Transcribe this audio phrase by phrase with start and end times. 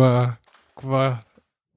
[0.00, 0.38] Qua
[0.74, 1.22] qua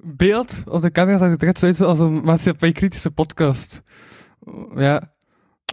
[0.03, 3.81] beeld op de camera zag het er echt zo uit als een maatschappij-kritische podcast.
[4.75, 5.13] Ja,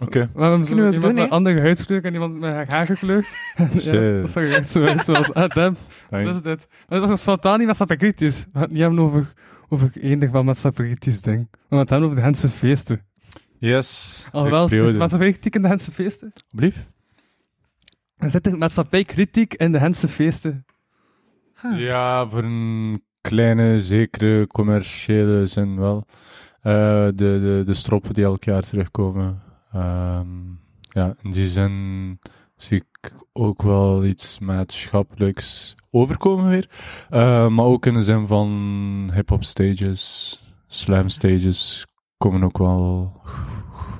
[0.01, 0.29] Oké.
[0.33, 1.29] we hebben zo iemand doen, met hè?
[1.29, 3.25] andere huidskleur en iemand met haar haar gekleurd.
[3.55, 4.21] ja, Shit.
[4.21, 5.27] dat zag er echt zo uit, zoals
[6.09, 6.67] dat is dit.
[6.87, 8.43] Maar het was totaal niet maatschappij-kritisch.
[8.43, 9.33] We gaan het niet hebben over,
[9.69, 11.47] over enig van maatschappij-kritisch ding.
[11.51, 13.05] We gaan het hebben over de Hense feesten.
[13.59, 14.27] Yes.
[14.31, 16.33] Alhoewel, maatschappij-kritiek in de Hense feesten?
[16.55, 16.87] Blief?
[18.17, 20.65] Er zit maatschappij-kritiek in de Hense feesten.
[21.75, 26.05] Ja, voor een kleine, zekere commerciële zin wel.
[26.61, 29.41] Eh, de, de, de stroppen die elk jaar terugkomen.
[29.71, 30.27] Ehm,
[30.79, 32.19] ja, in die zin
[32.55, 36.69] zie ik ook wel iets maatschappelijks overkomen weer.
[37.09, 41.85] Eh, maar ook in de zin van hip-hop stages, slam stages
[42.17, 43.13] komen ook wel.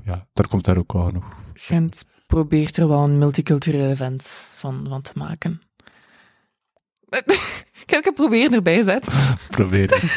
[0.03, 1.25] Ja, daar komt daar ook wel genoeg.
[1.53, 4.23] Gent probeert er wel een multicultureel event
[4.55, 5.61] van, van te maken.
[7.85, 9.07] ik heb het proberen erbij zet.
[9.49, 9.99] Proberen.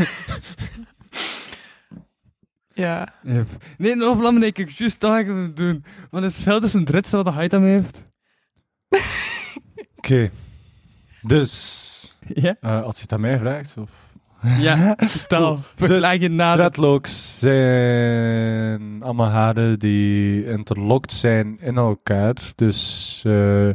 [2.77, 3.15] Ja.
[3.23, 3.47] Yep.
[3.79, 5.85] Nee, nog belangrijk, ik juist dat ik het doen.
[6.11, 8.03] Want het scheelt dus een dritse wat hij daarmee heeft.
[9.97, 10.31] Oké.
[11.23, 12.57] Dus, Ja?
[12.61, 13.91] eh, als je het aan mij vraagt, of...
[14.59, 16.55] Ja, stel, vergelijk je na.
[16.55, 22.35] Dreadlocks zijn allemaal haren die interlocked zijn in elkaar.
[22.55, 23.67] Dus eh,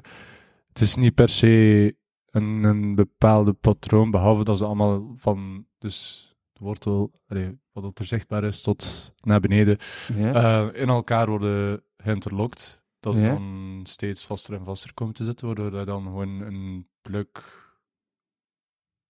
[0.74, 1.96] het is niet per se
[2.32, 8.06] een, een bepaalde patroon, behalve dat ze allemaal van dus de wortel, allee, wat er
[8.06, 9.78] zichtbaar is, tot naar beneden,
[10.16, 10.34] Ja.
[10.72, 12.82] eh, in elkaar worden geïnterlocked.
[13.00, 13.28] Dat Ja.
[13.28, 17.58] dan steeds vaster en vaster komt te zitten, waardoor je dan gewoon een pluk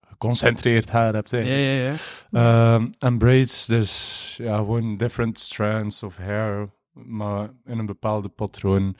[0.07, 1.31] geconcentreerd haar hebt.
[1.31, 1.93] ja, ja, ja.
[2.31, 8.95] Ehm, en braids, dus ja, gewoon different strands of hair, maar in een bepaalde patroon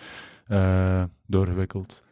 [0.48, 2.04] eh, doorgewikkeld.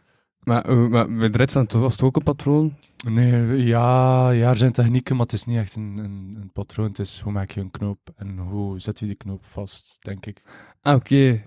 [0.47, 2.75] Maar, eh, maar bij dan was het ook een patroon?
[3.07, 6.87] Nee, ja, ja, er zijn technieken, maar het is niet echt een, een, een patroon.
[6.87, 10.25] Het is hoe maak je een knoop en hoe zet je die knoop vast, denk
[10.25, 10.41] ik.
[10.81, 11.43] Ah, oké.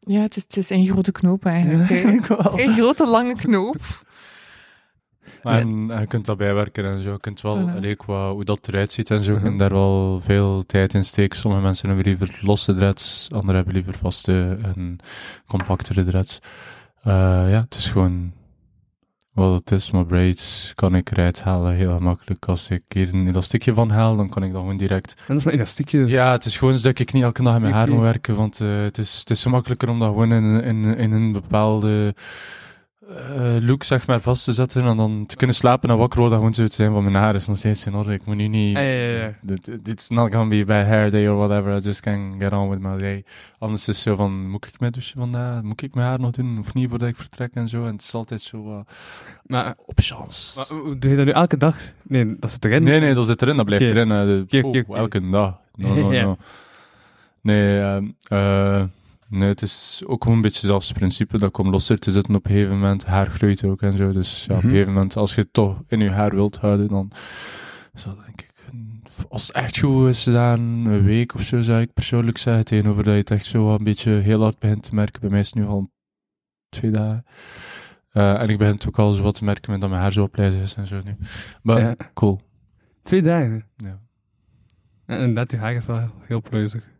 [0.00, 1.90] Ja, het is, het is een grote knoop eigenlijk.
[2.64, 3.76] Een grote lange knoop.
[5.42, 7.12] En eh, je kunt dat bijwerken en zo.
[7.12, 7.74] Je kunt wel, Voilà.
[7.76, 9.46] allee, qua hoe dat eruit ziet en zo, Mhm.
[9.46, 11.38] en daar wel veel tijd in steken.
[11.38, 14.98] Sommige mensen hebben liever losse dreads, anderen hebben liever vaste en
[15.46, 16.38] compactere dreads.
[17.02, 17.12] Eh,
[17.50, 18.32] ja, het is gewoon
[19.32, 19.90] wat het is.
[19.90, 22.46] Maar braids kan ik eruit halen heel gemakkelijk.
[22.46, 25.36] Als ik hier een elastiekje van haal, dan kan ik dat gewoon direct En dat
[25.36, 26.06] is maar elastiekje.
[26.06, 27.92] ja, het is gewoon zodat ik niet elke dag in mijn haar Oké.
[27.92, 30.96] moet werken, want eh, het, is, het is zo makkelijker om dat gewoon in, in,
[30.96, 32.14] in een bepaalde
[33.08, 36.38] eh, look zeg maar vast te zetten en dan te kunnen slapen en wakker worden,
[36.38, 38.12] gewoon zo te zijn van mijn haar is nog steeds in orde.
[38.12, 38.76] Ik moet nu niet...
[38.76, 39.34] Ja, ja, ja.
[39.40, 42.68] Dit- It's not gonna be bad hair day or whatever, I just can get on
[42.70, 43.24] with my day.
[43.58, 45.62] Anders is het zo van, moet ik mij douchen vandaag?
[45.62, 47.84] Moet ik mijn haar nog doen of niet voordat ik vertrek en zo?
[47.86, 48.80] En het is altijd zo eh,
[49.46, 50.58] Maar, op chance.
[50.58, 51.76] maar doe je dat nu elke dag?
[52.02, 52.82] Nee, dat zit erin.
[52.82, 54.10] Nee, nee, dat zit erin, dat blijft erin.
[54.10, 54.96] eh, de- oh.
[54.98, 55.58] Elke dag.
[55.74, 56.36] No, no.
[57.42, 58.82] Nee, ehm, eh,
[59.32, 62.34] nee, het is ook gewoon een beetje zelfs principe dat ik om losser te zitten
[62.34, 63.06] op een gegeven moment.
[63.06, 64.12] Haar groeit ook en zo.
[64.12, 64.66] Dus ja, op Mhm.
[64.66, 67.10] een gegeven moment, als je het toch in je haar wilt houden, dan
[68.04, 68.50] dat denk ik...
[69.28, 72.64] Als het echt goed is gedaan, een week of zo, zou ik persoonlijk zeggen.
[72.64, 75.20] Tegenover dat je het echt zo een beetje heel hard begint te merken.
[75.20, 75.90] Bij mij is het nu al
[76.68, 77.24] twee dagen.
[78.10, 80.12] Eh, en ik begin het ook al zo wat te merken met dat mijn haar
[80.12, 81.16] zo plijzig is en zo nu.
[81.62, 81.94] Maar Ja.
[82.14, 82.40] cool.
[83.02, 83.64] Twee dagen.
[83.76, 84.00] Ja.
[85.06, 86.90] En inderdaad, je haar is wel heel pluizig.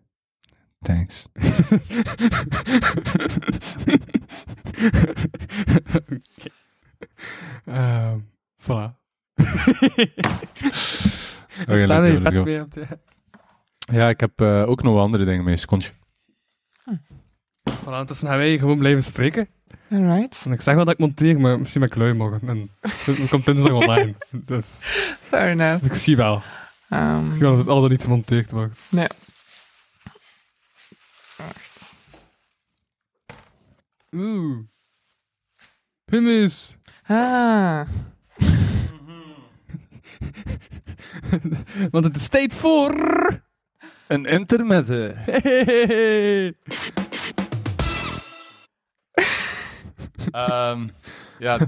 [0.82, 1.26] Thanks.
[1.32, 1.43] Oké.
[7.64, 8.19] Ehm,
[8.58, 8.90] voilà.
[11.62, 12.87] Oké, Staan er pet mee op de...
[13.93, 15.56] Ja, ik heb eh, ook nog andere dingen mee.
[15.56, 15.90] Secondje.
[17.70, 19.49] Voilà, ondertussen gaan wij gewoon blijven spreken.
[19.90, 20.43] Alright.
[20.46, 22.49] En ik zeg wel dat ik monteer, maar misschien ben ik lui morgen.
[22.49, 24.14] En het komt dinsdag online.
[24.31, 24.67] Dus,
[25.28, 25.82] Fair enough.
[25.82, 26.43] dus ik zie wel.
[26.88, 28.78] Ehm, Ik zie wel dat het al dan niet gemonteerd wordt.
[28.88, 29.06] nee.
[31.47, 31.94] Wacht.
[34.15, 34.59] Oeh.
[36.05, 36.77] Hummus.
[37.06, 37.81] Ah.
[41.91, 42.94] Want het is tijd voor...
[44.06, 45.12] Een intermezze.
[45.25, 46.55] Hey.
[50.31, 50.88] Ehm,
[51.38, 51.59] ja.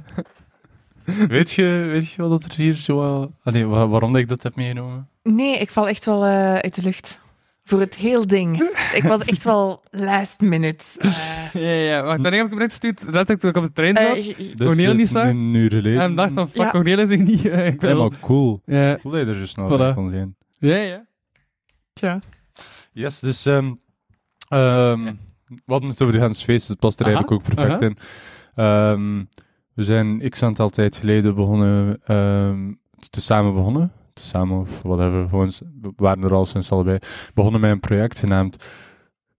[1.05, 3.31] weet, je, weet je wat er hier zo...
[3.43, 5.09] Allee, wa- waarom dat ik dat heb meegenomen?
[5.23, 7.19] Nee, ik val echt wel eh, uit de lucht.
[7.67, 8.57] Voor het heel ding.
[8.95, 10.85] Ik was echt wel last minute.
[10.99, 13.13] eh, Ja, ja, wacht, wanneer heb ik hem gestuurd?
[13.13, 14.07] Dat ik toen ik op de trein zat.
[14.17, 15.29] eh, j- Dus zag?
[15.29, 16.01] Een uur geleden.
[16.01, 16.71] en dacht van, fuck, Ja.
[16.71, 17.47] Cornel is ik niet.
[17.49, 18.09] eh, ik Ja, wil.
[18.09, 18.61] maar cool.
[18.65, 19.77] Ja, Cool dat je er zo snel Voilà.
[19.79, 20.37] bij kon zijn.
[20.59, 21.05] ja, ja.
[21.93, 22.19] tja.
[22.93, 23.47] Yes, dus...
[23.47, 23.73] ehm
[24.49, 25.05] ehm
[25.47, 27.87] We hadden het over de Gens Feest, het past er Aha, eigenlijk ook perfect aha.
[27.87, 27.99] in.
[28.55, 29.25] Ehm,
[29.75, 32.73] we zijn x aantal tijd geleden begonnen, ehm
[33.11, 33.93] te samen begonnen.
[34.15, 36.99] Te samen of whatever, gewoon, we waren er al sinds allebei.
[37.35, 38.65] Begonnen met een project genaamd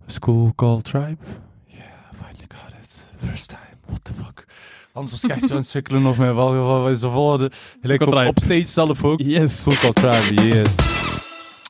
[0.06, 1.18] School Call Tribe.
[1.66, 3.06] Yeah, finally got it.
[3.30, 4.46] First time, what the fuck.
[4.94, 7.52] Anders was ik echt aan het sukkelen of mijn val, is de volgende?
[7.82, 9.20] Gelijk op, op stage zelf ook.
[9.22, 9.62] Yes.
[9.62, 10.76] School Call Tribe, yes.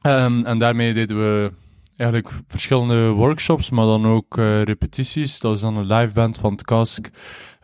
[0.01, 1.51] Ehm, en daarmee deden we
[1.97, 5.39] eigenlijk verschillende workshops, maar dan ook eh, repetities.
[5.39, 7.09] Dat is dan een live band van het Kask.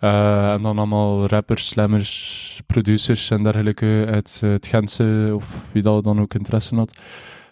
[0.01, 5.81] Eh, en dan allemaal rappers, slammers, producers en dergelijke uit eh, het Gentse, of wie
[5.81, 7.01] dat dan ook interesse had.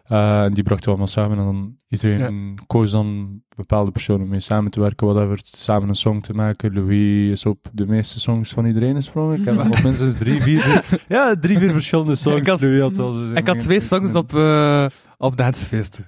[0.03, 4.29] Eh, en die brachten we allemaal samen en dan iedereen koos dan bepaalde personen om
[4.29, 6.73] mee samen te werken, whatever, samen een song te maken.
[6.73, 9.39] Louis is op de meeste songs van iedereen gesprongen.
[9.39, 12.37] Ik heb nog minstens drie, vier, ja, drie, vier verschillende songs.
[12.39, 14.85] Ik had- Louis had wel zo Ik had twee songs op, eh
[15.17, 16.05] op dancefeesten.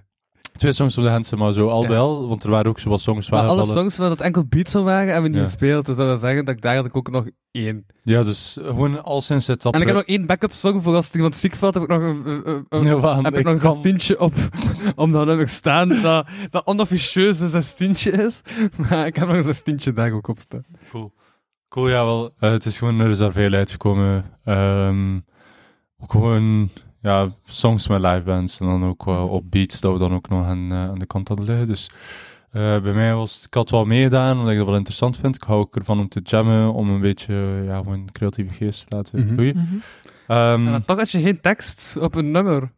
[0.61, 3.01] Twee songs op de Hensen, maar zo al al, want er waren ook zo wat
[3.01, 5.43] songs waar Maar alle songs waar dat enkel beats zou waren, hebben we niet Ja.
[5.43, 5.85] gespeeld.
[5.85, 7.85] Dus dat wil zeggen dat ik daar had ik ook nog één.
[8.01, 11.09] Ja, dus gewoon al sinds het En ik heb nog één backup song voor als
[11.09, 12.27] er iemand ziek valt, heb ik nog een,
[12.69, 14.33] een- heb ik ik nog een kan- zestientje op,
[14.95, 18.41] om dan heb ik staan dat, dat onofficieus een zestientje is.
[18.89, 20.65] Maar ik heb nog een zestientje daar ook op staan.
[20.89, 21.13] Cool.
[21.69, 22.33] Cool, ja wel.
[22.39, 24.25] Eh, het is gewoon er is daar veel uitgekomen.
[24.43, 25.15] Ehm,
[25.99, 26.69] ook gewoon,
[27.01, 30.29] ja, songs met live bands en dan ook wel op beats dat we dan ook
[30.29, 31.67] nog aan, eh, aan de kant hadden liggen.
[31.67, 31.89] Dus
[32.51, 35.35] eh, bij mij was het, ik had wel meegedaan, omdat ik dat wel interessant vind.
[35.35, 38.95] Ik hou ook ervan om te jammen, om een beetje, ja, gewoon creatieve geest te
[38.95, 39.33] laten Mhm.
[39.33, 39.55] groeien.
[39.57, 39.75] Mhm.
[40.27, 42.71] Ehm, En dan toch had je geen tekst op een nummer.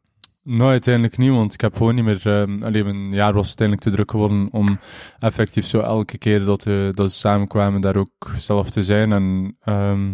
[0.44, 2.22] Nou, uiteindelijk niet, want ik heb gewoon niet meer...
[2.24, 4.80] ehm alleen een jaar was uiteindelijk te druk geworden om
[5.20, 9.12] effectief zo elke keer dat, we dat we samenkwamen daar ook zelf te zijn.
[9.12, 10.14] En ehm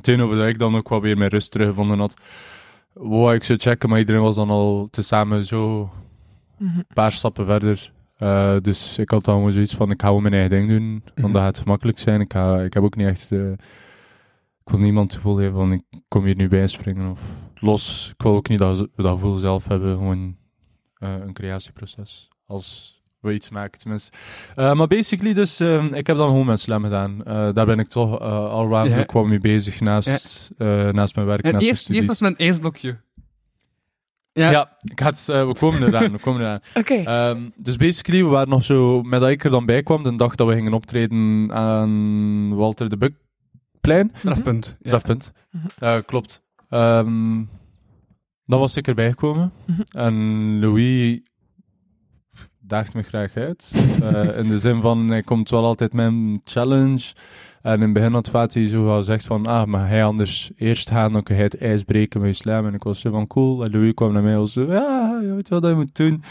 [0.00, 2.14] tegenover dat ik dan ook wel weer mijn rust teruggevonden had,
[2.92, 5.90] wou ik zo checken, maar iedereen was dan al tezamen zo
[6.58, 6.78] Mhm.
[6.78, 7.92] een paar stappen verder.
[8.16, 11.02] Eh, dus ik had dan gewoon zoiets van, ik ga gewoon mijn eigen ding doen,
[11.04, 11.32] want Mhm.
[11.32, 12.20] dat gaat gemakkelijk zijn.
[12.20, 13.32] Ik, ga, ik heb ook niet echt...
[13.32, 13.50] eh,
[14.64, 17.20] ik wil niemand het gevoel geven van, ik kom hier nu bij springen of
[17.54, 18.10] los.
[18.16, 20.36] Ik wil ook niet dat dat gevoel zelf hebben, gewoon
[20.94, 22.28] eh, een creatieproces.
[22.46, 24.10] Als we iets maken, tenminste.
[24.56, 27.24] Eh, maar basically, dus, eh, ik heb dan gewoon mijn slam gedaan.
[27.24, 29.00] Eh, daar ben ik toch uh, al Ja.
[29.00, 32.20] ook wel mee bezig naast, eh, naast mijn werk, En naast mijn eerst, eerst was
[32.20, 32.96] mijn ijsblokje.
[34.32, 34.50] Ja.
[34.50, 36.60] Ja, ik eh, we komen eraan, we komen eraan.
[36.74, 36.94] Oké.
[36.94, 40.14] Ehm, dus basically, we waren nog zo, met dat ik er dan bij kwam, de
[40.14, 44.66] dag dat we gingen optreden aan Walter de Bukplein, Strafpunt.
[44.66, 44.86] Ja.
[44.86, 45.32] strafpunt.
[45.50, 45.66] Mhm.
[45.78, 46.42] Eh, klopt.
[46.68, 47.42] Ehm
[48.44, 49.52] dan was ik erbij gekomen.
[49.66, 49.80] Mhm.
[49.92, 50.14] En
[50.60, 51.20] Louis
[52.68, 53.72] daagt me graag uit.
[54.02, 57.12] Eh, in de zin van, hij komt wel altijd met een challenge.
[57.62, 60.90] En in het begin had Fatih zo wel gezegd van, ah, maar hij anders eerst
[60.90, 62.66] gaan, dan kun hij het ijs breken met je slam.
[62.66, 63.64] En ik was zo van, cool.
[63.64, 66.22] En Louis kwam naar mij en zo, ja, je weet wat je moet doen.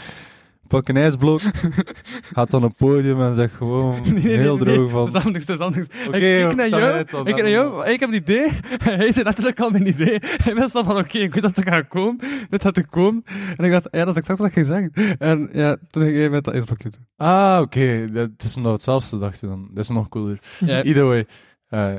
[0.68, 1.40] Pak een ijsblok,
[2.34, 5.04] gaat dan op het podium en zegt gewoon Nee, nee, nee, heel nee, droog van...
[5.04, 5.86] Dat is anders, dat is anders.
[6.06, 7.26] Oké, ik, ik naar dan jou, dan?
[7.26, 8.48] ik naar jou, ik heb een idee.
[8.84, 10.18] Hij zei letterlijk al mijn idee.
[10.20, 12.18] Hij wist al van, oké, ik weet dat het gaat komen.
[12.50, 13.24] Dit gaat er komen.
[13.56, 15.16] En ik dacht, ja, dat is exact wat ik ging zeggen.
[15.18, 17.06] En ja, toen ging hij met dat ijsblokje doen.
[17.16, 18.08] Ah, oké.
[18.12, 19.68] Dat is omdat we hetzelfde dachten dan.
[19.70, 20.38] Dat is nog cooler.
[20.58, 20.82] Ja.
[20.82, 21.26] Either way.
[21.70, 21.94] Uh.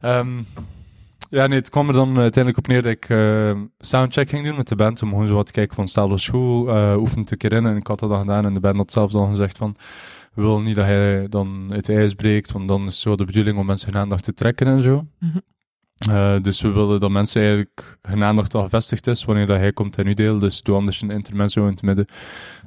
[0.00, 0.40] Ehm
[1.30, 4.56] ja, nee, het kwam er dan uiteindelijk op neer dat ik uh, soundcheck ging doen
[4.56, 5.02] met de band.
[5.02, 7.66] Om gewoon zo wat te kijken van stel ons goed, uh, oefen te keer in.
[7.66, 9.76] En ik had dat dan gedaan en de band had zelf dan gezegd van...
[10.34, 13.58] We willen niet dat hij dan het ijs breekt, want dan is zo de bedoeling
[13.58, 15.06] om mensen hun aandacht te trekken en zo.
[15.18, 15.38] Mhm.
[16.10, 19.72] Uh, dus we willen dat mensen eigenlijk hun aandacht al gevestigd is wanneer dat hij
[19.72, 20.38] komt en nu deel.
[20.38, 22.06] Dus doe anders een intermezzo in het midden.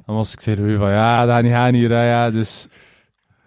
[0.06, 2.68] Dan was ik tegen van ja, dat niet gaan hier, hè, ja, dus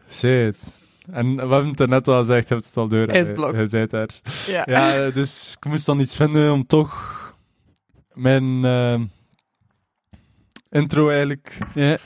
[0.10, 0.85] shit.
[1.12, 3.08] En we hebben het er net al gezegd, je hebt het al door.
[3.08, 3.54] IJsblok.
[3.54, 4.10] Hij zei het daar.
[4.48, 4.64] Ja.
[4.66, 7.14] Ja, dus ik moest dan iets vinden om toch
[8.14, 9.02] mijn eh,
[10.70, 11.98] intro eigenlijk Ja.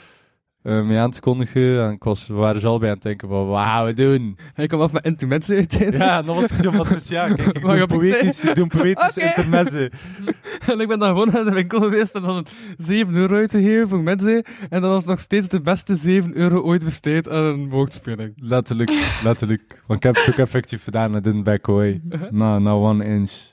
[0.62, 1.84] Eh, mee aan te kondigen.
[1.84, 4.38] En ik was, we waren zo allebei aan het denken van, wat gaan we doen?
[4.54, 6.04] Hij kwam af met intimatie uiteindelijk.
[6.04, 9.18] Ja, was ik zo van, dus ja, kijk, ik doe poëtisch, ik doe een poëtisch
[9.18, 9.88] intermezzo.
[10.68, 12.46] En ik ben dan gewoon naar de winkel geweest en dan
[12.78, 14.44] 7 euro uitgegeven voor mensen.
[14.70, 18.34] En dat was nog steeds de beste 7 euro ooit besteed aan een woordspeling.
[18.36, 18.92] Letterlijk,
[19.24, 19.82] letterlijk.
[19.88, 22.01] Want ik heb het ook effectief gedaan, I didn't back away.
[22.30, 23.49] Nou, nou one inch.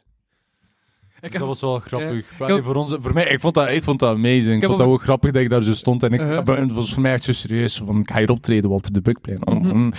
[1.31, 2.39] Dus dat was wel grappig.
[2.39, 2.45] Ja.
[2.45, 4.63] Allee, voor, ons, voor mij, ik vond dat, ik vond dat amazing.
[4.63, 6.03] Ik vond dat ook- grappig dat ik daar zo stond.
[6.03, 6.59] En ik, Uh-huh.
[6.59, 7.77] het was voor mij echt zo serieus.
[7.85, 9.39] Van, ik ga hier optreden, Walter de Bukplein.
[9.45, 9.77] Mhm.
[9.77, 9.93] Mm.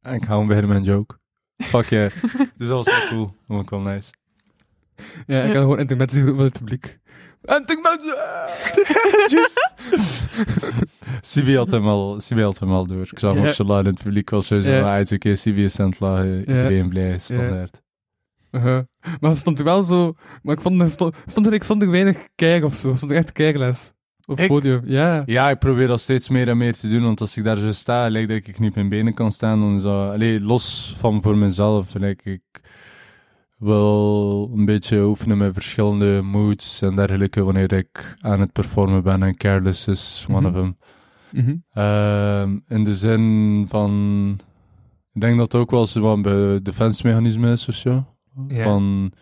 [0.00, 1.14] En ik gewoon beginnen met een joke.
[1.56, 2.10] Fuck yeah.
[2.58, 3.24] dus dat was wel cool.
[3.26, 4.10] Dat vond ik wel nice.
[5.26, 6.98] Ja, ik had gewoon intermezzo van het publiek.
[7.42, 8.14] Intermezzo!
[9.36, 9.74] Just.
[11.20, 13.00] CB had hem al, CB had hem al door.
[13.10, 14.90] Ik zag hem ook zo laat in het publiek was zo zo, Ja.
[14.92, 17.81] ah, het is oké, CB is aan het lachen, iedereen blij, standaard.
[18.52, 18.80] Uh-huh.
[19.20, 20.12] Maar stond er wel zo...
[20.42, 22.94] Maar ik vond, er stond, stond er, ik stond er weinig kijk of zo.
[22.94, 23.92] Stond er echt kijkles.
[24.28, 24.80] Op het podium.
[24.84, 25.22] Ja.
[25.26, 27.72] Ja, ik probeer dat steeds meer en meer te doen, want als ik daar zo
[27.72, 30.94] sta, lijkt dat ik niet op mijn benen kan staan, dan is dat, allee, los
[30.98, 32.42] van voor mezelf, lijkt ik
[33.58, 39.22] wil een beetje oefenen met verschillende moods en dergelijke wanneer ik aan het performen ben
[39.22, 40.46] en Careless is one Mhm.
[40.46, 40.76] of them.
[41.30, 41.54] Mhm.
[41.72, 44.36] Ehm, in de zin van,
[45.12, 48.06] ik denk dat het ook wel zo wat een defense-mechanisme is of zo.
[48.48, 49.12] Van,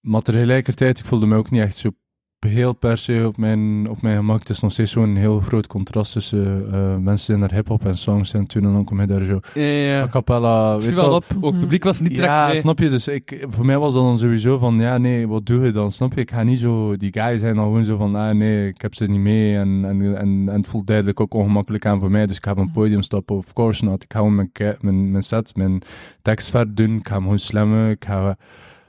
[0.00, 1.90] maar tegelijkertijd, ik voelde me ook niet echt zo
[2.38, 4.38] heel per se op mijn, op mijn gemak.
[4.38, 7.98] Het is nog steeds zo'n heel groot contrast tussen eh, mensen die naar hip-hop en
[7.98, 10.02] songs en toen en dan kom je daar zo Ja, ja.
[10.02, 10.72] a cappella.
[10.72, 11.24] Het Weet viel je wel op.
[11.40, 12.58] Ook het publiek was niet direct Ja, mee.
[12.58, 12.88] snap je?
[12.90, 15.92] Dus ik, voor mij was dat dan sowieso van, ja, nee, wat doe je dan?
[15.92, 16.20] Snap je?
[16.20, 18.94] Ik ga niet zo, die guys zijn dan gewoon zo van, ah, nee, ik heb
[18.94, 19.56] ze niet mee.
[19.56, 22.50] En, en, en, en het voelt duidelijk ook ongemakkelijk aan voor mij, dus ik ga
[22.50, 23.36] op een podium stappen.
[23.36, 24.02] Of course not.
[24.02, 24.50] Ik ga gewoon mijn,
[24.80, 25.82] mijn, mijn set, mijn
[26.22, 26.96] tekst verder doen.
[26.96, 27.90] Ik ga hem gewoon slammen.
[27.90, 28.36] Ik ga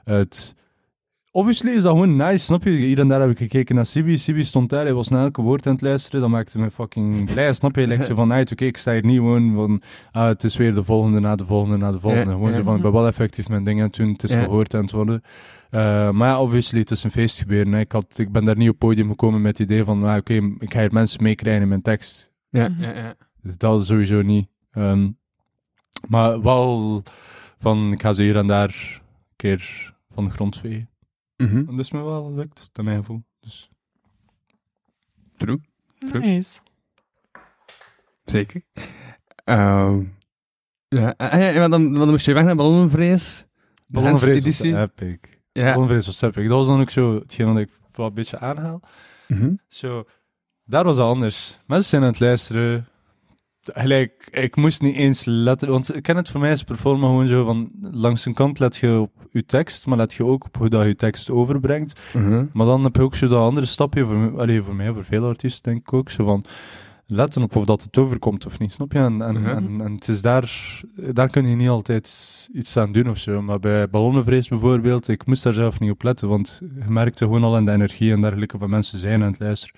[0.04, 0.56] het...
[1.30, 2.70] Obviously is dat gewoon nice, snap je?
[2.70, 4.16] Hier en daar heb ik gekeken naar Sibi.
[4.18, 6.20] Sibi stond daar, hij was naar elke woord aan het luisteren.
[6.20, 8.04] Dat maakte me fucking blij, snap je?
[8.04, 10.84] Zo van, uit, oké, ik sta hier niet gewoon van, ah, het is weer de
[10.84, 12.30] volgende, na de volgende, na de volgende.
[12.32, 14.42] Gewoon zo van, ik ben wel effectief mijn dingen aan het doen, het is Ja.
[14.42, 15.22] gehoord aan het worden.
[15.70, 17.72] Eh, maar ja, obviously, het is een feest gebeuren.
[17.72, 17.78] hè.
[17.80, 20.34] Ik, had, ik ben daar niet op podium gekomen met het idee van, ah, oké,
[20.58, 22.30] ik ga hier mensen meekrijgen in mijn tekst.
[22.50, 22.82] Ja, Mhm.
[22.82, 23.14] ja, ja.
[23.42, 24.48] Dus dat is sowieso niet.
[24.70, 25.08] Ehm,
[26.08, 27.02] maar wel
[27.58, 30.88] van, ik ga ze hier en daar een keer van de grond vegen.
[31.38, 31.56] Mhm.
[31.56, 33.24] En dat is me wel gelukt, naar mijn gevoel.
[33.40, 33.70] Dus.
[35.36, 35.60] True.
[35.98, 36.22] True.
[36.22, 36.60] Nice.
[38.24, 38.62] Zeker.
[39.44, 40.04] Ehm
[40.88, 43.46] ja, en, en dan, dan moest je weg naar Ballonnenvrees.
[43.74, 45.18] De Ballonnenvrees was epic.
[45.52, 45.64] Ja.
[45.64, 46.48] Ballonnenvrees was epic.
[46.48, 48.80] Dat was dan ook zo hetgeen wat ik wel een beetje aanhaal.
[49.28, 49.54] Mhm.
[49.68, 50.04] Zo,
[50.64, 51.58] daar was het anders.
[51.66, 52.88] Mensen zijn aan het luisteren.
[53.72, 57.26] Gelijk, ik moest niet eens letten, want ik ken het voor mij is performen gewoon
[57.26, 60.56] zo van, langs een kant let je op je tekst, maar let je ook op
[60.56, 62.00] hoe dat je tekst overbrengt.
[62.14, 62.44] Mhm.
[62.52, 65.24] Maar dan heb je ook zo dat andere stapje, voor, allee, voor mij, voor veel
[65.26, 66.44] artiesten denk ik ook, zo van,
[67.06, 68.98] letten op of dat het overkomt of niet, snap je?
[68.98, 69.48] En, en, Mhm.
[69.48, 70.80] en, en het is daar,
[71.12, 73.42] daar kun je niet altijd iets aan doen of zo.
[73.42, 77.44] Maar bij Ballonnenvrees bijvoorbeeld, ik moest daar zelf niet op letten, want je merkte gewoon
[77.44, 79.74] al aan de energie en dergelijke van mensen zijn aan het luisteren.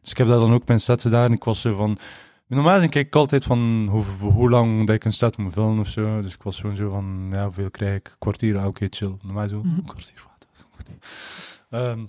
[0.00, 1.98] Dus ik heb daar dan ook mijn set gedaan en ik was zo van...
[2.54, 5.88] Normaal kijk ik altijd van hoe, hoe lang dat ik een set moet vullen of
[5.88, 6.20] zo.
[6.22, 8.06] Dus ik was gewoon zo van, ja, hoeveel krijg ik?
[8.08, 9.16] Een kwartier, ah, oké, chill.
[9.22, 9.68] Normaal zo, Mhm.
[9.76, 10.66] een kwartier, wat?
[10.76, 10.88] goed.
[11.70, 12.00] Ehm,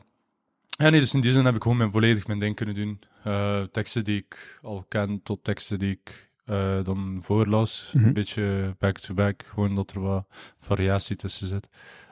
[0.77, 2.99] ja, nee, dus in die zin heb ik gewoon mijn, volledig mijn ding kunnen doen.
[3.23, 7.91] Eh, teksten die ik al ken, tot teksten die ik eh, dan voorlas.
[7.93, 8.05] Mhm.
[8.05, 10.25] Een beetje back-to-back, gewoon dat er wat
[10.59, 11.67] variatie tussen zit.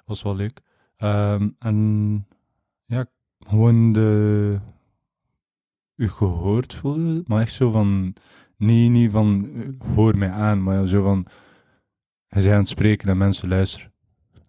[0.06, 0.60] Was wel leuk.
[0.98, 2.28] Ehm, en
[2.86, 3.06] ja,
[3.48, 4.60] gewoon de...
[5.96, 8.14] U gehoord voelen, maar echt zo van...
[8.58, 9.50] Niet, niet van,
[9.96, 11.26] hoor mij aan, maar zo van...
[12.28, 13.92] Je bent aan het spreken en mensen luisteren.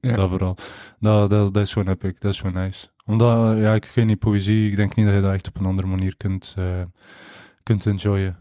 [0.01, 0.17] Ja.
[0.17, 0.57] Dat vooral.
[0.99, 2.89] Dat, dat, dat is gewoon epic, dat is gewoon nice.
[3.05, 5.67] Omdat, ja, ik geen niet poëzie, ik denk niet dat je dat echt op een
[5.67, 6.83] andere manier kunt, eh,
[7.63, 8.37] kunt enjoyen.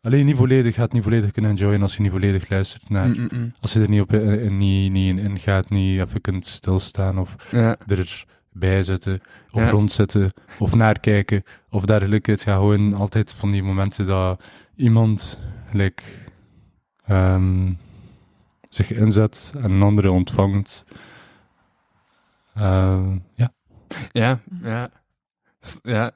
[0.00, 3.08] Alleen niet volledig, gaat niet volledig kunnen enjoyen als je niet volledig luistert naar...
[3.08, 3.52] Mm, mm, mm.
[3.60, 7.36] Als je er niet, op, eh, niet, niet in ingaat, niet even kunt stilstaan of
[7.50, 7.76] Ja.
[7.86, 8.06] erbij
[8.60, 9.20] zitten,
[9.50, 9.70] of Ja.
[9.70, 12.30] rondzitten, of naar kijken, of dergelijke.
[12.30, 14.42] Het gaat gewoon altijd van die momenten dat
[14.76, 15.38] iemand
[15.72, 16.02] like,
[17.04, 17.72] ehm,
[18.68, 20.84] zich inzet en een andere ontvangt.
[22.54, 23.52] Ehm, ja.
[24.12, 24.90] Ja, ja.
[25.82, 26.12] Ja.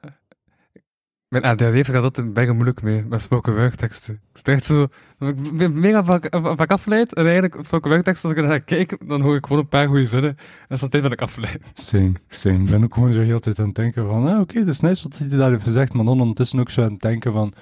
[1.29, 4.21] Mijn ADHD gaat altijd een beetje moeilijk mee, met spoken word teksten.
[4.33, 4.87] Het is echt zo...
[5.19, 8.59] Ik ben mega vaak, vaak afgeleid, en eigenlijk spoken word teksten, als ik er naar
[8.59, 11.61] kijk, dan hoor ik gewoon een paar goede zinnen, en soms ben ik afgeleid.
[11.73, 12.57] Same, same.
[12.57, 14.67] Ik ben ook gewoon zo heel de tijd aan het denken van, ah, oké, dat
[14.67, 17.33] is nice wat hij daar heeft gezegd, maar dan ondertussen ook zo aan het denken
[17.33, 17.53] van,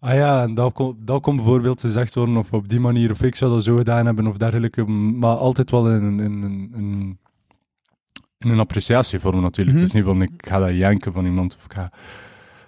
[0.00, 3.22] ah ja, en dat kon, dat kon bijvoorbeeld gezegd worden, of op die manier, of
[3.22, 7.18] ik zou dat zo gedaan hebben, of dergelijke, maar altijd wel in, in, in, in,
[8.38, 9.76] in een appreciatievorm natuurlijk.
[9.76, 9.86] Mhm.
[9.86, 11.90] Het is niet van, ik ga dat janken van iemand, of ik ga...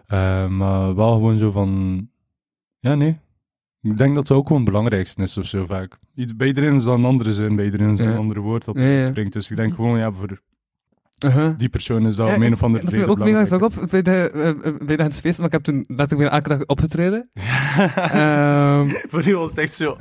[0.09, 2.09] eh, maar wel gewoon zo van,
[2.79, 3.19] ja, nee.
[3.83, 5.99] Ik denk dat dat ook gewoon het belangrijkste is of zo vaak.
[6.15, 8.05] Ied- Bij iedereen is dat een andere zin, bij iedereen is Ja.
[8.05, 9.33] een andere woord dat Ja, springt.
[9.33, 10.41] Dus ik denk gewoon, ja, voor
[11.25, 11.57] Uh-huh.
[11.57, 14.03] die persoon is dat Ja, een of andere dat reden ook mega vaak op bij
[14.03, 17.31] de, eh, bij de Hans Feest, maar ik heb toen letterlijk weer elke dag opgetreden.
[18.12, 19.97] Ehm, Voor die was het echt zo...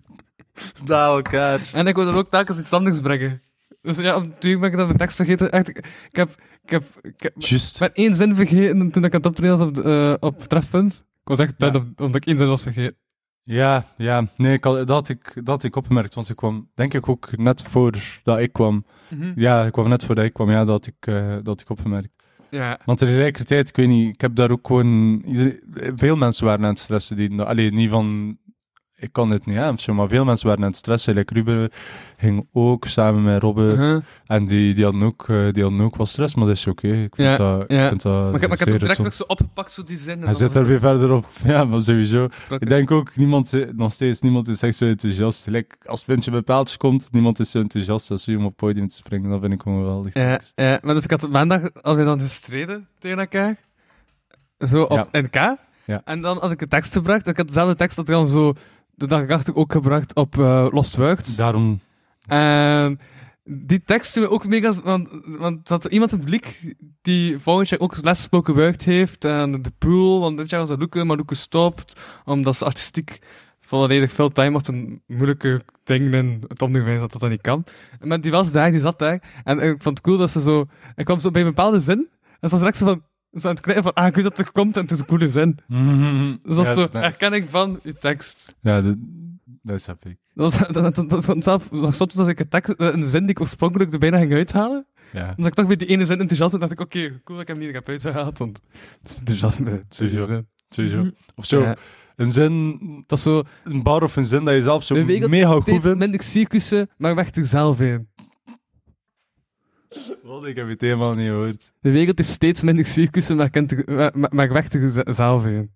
[0.86, 1.70] Na elkaar.
[1.72, 3.42] en ik wilde ook telkens iets anders brengen.
[3.82, 5.50] Dus ja, twee ben ik dan mijn tekst vergeten.
[5.52, 5.76] Echt, ik,
[6.10, 6.28] ik heb,
[6.62, 7.80] ik heb, ik heb Just.
[7.80, 9.82] met één zin vergeten toen ik aan het optreden was op, de,
[10.20, 10.94] eh, op Trefpunt.
[10.94, 11.70] Ik was echt Ja.
[11.70, 12.96] dead op- omdat ik één zin was vergeten.
[13.44, 14.26] Ja, ja.
[14.36, 17.08] Nee, ik had, dat, had ik, dat had ik opgemerkt, want ik kwam, denk ik
[17.08, 18.84] ook net voordat ik kwam.
[19.10, 19.32] Mhm.
[19.36, 22.08] Ja, ik kwam net voordat ik kwam, ja, dat ik, eh, dat ik opgemerkt.
[22.50, 22.78] Ja.
[22.84, 25.22] Want tegelijkertijd, ik weet niet, ik heb daar ook gewoon...
[25.96, 27.16] veel mensen waren aan het stressen.
[27.16, 28.38] Die, allee, niet van...
[29.02, 31.14] Ik kan dit niet aan, zo, maar veel mensen waren aan het stressen.
[31.14, 31.70] Like Ruben
[32.16, 34.02] ging ook samen met Robbe.
[34.26, 36.86] En die, die, hadden ook, eh, die hadden ook wel stress, maar dat is oké.
[36.88, 37.82] Ik vind Ja, dat, ja.
[37.82, 39.04] ik vind dat Maar ik, heb- maar ik heb direct gezond.
[39.04, 40.16] nog zo opgepakt, zo die zin.
[40.18, 41.26] Hij dan zit er weer verder op.
[41.44, 42.28] Ja, maar sowieso.
[42.58, 45.46] Ik denk ook, niemand, nog steeds, niemand is echt zo enthousiast.
[45.46, 48.46] Like, als het windje bij paaltjes komt, niemand is zo enthousiast als je om op
[48.48, 49.30] het podium te springen.
[49.30, 50.14] Dat vind ik gewoon geweldig.
[50.14, 53.56] Ja, ja, maar dus ik had maandag alweer dan gestreden tegen elkaar.
[54.58, 55.56] Zo op NK.
[55.84, 56.00] Ja.
[56.04, 57.26] En dan had ik een tekst gebracht.
[57.26, 58.52] Ik had dezelfde tekst dat ik dan zo
[59.02, 61.36] de dag erachter ook gebracht op eh Lost Wuigt.
[61.36, 61.80] Daarom,
[62.26, 62.98] En
[63.44, 64.72] die tekst toen ook mega...
[64.82, 69.24] Want, want er iemand in het publiek die volgend jaar ook les spoken heeft.
[69.24, 72.00] En de pool, want dit jaar was dat Loeke, maar Loeke stopt.
[72.24, 73.18] Omdat ze artistiek
[73.60, 77.64] volledig veel time had en moeilijke dingen in het omgewijs dat dat dan niet kan.
[78.00, 79.22] Maar die was daar, die zat daar.
[79.44, 80.66] En ik vond het cool dat ze zo...
[80.94, 82.08] Ik kwam zo bij een bepaalde zin.
[82.40, 83.02] En ze was direct zo van...
[83.34, 84.98] Zo aan het krijgen van, ah, ik weet dat het er komt en het is
[84.98, 85.58] een coole zin.
[86.42, 86.98] Dus dat is Ja, zo nice.
[86.98, 88.54] herkenning van je tekst.
[88.60, 88.96] Ja, dat,
[89.62, 90.14] dat is epic.
[90.34, 93.20] Dat was, dat, dat, dat, dat, zelf, soms was ik een, tekst, eh, een zin
[93.20, 94.86] die ik oorspronkelijk er bijna ging uithalen.
[95.12, 95.32] Ja.
[95.36, 97.48] Dan ik toch weer die ene zin enthousiast en dacht ik, oké, cool dat ik
[97.48, 98.60] hem niet heb uitgehaald, want
[99.02, 99.84] het is enthousiasme.
[99.88, 100.42] Sowieso.
[100.68, 100.96] Sowieso.
[100.98, 101.10] Mhm.
[101.34, 101.76] Of zo, Ja.
[102.16, 105.52] een zin, Dat is zo, een bar of een zin dat je zelf zo mega
[105.52, 105.96] goed vindt.
[105.98, 108.08] minder circussen, maar weg er zelf in.
[110.22, 111.72] Wat, ik heb het helemaal niet gehoord.
[111.80, 115.70] De wereld is steeds minder circussen, maar, kent maar, maar- weg er ze- zelf in.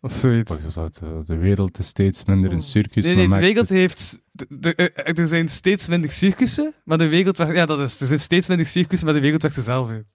[0.00, 0.74] Of zoiets.
[0.74, 1.00] Wat?
[1.02, 3.04] Eh, De wereld is steeds minder een circus.
[3.04, 4.20] Nee, nee, de maar maakt wereld heeft...
[4.32, 7.36] de- de- eh, er zijn steeds minder circussen, maar de wereld...
[7.38, 8.00] weg- Ja, dat is.
[8.00, 10.06] Er zijn steeds minder circussen, maar de wereld weg er zelf in.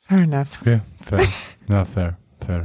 [0.00, 0.58] Fair enough.
[0.60, 1.28] Oké, fair.
[1.66, 2.60] ja, fair, fair.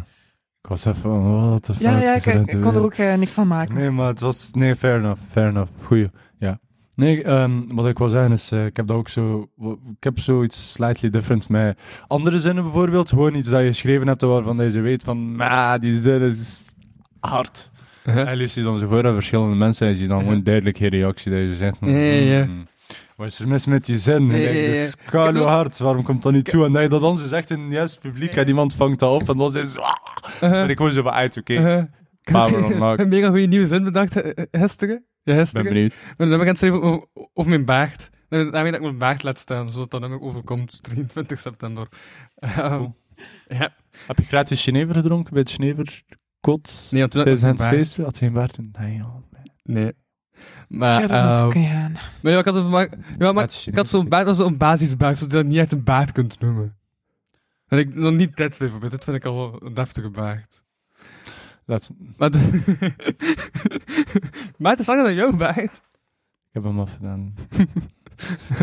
[0.62, 2.94] Ik was even van, what the fuck Ja, ja, ik, ik de kon er ook
[2.94, 3.76] eh, niks van maken.
[3.76, 4.52] Nee, maar het was...
[4.52, 5.72] Nee, fair enough, fair enough.
[5.84, 6.60] Goeie, ja.
[6.98, 9.50] Nee, ehm, wat ik wil zeggen is, eh, ik heb dat ook zo...
[9.98, 13.10] Ik heb zoiets slightly different met andere zinnen bijvoorbeeld.
[13.10, 16.63] Gewoon iets dat je geschreven hebt waarvan je weet van, ma, die zin is
[17.19, 17.72] hard.
[18.04, 20.89] En lees je dan zo voor aan verschillende mensen en je dan gewoon duidelijk geen
[20.89, 21.78] reactie dat je zegt.
[21.82, 22.43] Ja, ja, ja.
[22.43, 22.65] hmm,
[23.15, 24.26] Wat is er mis met die zin?
[24.26, 24.38] Ja.
[24.38, 26.65] Dit is kalo hard, waarom komt dat niet toe?
[26.65, 29.22] En dat je dat dan zo zegt in het juiste publiek en iemand vangt dat
[29.22, 30.52] op en dan is Uh-huh.
[30.62, 31.84] ben ik gewoon zo van uit, oké, Uh-huh.
[32.22, 33.00] Heb unlock.
[33.00, 35.06] een mega goede nieuwe zin bedacht eh, eh, gisteren.
[35.36, 35.92] Ja, ben benieuwd.
[35.92, 38.10] Ik ben nummer aan het schrijven over, over mijn baard.
[38.30, 41.88] Daarmee dat ik mijn baard laat staan, zodat dat nummer overkomt 23 september.
[42.36, 42.86] Ehm.
[43.48, 43.74] Ja.
[44.08, 46.04] Heb je gratis Genever gedronken bij het Genever
[46.40, 46.88] Kot?
[46.92, 47.68] Nee, want toen had ik.
[47.68, 47.98] Feest?
[47.98, 48.58] Had hij een baard?
[48.80, 49.02] Nee.
[49.63, 49.94] Nee.
[50.68, 51.92] Maar, Ja, dat moet ehm, ook gaan.
[52.22, 55.32] maar ja, ik had, het maar, ja, maar ik had zo'n baard, zo'n basisbaard, zodat
[55.32, 56.78] je dat niet echt een baard kunt noemen.
[57.68, 60.63] En ik, dan niet dit bijvoorbeeld, dit vind ik al wel een deftige baard.
[61.67, 62.32] Laat- Maar,
[64.58, 65.82] maar het is langer dan jouw baard.
[66.47, 67.34] Ik heb hem afgedaan.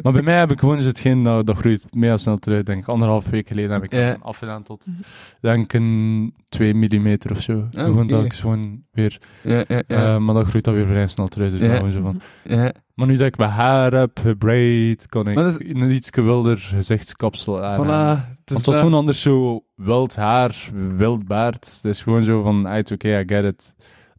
[0.03, 2.63] maar bij mij heb ik gewoon hetgeen, nou, dat groeit mega snel terug.
[2.63, 4.17] Denk ik, anderhalf week geleden heb ik Ja.
[4.23, 4.97] afgedaan tot, Mhm.
[5.41, 7.67] denk een 2 mm of zo.
[7.71, 8.07] Gewoon oké.
[8.07, 11.51] dat ik gewoon weer, Ja, ja, eh, maar dat groeit dan weer vrij snel terug.
[11.59, 12.21] Dus zo van.
[12.45, 12.73] ja.
[12.95, 16.59] Maar nu dat ik mijn haar heb gebraid, kan ik Maar dat een iets wilder
[16.59, 17.77] gezichtskapsel aan.
[17.79, 18.21] Voilà.
[18.21, 21.73] Het Want het was gewoon anders zo wild haar, wild baard.
[21.83, 23.75] Het is gewoon zo van, it's okay, I get it.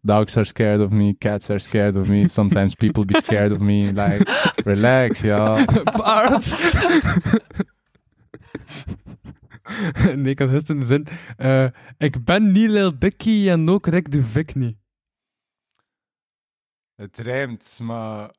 [0.06, 3.60] Dogs are scared of me, cats are scared of me, sometimes people be scared of
[3.60, 3.92] me.
[3.94, 5.66] Like, relax, ja.
[5.98, 6.56] Baard.
[10.16, 11.08] nee, ik had gisteren de zin.
[11.38, 11.66] eh,
[11.98, 14.76] ik ben niet Lil Dicky en ook Rick de Vic niet.
[16.96, 18.30] Het rijmt, maar...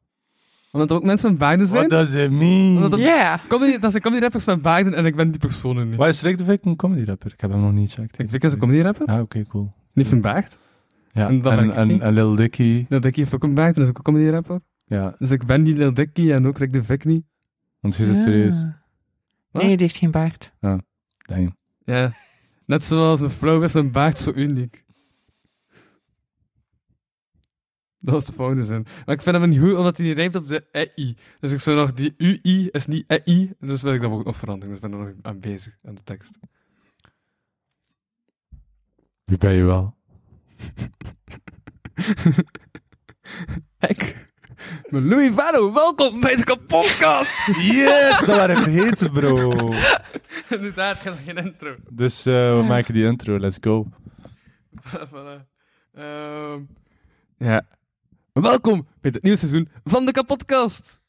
[0.73, 1.89] Omdat er ook mensen met baarden zijn.
[1.89, 2.75] What does it mean?
[2.75, 3.41] Omdat dat, Ja.
[3.49, 5.97] comedy, dat zijn comedy rappers met baarden en ik ben die personen niet.
[5.99, 7.33] Waar is Rick de Vic een comedy rapper?
[7.33, 8.17] Ik heb hem nog niet gecheckt.
[8.17, 9.73] Rick de Vic is een comedy rapper, Ah, oké, cool.
[9.93, 10.59] niet van baard.
[11.17, 13.89] Ja, En en, dat en, Lil Dicky, Lil Dicky heeft ook een baard en is
[13.89, 14.61] ook een comedy rapper.
[14.85, 17.25] ja, Dus ik ben niet Lil Dicky en ook Rick de Vic niet.
[17.81, 18.55] want je zit serieus.
[18.55, 18.83] Ja.
[19.51, 19.63] Wat?
[19.63, 20.53] Nee, die heeft geen baard.
[21.19, 21.57] Damn.
[21.85, 22.13] Ja.
[22.67, 24.85] Net zoals een vrouw is een baard zo uniek.
[27.99, 28.87] Dat was de volgende zin.
[29.07, 31.17] Maar ik vind hem niet goed, omdat hij niet rijmt op de EI.
[31.41, 34.37] Dus ik zou nog, die UI is niet EI, dus wil ik dat ook nog
[34.37, 34.75] veranderen.
[34.75, 36.39] Dus ik ben er nog aan bezig, aan de tekst.
[39.25, 39.96] Wie ben je wel?
[43.89, 44.31] Ik
[44.91, 47.47] ben Louis Vano, welkom bij de kapotkast!
[47.47, 49.73] Yes, dat waren vergeten, bro.
[50.57, 51.77] Inderdaad, geen intro.
[51.91, 53.87] Dus eh, we maken die intro, let's go.
[54.87, 55.47] Voilà.
[55.93, 56.61] Ehm,
[57.39, 57.63] ja.
[58.33, 61.01] Welkom bij het nieuwe seizoen van de kapotkast.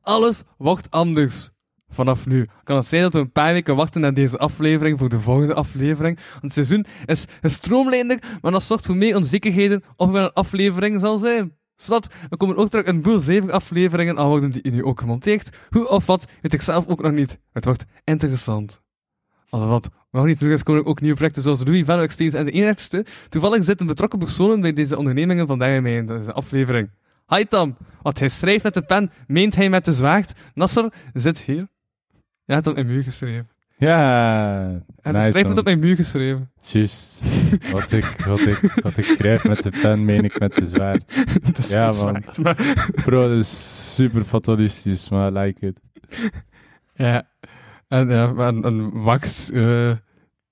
[0.00, 1.50] Alles wordt anders.
[1.90, 2.46] Vanaf nu.
[2.64, 5.54] Kan het zijn dat we een paar weken wachten naar deze aflevering voor de volgende
[5.54, 6.18] aflevering?
[6.30, 11.00] Want het seizoen is gestroomlijnder, maar dat zorgt voor meer onzekerheden of er een aflevering
[11.00, 11.56] zal zijn.
[11.76, 15.56] Zwat, er komen ook terug een boel zeven afleveringen aan worden die nu ook gemonteerd.
[15.70, 17.38] Hoe of wat, weet ik zelf ook nog niet.
[17.52, 18.82] Het wordt interessant.
[19.50, 22.44] Als wat nog niet terug is, komen ook nieuwe projecten zoals Louis Value Experience en
[22.44, 23.06] de enigste.
[23.28, 26.90] Toevallig zitten betrokken personen bij deze ondernemingen vandaag in deze aflevering.
[27.26, 30.32] Hi Tom, wat hij schrijft met de pen, meent hij met de zwaard.
[30.54, 31.68] Nasser zit hier.
[32.48, 33.48] Ja, het op mijn muur geschreven.
[33.76, 34.60] Ja,
[35.02, 35.58] En nice, het man.
[35.58, 36.50] op mijn muur geschreven.
[36.60, 37.22] Juist.
[37.72, 41.24] Wat ik, wat, ik, wat ik schrijf met de pen, meen ik met de zwaard.
[41.46, 41.92] Dat is Ja, man.
[41.92, 42.56] zwaard, maar-
[43.04, 45.80] Bro, dat is super fatalistisch, maar I like it.
[46.94, 47.28] Ja.
[47.88, 49.92] En, ja, en, en Max, eh,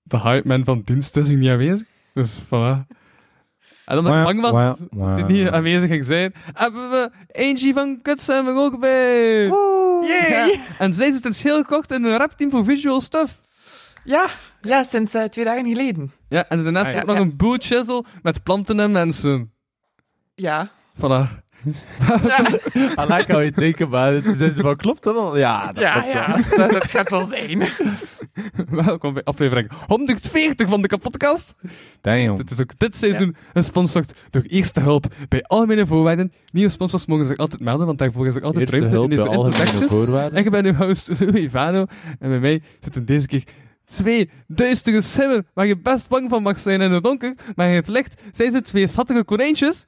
[0.02, 1.86] de hype man van dienst, is niet aanwezig.
[2.14, 2.86] Dus voilà.
[3.86, 4.50] En omdat ik bang was
[4.90, 9.44] Wauw, dat niet aanwezig ging zijn, hebben we Angie van Kuts zijn we ook bij.
[10.08, 10.54] Ja.
[10.78, 13.40] En zij zit dus heel kort in een rapteam voor visual stuff.
[14.04, 14.26] Ja,
[14.60, 16.12] ja sinds eh, twee dagen geleden.
[16.28, 17.12] Ja, en daarnaast Ah, ook ja.
[17.12, 19.52] nog een boot chisel met planten en mensen.
[20.34, 20.68] Ja.
[20.96, 21.44] Voilà.
[21.68, 24.36] I like how you think about it.
[24.36, 25.38] Zijn ze van, klopt dat al?
[25.38, 26.22] Ja, dat Ja, klopt wel.
[26.22, 26.36] ja.
[26.56, 27.62] Dat, dat gaat wel zijn.
[28.84, 31.54] Welkom bij aflevering 140 van de kapotkast.
[32.00, 32.36] Damn.
[32.36, 35.06] Dit is ook dit seizoen gesponsord door Eerste Hulp.
[35.28, 36.32] Bij algemene voorwaarden.
[36.52, 39.26] Nieuwe sponsors mogen zich altijd melden, want daarvoor is er altijd Eerste hulp in bij
[39.26, 40.38] algemene voorwaarden.
[40.44, 41.84] Ik ben uw host Louis Vano
[42.18, 43.44] en bij mij zitten deze keer
[43.90, 47.74] twee duistere simmen waar je best bang van mag zijn in het donker, maar in
[47.74, 49.86] het licht zijn ze twee schattige konijntjes.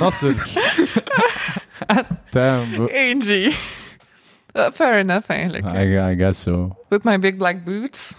[0.00, 0.34] Nasser.
[2.30, 2.88] Damn.
[2.88, 3.54] Angie.
[4.54, 5.64] Uh, fair enough, eigenlijk.
[5.64, 6.76] I, I guess so.
[6.90, 8.14] With my big black boots.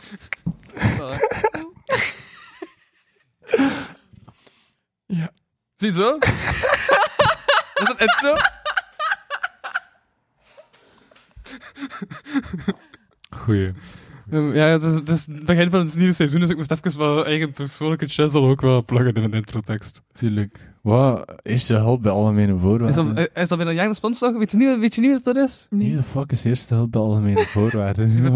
[5.07, 5.31] ja.
[5.75, 6.17] Zie je zo?
[7.79, 8.35] is dat intro?
[13.29, 13.73] Goeie.
[14.31, 16.71] Um, Ja, het is, het is het begin van het nieuwe seizoen, dus ik moest
[16.71, 20.01] even wel eigen persoonlijke chisel ook wel pluggen in mijn introtekst.
[20.13, 20.74] Tuurlijk.
[20.85, 21.25] Wat?
[21.41, 23.15] Eerste hulp bij algemene Is voorwaarden?
[23.15, 24.37] dat, is dat bij een jaar sponsor?
[24.37, 25.67] Weet je niet, weet je niet wat dat is?
[25.69, 25.95] Wie Nee.
[25.95, 28.33] de fuck is eerste hulp bij algemene voorwaarden?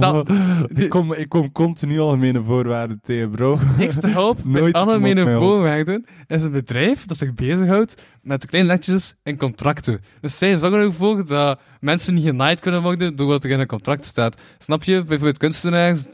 [0.76, 3.60] ik, kom, ik kom continu algemene voorwaarden tegen, bro.
[3.80, 9.16] Eerste hulp Nooit met algemene voorwaarden is een bedrijf dat zich bezighoudt met kleine netjes
[9.24, 10.02] en contracten.
[10.22, 13.68] Dus zij zorgen ervoor dat mensen niet genaaid kunnen worden door wat er in een
[13.68, 14.42] contract staat.
[14.58, 15.04] Snap je?
[15.04, 16.06] Bijvoorbeeld kunstenaars,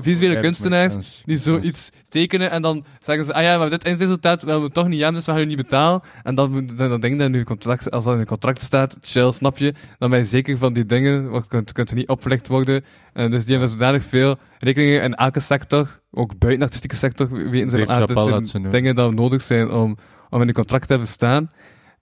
[0.00, 4.62] visuele kunstenaars, die zoiets tekenen en dan zeggen ze, ah ja, maar dit eindresultaat willen
[4.62, 6.00] we toch niet hebben, dus we gaan je niet betalen.
[6.22, 8.62] En dan, dan, dan denk je dat in je contract, als dat in je contract
[8.62, 11.96] staat, chill, snap je, dan ben je zeker van die dingen, want kunt, kunt er
[11.96, 12.84] niet opgelegd worden.
[13.12, 17.50] En dus die hebben zodanig veel rekeningen in elke sector, ook buiten de artistieke sector,
[17.50, 19.96] weten ze van, ah, dit Chappelle zijn dingen die nodig zijn om,
[20.30, 21.50] om in je contract te hebben staan.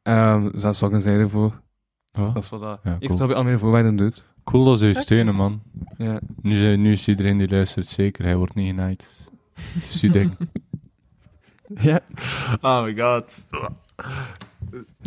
[0.03, 1.61] Um, dus dat zorgen zij ervoor.
[2.13, 2.31] Ja.
[2.31, 3.45] Dat is wat dat Ja, cool.
[3.45, 4.25] bij voorwaarden doet.
[4.47, 5.63] Cool dat ze je steunen, man.
[5.99, 6.21] Ja.
[6.43, 9.31] Nu, zijn- nu is iedereen die luistert zeker, hij wordt niet genaaid.
[9.55, 10.37] Het is ding.
[11.89, 12.01] ja.
[12.61, 13.47] Oh my god.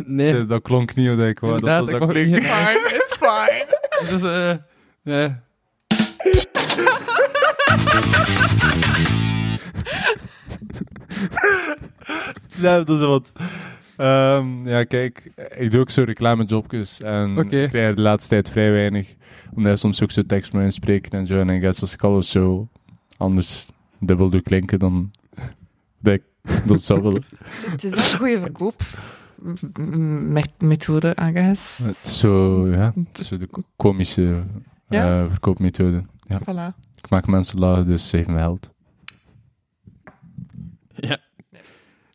[0.04, 0.46] Nee.
[0.46, 1.60] Dat klonk niet hoe ik wou.
[1.60, 2.46] Dat ik was dat niet klinkt.
[2.46, 3.78] Fine, it's fine.
[4.10, 4.56] Dus, eh,
[5.02, 5.42] ja.
[12.60, 13.32] Ja, dat is wat.
[14.00, 18.72] Ehm, ja, kijk, ik doe ook zo reclamejobjes en ik krijg de laatste tijd vrij
[18.72, 19.14] weinig.
[19.54, 21.40] Omdat je soms ook zo tekst moet inspreken en zo.
[21.40, 22.68] En ik guess als ik alles zo
[23.16, 23.66] anders
[23.98, 25.10] dubbel doe klinken, dan
[26.02, 26.22] dat ik
[26.66, 27.24] dat zou willen.
[27.44, 31.76] Het, het is wel een goede verkoopmethode, I guess.
[32.18, 34.42] Zo, ja, het is zo de komische
[34.88, 35.22] Ja.
[35.22, 36.04] eh, verkoopmethode.
[36.22, 36.40] Ja.
[36.40, 36.74] Voilà.
[36.96, 38.72] Ik maak mensen lachen, dus ze geven me geld.
[40.94, 41.18] Ja.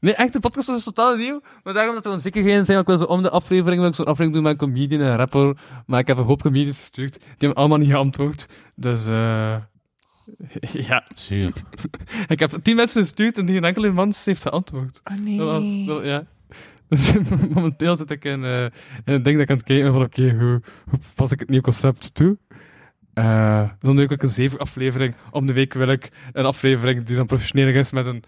[0.06, 1.42] Nee, echt, de podcast was dus totaal nieuw.
[1.64, 2.80] Maar daarom dat er onzekerheden zijn.
[2.80, 5.08] Ik wil zo om de aflevering wil ik zo'n aflevering doen met een comedian en
[5.08, 5.58] een rapper.
[5.86, 7.14] Maar ik heb een hoop comedians gestuurd.
[7.14, 8.46] Die hebben allemaal niet geantwoord.
[8.76, 9.56] Dus, eh
[10.88, 11.04] ja.
[11.16, 11.50] Zie
[12.28, 15.02] Ik heb tien mensen gestuurd en die geen enkele man heeft geantwoord.
[15.04, 15.38] Oh nee.
[15.38, 16.24] Dat was, dat- ja.
[16.90, 17.14] Dus
[17.54, 20.04] momenteel zit ik in, eh, in een ding dat ik aan het kijken ben van,
[20.04, 22.38] oké, hoe, hoe pas ik het nieuwe concept toe?
[23.14, 25.16] Eh dan doe ik ook een zeven aflevering.
[25.32, 28.24] Om de week wil ik een aflevering die dan professioneel is met een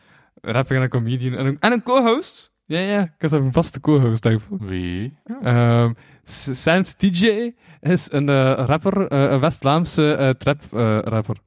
[0.52, 2.52] rapper en een comedian en een, en een co-host.
[2.66, 4.58] Ja, ja, ik heb een vaste co-host daarvoor.
[4.66, 5.18] Wie?
[5.44, 5.92] Ehm
[6.24, 11.38] S- Saint DJ is een eh, rapper, eh, een West-Vlaamse eh, trap-rapper.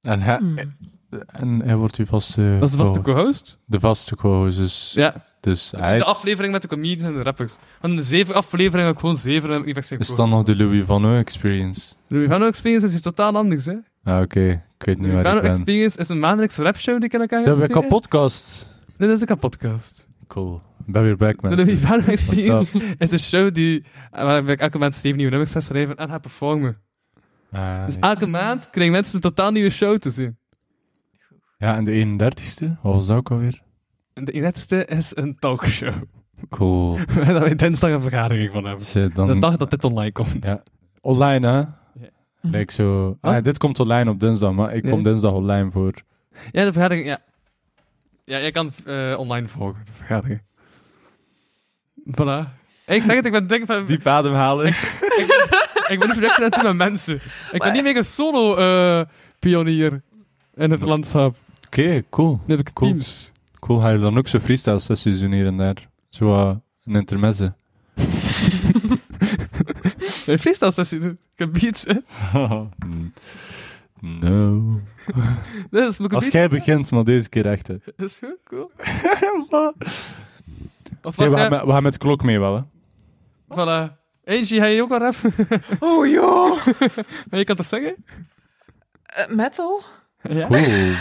[0.00, 0.58] En hij, Hmm.
[1.26, 2.56] en hij wordt uw vaste...
[2.60, 3.58] dat is de vaste co- co-host.
[3.64, 4.92] De vaste co-host, dus...
[4.94, 7.56] Ja, Dus hij de aflevering met de comedians en de rappers.
[7.80, 10.84] Want in de zeven afleveringen heb ik gewoon zeven ik is dan nog de Louis
[10.84, 11.92] Van O experience.
[12.08, 13.74] Louis Vano Experience is iets totaal anders, hè?
[14.02, 14.62] Ah, oké.
[14.78, 15.50] Ik weet niet waar ik ben.
[15.50, 18.68] Experience is een maandelijkse rapshow die ik in elkaar Ze hebben podcast.
[18.96, 20.08] Dit is de kapotcast.
[20.26, 20.60] Cool.
[20.86, 21.76] ben weer back, De man.
[21.76, 25.60] Van What's Experience is een show die, waar ik elke maand zeven nieuwe nummers ga
[25.60, 26.78] schrijven en ga performen.
[27.52, 30.38] Ah, Dus elke maand krijgen mensen een totaal nieuwe show te zien.
[31.58, 33.62] Ja, en de 31ste, wat was dat ook alweer?
[34.14, 35.94] En de eerste is een talkshow.
[36.48, 36.98] Cool.
[37.14, 38.86] Waar we dinsdag een vergadering van hebben.
[38.86, 39.26] Shit, dan...
[39.26, 40.46] De dag dat dit online komt.
[40.46, 40.62] Ja.
[41.00, 41.64] Online, hè?
[42.40, 43.16] Lijkt zo...
[43.20, 45.92] Ah, dit komt online op dinsdag, maar ik kom dinsdag online voor...
[46.50, 47.18] Ja, de vergadering, ja.
[48.24, 50.40] Ja, jij kan eh, online volgen, de vergadering.
[52.10, 52.58] Voilà.
[52.86, 53.86] Ik zeg het, ik ben denk van...
[53.86, 54.66] Diep ademhalen.
[54.66, 57.20] ik ben een project aan het doen met mensen.
[57.52, 60.02] Ik ben niet meer een solo-pionier
[60.54, 61.36] in het landschap.
[61.66, 62.40] Oké, cool.
[62.46, 62.90] Nu heb ik Cool.
[62.90, 63.32] teams.
[63.58, 65.88] Cool, ga je dan ook zo freestyle sessies doen hier en daar?
[66.08, 67.52] Zo eh, een intermezzo.
[70.26, 71.18] Een freestyle sessie doen.
[71.40, 71.94] Ik hè.
[74.20, 74.80] no.
[75.70, 77.76] Dus ik een Als jij begint, maar deze keer echt, hè.
[77.96, 78.70] Dat is goed, cool.
[81.02, 82.62] Of Oké, we, gaan met, we gaan met klok mee wel, hè.
[83.54, 83.92] Voilà.
[84.24, 85.14] Eentje, ga je ook wel rap?
[85.80, 86.54] Oh ja.
[87.30, 87.96] Maar je kan toch zeggen?
[89.02, 89.82] Eh, metal?
[90.22, 90.46] Ja.
[90.48, 90.92] Cool.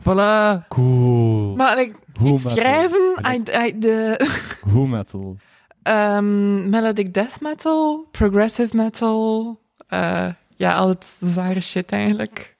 [0.00, 0.66] Voilà.
[0.68, 1.54] Cool.
[1.56, 2.58] Maar like, Hoe iets metal?
[2.58, 4.26] schrijven, I, I, de
[4.70, 5.36] Hoe metal?
[5.82, 12.56] ehm, melodic death metal, progressive metal, eh, ja, al het zware shit eigenlijk.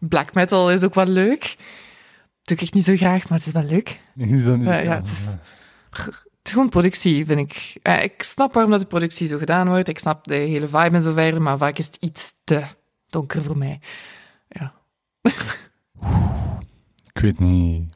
[0.00, 1.56] Black metal is ook wel leuk.
[2.42, 4.00] Doe ik echt niet zo graag, maar het is wel leuk.
[4.16, 4.66] Is dat niet...
[4.66, 5.26] Ja, ja, het is-
[5.90, 7.76] Het is gewoon productie, vind ik.
[7.82, 9.88] Eh, ik snap waarom dat de productie zo gedaan wordt.
[9.88, 12.62] Ik snap de hele vibe en zo verder, maar vaak is het iets te
[13.08, 13.80] donker voor mij.
[17.12, 17.94] Ik weet niet.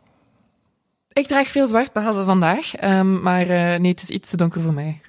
[1.12, 2.74] Ik draag veel zwart, behalve vandaag.
[2.74, 5.00] ehm, maar eh, nee, het is iets te donker voor mij.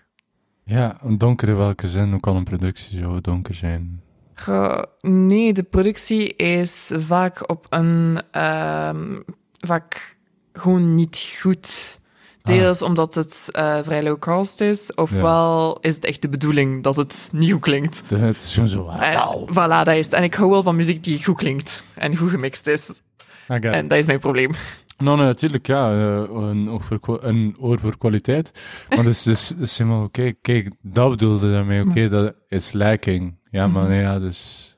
[0.66, 2.12] Ja, een donker in welke zin?
[2.12, 4.02] Hoe kan een productie zo donker zijn?
[4.36, 8.22] Goh, nee, de productie is vaak op een...
[8.32, 9.20] ehm,
[9.66, 10.18] vaak
[10.54, 12.00] gewoon niet goed.
[12.44, 16.96] Deels omdat het eh, vrij low cost is, ofwel is het echt de bedoeling dat
[16.96, 18.04] het nieuw klinkt.
[18.08, 18.88] Het is gewoon zo...
[18.88, 20.14] En, voilà, dat is het.
[20.14, 23.02] En ik hou wel van muziek die goed klinkt en goed gemixt is.
[23.48, 24.52] En dat is mijn probleem.
[24.98, 25.92] Nou, nee, natuurlijk, ja.
[25.92, 28.62] eh, een, oog voor, een oor voor kwaliteit.
[28.96, 30.32] Maar dus, dus, dus helemaal oké.
[30.42, 31.82] Kijk, dat bedoelde daarmee.
[31.90, 33.38] Oké, dat is lacking.
[33.52, 33.92] Ja, maar Mhm.
[33.92, 34.70] nee, ja, dus...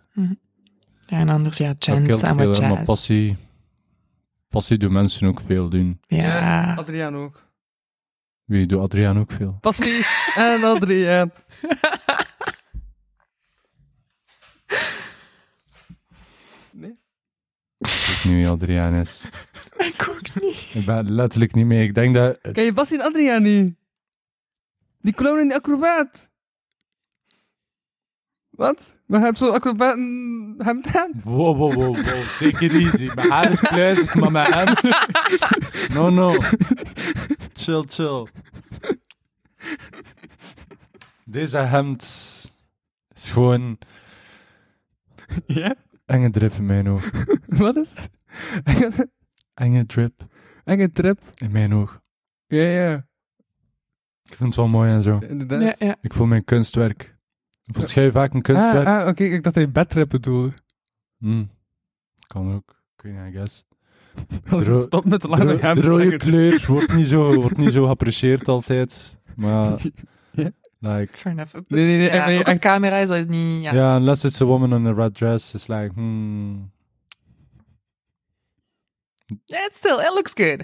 [1.02, 2.84] Ja, en anders, ja, geldt en veel, wat hè, Maar jazz.
[2.84, 3.38] passie...
[4.50, 6.00] Passie doen mensen ook veel doen.
[6.08, 6.74] Ja.
[6.76, 7.44] Adriaan ook.
[8.46, 9.58] Wie doet Adriaan ook veel?
[9.62, 11.32] Passie en Adriaan.
[16.72, 16.90] Nee?
[17.78, 19.22] Ik weet niet wie Adriaan is.
[19.78, 20.70] Ik ook niet.
[20.74, 21.84] Ik ben letterlijk niet mee.
[21.88, 22.40] Ik denk dat...
[22.52, 23.76] Ken je Passie en Adriaan niet?
[25.02, 26.30] Die clown en die acrobaat.
[28.50, 29.00] Wat?
[29.06, 29.96] Maar heb zo'n acrobaat
[30.58, 31.12] hemd aan?
[31.24, 32.24] Wow, wow, wow, wow.
[32.40, 33.10] Take it easy.
[33.16, 34.82] Mijn haar is maar mijn hand...
[35.94, 36.36] No, no.
[37.54, 38.28] Chill, chill.
[41.26, 42.02] Deze hemd
[43.14, 43.78] is gewoon
[45.46, 45.76] Ja?
[46.06, 47.10] enge drip in mijn oog.
[47.46, 49.08] Wat is het?
[49.58, 50.26] Enge drip
[50.64, 51.20] Enge trip.
[51.36, 52.02] in mijn oog.
[52.48, 52.94] Ja, ja.
[54.24, 55.18] Ik vind het wel mooi en zo.
[55.28, 55.62] Inderdaad.
[55.62, 55.96] Ja, ja.
[56.02, 57.16] Ik voel mijn kunstwerk.
[57.64, 58.88] Voelt jij vaak een kunstwerk?
[58.88, 59.24] Ah, ah oké.
[59.24, 60.52] Ik dacht dat je bedtrip bedoelde.
[61.18, 61.50] Hmm.
[62.28, 62.82] Kan ook.
[62.96, 63.66] Weet niet, I guess.
[64.68, 68.48] Ro- Stop met de lange de rode kleur wordt niet zo, wordt niet zo geapprecieerd
[68.48, 69.18] altijd.
[69.36, 69.82] Maar,
[70.32, 70.52] Ja.
[70.80, 71.54] like, Fair enough.
[71.54, 72.12] Nee, nee, nee.
[72.14, 72.60] Ja, nee, ook op echt.
[72.60, 73.64] camera is dat niet...
[73.64, 73.74] Ja.
[73.74, 73.96] ja.
[73.98, 76.72] unless it's a woman in a red dress, it's like, hmm.
[79.46, 80.64] Yeah, still, it looks good.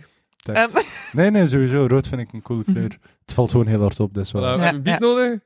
[0.49, 0.69] Um,
[1.21, 1.88] nee, nee, sowieso.
[1.88, 2.84] Rood vind ik een coole kleur.
[2.84, 2.97] Mhm.
[3.26, 4.41] Het valt gewoon heel hard op, dus wel.
[4.41, 5.06] Voilà, we Ja, hebben een beat ja.
[5.08, 5.39] nodig.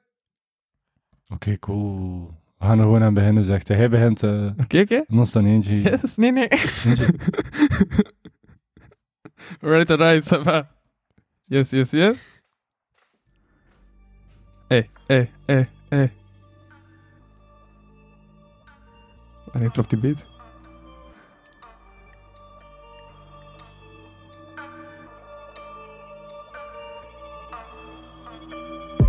[1.29, 2.31] Oké, cool.
[2.57, 3.77] We gaan er gewoon aan beginnen, zegt hij.
[3.77, 5.03] Hij begint, eh Oké, oké.
[5.07, 5.81] en ons dan eentje.
[5.89, 6.15] Yes.
[6.15, 6.47] nee, nee.
[9.61, 10.67] Ready to ride, ça va.
[11.47, 12.23] Yes, yes, yes.
[14.67, 16.11] Hey, hey, hey, hey.
[19.51, 20.27] Wanneer trof die beat?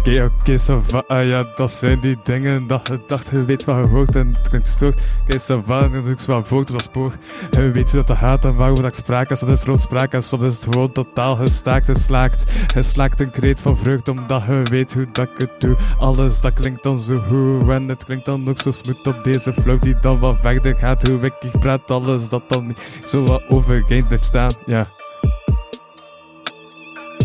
[0.08, 1.04] Oké, oké, ça va.
[1.08, 4.26] Ah ja, dat zijn die dingen dat je dacht, je weet wat je hoort en
[4.26, 4.98] het klinkt gestoord.
[5.22, 7.12] Oké, ça va, dan doe ik voort op dat spoor.
[7.50, 9.30] En je weet hoe dat gaat en waarover dat ik spraak.
[9.30, 12.44] En soms is ook spraak en soms is het gewoon totaal gestaakt en slaakt.
[12.74, 15.76] En slaakt een kreet van vreugd omdat je weet hoe dat ik het doe.
[15.98, 19.52] Alles dat klinkt dan zo goed en het klinkt dan ook zo smooth op deze
[19.52, 21.08] flow die dan wat verder gaat.
[21.08, 24.52] Hoe ik hier praat, alles dat dan niet zo wat overgeend blijft staan.
[24.66, 24.88] Ja.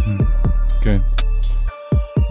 [0.06, 0.22] Hm.
[0.78, 1.23] Oké.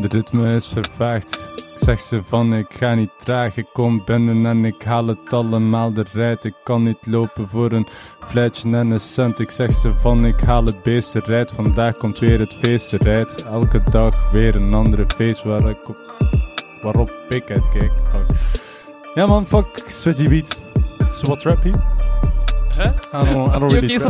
[0.03, 1.49] De ritme is vervaagd.
[1.57, 5.33] Ik zeg ze van ik ga niet traag, ik kom binnen en ik haal het
[5.33, 6.45] allemaal eruit.
[6.45, 7.87] Ik kan niet lopen voor een
[8.27, 9.39] fluitje en een cent.
[9.39, 13.45] Ik zeg ze van ik haal het beest eruit, vandaag komt weer het feest eruit.
[13.45, 16.17] Elke dag weer een andere feest waar ik op,
[16.81, 17.93] waarop ik uitkijk.
[19.15, 20.61] Ja man, fuck, switchy beats.
[21.11, 21.65] So what rap?
[22.77, 22.89] Hè?
[22.89, 24.01] I don't, I don't Oké, really.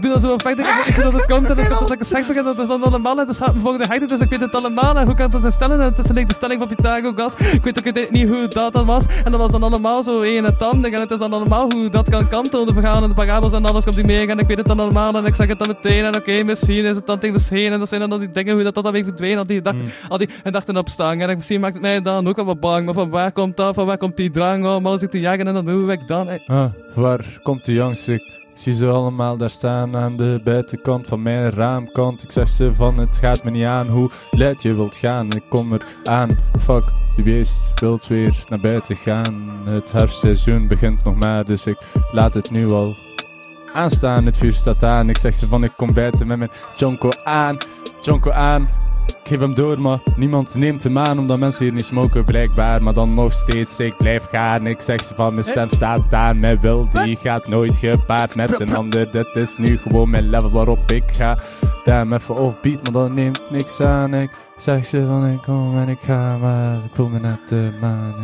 [0.00, 2.58] Doe dan zo dat ik dat het komt en dat als ik zeg begin, dat
[2.58, 3.18] is dan allemaal.
[3.18, 4.96] En dat staat volgende heide, dus ik weet het allemaal.
[4.96, 7.34] En hoe kan dat instellen en het is like de stelling van Pythagoras.
[7.52, 9.04] Ik weet ook het niet hoe dat dan was.
[9.24, 11.88] En dat was dan allemaal zo één en dan en het is dan allemaal hoe
[11.88, 14.66] dat kan kanten, de en parabels en alles komt die mee en ik weet het
[14.66, 15.14] dan allemaal.
[15.14, 16.04] En ik zeg het dan meteen.
[16.04, 18.54] En oké, misschien is het dan tegen misschien en dat zijn dan al die dingen
[18.54, 19.74] hoe dat, dat dan weer verdween, al die, dag,
[20.08, 21.20] al die gedachten opstaan.
[21.20, 23.74] En misschien maakt het mij dan ook al wat bang, maar van waar komt dat,
[23.74, 24.86] van waar komt die drang om?
[24.86, 26.42] Alles te jagen en dan hoe ik dan, hey.
[26.46, 27.72] Ah, waar komt de
[28.08, 28.22] Ik
[28.54, 32.22] zie ze allemaal daar staan aan de buitenkant van mijn raamkant.
[32.22, 35.32] Ik zeg ze van het gaat me niet aan hoe luid je wilt gaan.
[35.32, 36.84] Ik kom er aan, fuck,
[37.16, 39.50] de beest wilt weer naar buiten gaan.
[39.64, 41.78] Het herfstseizoen begint nog maar, dus ik
[42.12, 42.96] laat het nu al
[43.72, 44.26] aanstaan.
[44.26, 47.56] Het vuur staat aan, ik zeg ze van ik kom buiten met mijn jonko aan.
[48.02, 48.68] Jonko aan,
[49.22, 52.82] geef hem door, maar niemand neemt hem aan omdat mensen hier niet smoken, blijkbaar.
[52.82, 54.66] Maar dan nog steeds, ik blijf gaan.
[54.66, 56.40] Ik zeg ze van, mijn stem staat aan.
[56.40, 59.10] Mijn wil, die gaat nooit gepaard met een ander.
[59.10, 61.38] Dit is nu gewoon mijn level waarop ik ga.
[61.84, 64.14] Damn, even offbeat, maar dat neemt niks aan.
[64.14, 67.70] Ik zeg ze van, ik kom en ik ga, maar ik voel me net de
[67.80, 68.14] maan.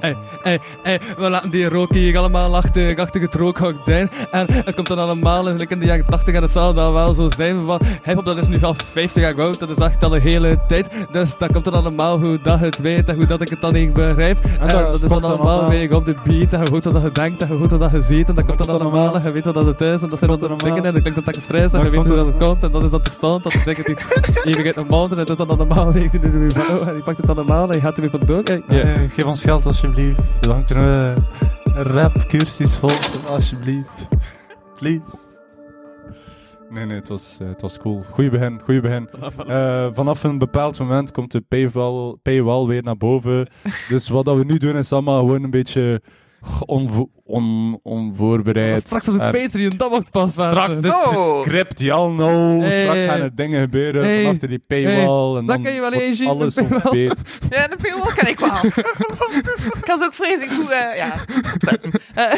[0.00, 4.10] Hey, hey, hey, we laten die rook hier allemaal achter, achter het rookhokdijn.
[4.30, 7.14] En het komt dan allemaal eigenlijk in de jaren 80 en het zal dan wel
[7.14, 7.64] zo zijn.
[7.64, 10.60] Want hip-hop dat is nu al 50 jaar oud, dat is echt al een hele
[10.68, 11.06] tijd.
[11.10, 13.72] Dus dat komt dan allemaal hoe dat het weet en hoe dat ik het dan
[13.72, 14.38] niet begrijp.
[14.44, 17.10] En, dat dat is dan allemaal weer op de beat en je hoort wat je
[17.10, 18.28] denkt en je hoort wat je ziet.
[18.28, 20.02] En dat komt dan allemaal en je weet wat dat het is.
[20.02, 21.90] En dat zijn dan de dingen en dat klinkt dat telkens fris en Dat je
[21.90, 22.62] weet hoe dat het komt.
[22.62, 23.96] En dat is dan terstond, dat betekent die
[24.56, 26.10] even uit een mond en het is dan de weer
[26.86, 28.42] En die pakt het allemaal en je gaat er weer vandoor.
[28.44, 28.80] Hey, ja.
[28.80, 30.42] Eh, geef ons geld alsjeblieft.
[30.42, 31.22] Dan kunnen we
[31.64, 34.08] een rap cursus volgen, alsjeblieft.
[34.74, 35.26] Please.
[36.70, 38.02] Nee, nee, het was, eh, het was cool.
[38.12, 39.08] Goeie begin, goeie begin.
[39.48, 43.48] Eh, vanaf een bepaald moment komt de paywall, paywall weer naar boven.
[43.88, 46.02] dus wat dat we nu doen is allemaal gewoon een beetje
[46.66, 48.80] onvo on, onvoorbereid.
[48.82, 50.50] Straks op de En Patreon, dat wordt pas waar.
[50.50, 51.12] Straks dus Oh.
[51.12, 52.60] de script, Jan, no.
[52.60, 52.82] Hey.
[52.82, 54.22] Straks gaan er dingen gebeuren Hey.
[54.22, 55.36] van achter die paywall.
[55.36, 56.92] En Dat dan kan je wel eens zien, alles de paywall.
[57.50, 58.64] Ja, de paywall kan ik wel.
[59.78, 61.14] ik kan ze ook vreselijk goed, eh, ja.
[62.30, 62.34] Eh,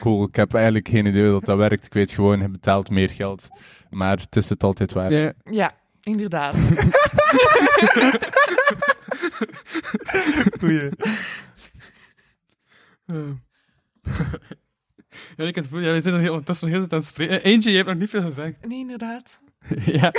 [0.00, 1.86] Cool, ik heb eigenlijk geen idee hoe dat, dat werkt.
[1.86, 3.48] Ik weet gewoon, je betaalt meer geld.
[3.90, 5.12] Maar het is het altijd waard.
[5.12, 5.32] Ja.
[5.50, 5.70] ja,
[6.02, 6.54] inderdaad.
[10.60, 10.88] Goeie.
[15.36, 16.98] Ja, ik heb het gevoel, ja, we zijn er heel, ondertussen nog heel tijd aan
[17.06, 17.42] het spreken.
[17.42, 18.66] Eh, Eentje, je hebt nog niet veel gezegd.
[18.66, 19.38] Nee, inderdaad.
[20.00, 20.12] ja.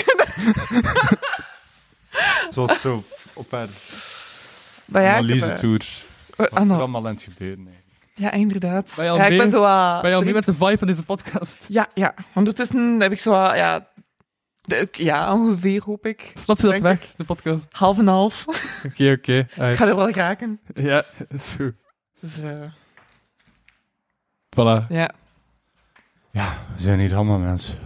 [2.45, 3.67] Het was zo op haar
[4.85, 5.79] Maar ja, eh, analyse-tour.
[5.81, 7.63] eh, Wat ah, is er allemaal aan het gebeuren?
[7.63, 7.73] Nee.
[8.13, 8.93] Ja, inderdaad.
[8.95, 9.61] Ben je al ja, ik ben zo...
[10.01, 11.65] Ben je al mee met de vibe van deze podcast?
[11.67, 12.13] Ja, ja.
[12.33, 13.31] Ondertussen heb ik zo...
[13.33, 13.87] ja,
[14.61, 16.31] de- ja, ongeveer, hoop ik.
[16.35, 17.67] Snap je dat weg, de podcast?
[17.69, 18.45] Half en half.
[18.85, 19.37] Oké, oké.
[19.49, 20.59] ik ga er wel raken.
[20.73, 21.73] Ja, is goed.
[22.19, 22.71] Dus, eh,
[24.55, 24.87] Voilà.
[24.89, 25.11] ja.
[26.31, 27.77] Ja, we zijn hier allemaal mensen.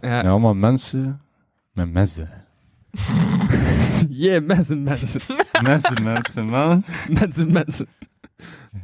[0.00, 0.22] Ja.
[0.22, 1.20] Ja, allemaal mensen
[1.72, 2.30] met messen.
[4.08, 5.20] Yeah, mensen, mensen.
[5.62, 6.84] Mensen, mensen, man.
[7.08, 7.86] mensen, mensen.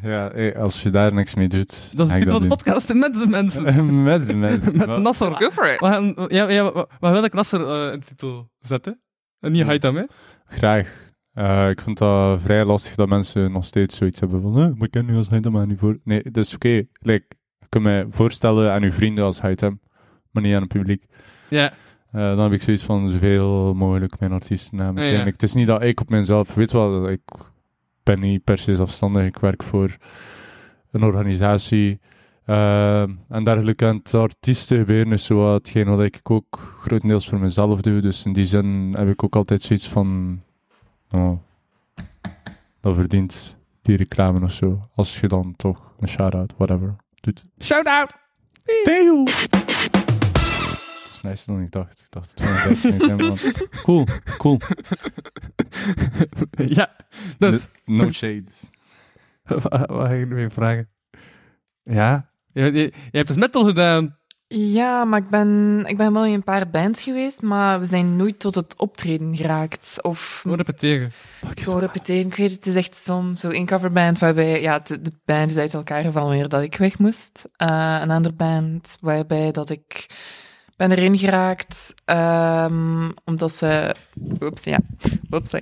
[0.02, 3.30] Ja, hey, als je daar niks mee doet, Dat is niet van de podcast, mensen,
[3.40, 3.62] mensen.
[4.02, 4.76] mensen, mensen.
[4.76, 4.98] Met.
[5.02, 5.35] Nasser.
[5.35, 5.80] Go for it.
[5.80, 9.00] We gaan, ja, ja, maar, maar wil ik Nasser eh, in de titel zetten?
[9.38, 9.62] En niet.
[9.64, 10.02] Haitam, hè?
[10.46, 11.12] Graag.
[11.33, 14.87] Eh, ik vind dat vrij lastig dat mensen nog steeds zoiets hebben van, eh, maar
[14.87, 15.98] ik ken nu als Haitam niet voor.
[16.04, 16.83] Nee, dat is oké.
[17.00, 17.24] Like,
[17.59, 19.80] je kunt mij voorstellen aan uw vrienden als Haitam,
[20.30, 21.04] maar niet aan het publiek.
[21.48, 21.72] Ja.
[22.11, 24.98] Eh, dan heb ik zoiets van zoveel mogelijk mijn artiestennaam.
[24.98, 25.24] Ja, Ja.
[25.24, 27.20] Het is niet dat ik op mezelf, weet wel, ik
[28.05, 29.25] ben niet per se zelfstandig.
[29.25, 29.97] Ik werk voor
[30.90, 32.01] een organisatie.
[32.45, 33.87] eh, en dergelijke.
[33.87, 38.01] En het artiesten gebeuren is zo wat hetgeen wat ik ook grotendeels voor mezelf doe.
[38.01, 40.40] Dus in die zin heb ik ook altijd zoiets van,
[41.11, 41.33] oh,
[42.81, 44.88] dat verdient die reclame of zo.
[44.95, 47.45] Als je dan toch een shout-out, whatever, doet.
[47.59, 48.12] Shout-out!
[48.85, 49.25] Deel!
[51.25, 52.01] Dat is nicer dan ik dacht.
[52.01, 54.07] Ik dacht, het was een beetje niet, maar- Cool,
[54.39, 54.59] cool.
[56.79, 56.97] ja,
[57.39, 57.66] dus...
[57.85, 58.45] No shade.
[59.45, 60.89] Wat ga ik nu weer vragen?
[61.83, 62.31] Ja?
[62.53, 64.18] Je, je, je hebt dus metal gedaan.
[64.47, 68.16] Ja, maar ik ben, ik ben wel in een paar bands geweest, maar we zijn
[68.16, 69.97] nooit tot het optreden geraakt.
[70.03, 71.11] Of Gewoon repeteren.
[71.55, 72.27] gewoon repeteren.
[72.27, 75.51] Ik weet het, het is echt zo'n zo een coverband waarbij ja, de, de band
[75.51, 77.49] is uit elkaar gevallen wanneer dat ik weg moest.
[77.57, 80.07] Eh, een andere band waarbij dat ik
[80.77, 83.95] ben erin geraakt, ehm, omdat ze...
[84.41, 84.79] Oeps, ja.
[85.31, 85.53] Oeps.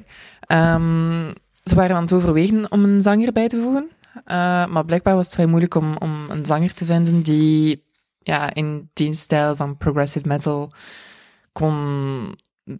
[0.40, 1.32] Ehm,
[1.64, 3.90] ze waren aan het overwegen om een zanger bij te voegen.
[4.24, 7.84] Eh, maar blijkbaar was het vrij moeilijk om, om een zanger te vinden die
[8.18, 10.72] ja, in die stijl van progressive metal
[11.52, 12.34] kon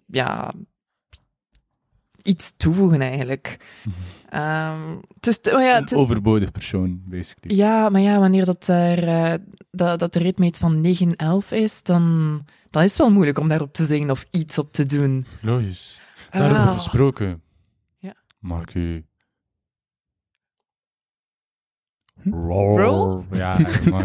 [0.06, 0.52] ja,
[2.22, 3.56] iets toevoegen eigenlijk.
[4.28, 7.56] Ehm, het is, ja, Een het is, overbodig persoon, basically.
[7.56, 9.34] ja, maar ja, wanneer dat, er, eh,
[9.70, 12.02] dat, dat de ritmeet van 9-11 is, dan,
[12.70, 15.24] dan is het wel moeilijk om daarop te zingen of iets op te doen.
[15.40, 16.00] Logisch.
[16.30, 16.74] Daarover Ah.
[16.74, 17.42] gesproken.
[17.98, 18.14] Ja.
[18.38, 19.04] Mag ik u...
[22.30, 23.24] Roll?
[23.32, 23.58] Ja,
[23.90, 24.02] mag,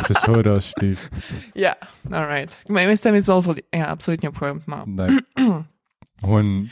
[0.00, 1.08] ik het horen alsjeblieft.
[1.52, 1.78] Ja,
[2.10, 2.62] alright.
[2.68, 4.88] Mijn mijn stem is wel ja, absoluut niet opgewarmd, maar...
[4.88, 5.18] Nee.
[6.22, 6.68] Gewoon...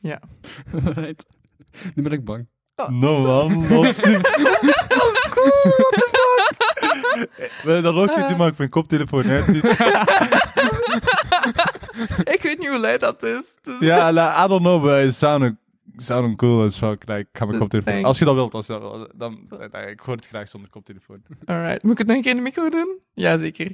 [0.00, 0.20] Ja.
[0.94, 1.26] right.
[1.94, 2.46] Nu ben ik bang.
[2.88, 4.20] No man, dat is Dat is
[5.30, 6.08] cool, what the
[7.62, 7.82] fuck?
[7.82, 9.48] Dat ook niet doen, maar ik mijn koptelefoon uit.
[12.34, 13.42] ik weet niet hoe luid dat is.
[13.62, 15.54] dus- Ja, like, I don't know, but it sounded,
[15.96, 17.08] sounded cool as fuck.
[17.08, 17.92] Like, ik ga mijn koptelefoon...
[17.92, 18.08] Thanks.
[18.08, 19.48] Als je dat wilt, als je dat wilt, dan...
[19.72, 21.22] nee, ik hoor het graag zonder koptelefoon.
[21.44, 21.82] Alright.
[21.82, 22.98] Moet ik het nog een keer in de micro doen?
[23.14, 23.70] Ja, zeker.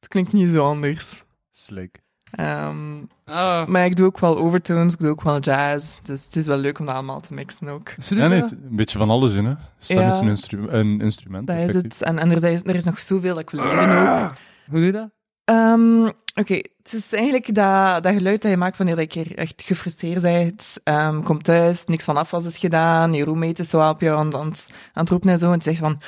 [0.00, 1.22] Het klinkt niet zo anders.
[1.50, 2.02] Slick.
[2.30, 5.98] Ehm, Ah, maar ik doe ook wel overtones, ik doe ook wel jazz.
[6.02, 7.92] Dus het is wel leuk om dat allemaal te mixen ook.
[8.08, 9.54] Ja, nee, een beetje van alles in, hè.
[9.78, 10.12] Stem Ja.
[10.12, 11.46] is een, instru een instrument.
[11.46, 12.02] Dat is het.
[12.02, 14.32] En, en er, is, er is nog zoveel dat ik wil leren ook.
[14.66, 15.10] Hoe doe je dat?
[15.44, 16.08] Ehm,
[16.40, 20.72] Oké, het is eigenlijk dat, dat geluid dat je maakt wanneer je echt gefrustreerd bent.
[20.84, 24.50] Ehm komt thuis, niks van afwas is gedaan, je roommate is zo op jou aan,
[24.50, 24.66] het-
[25.08, 25.46] roepen en zo.
[25.46, 26.00] En het zegt van...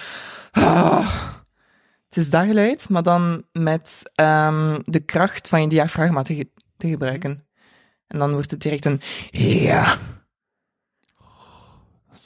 [0.50, 1.34] "Ah."
[2.08, 6.88] Het is dat geluid, maar dan met ehm, de kracht van je diafragma te, te
[6.88, 7.44] gebruiken.
[8.06, 9.00] En dan wordt het direct een...
[9.30, 9.98] Ja.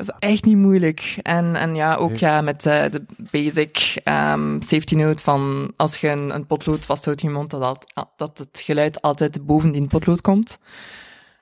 [0.01, 1.19] Dat is echt niet moeilijk.
[1.23, 6.09] En, en ja, ook ja, met eh, de basic ehm, safety note van als je
[6.09, 7.63] een, een potlood vasthoudt in je mond, dat,
[7.95, 10.59] al- dat het geluid altijd boven die potlood komt.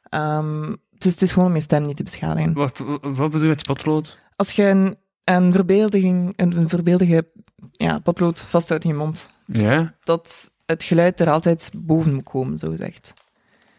[0.09, 0.63] Ehm,
[0.95, 2.53] het, is, het is gewoon om je stem niet te beschadigen.
[2.53, 4.19] Wacht, wat bedoel je met je patroot?
[4.37, 7.27] Als je een, een, verbeeldiging, een, een verbeeldige
[7.73, 9.95] ja, potlood vasthoudt in je mond, Ja.
[10.05, 13.13] dat het geluid er altijd boven moet komen, zo gezegd.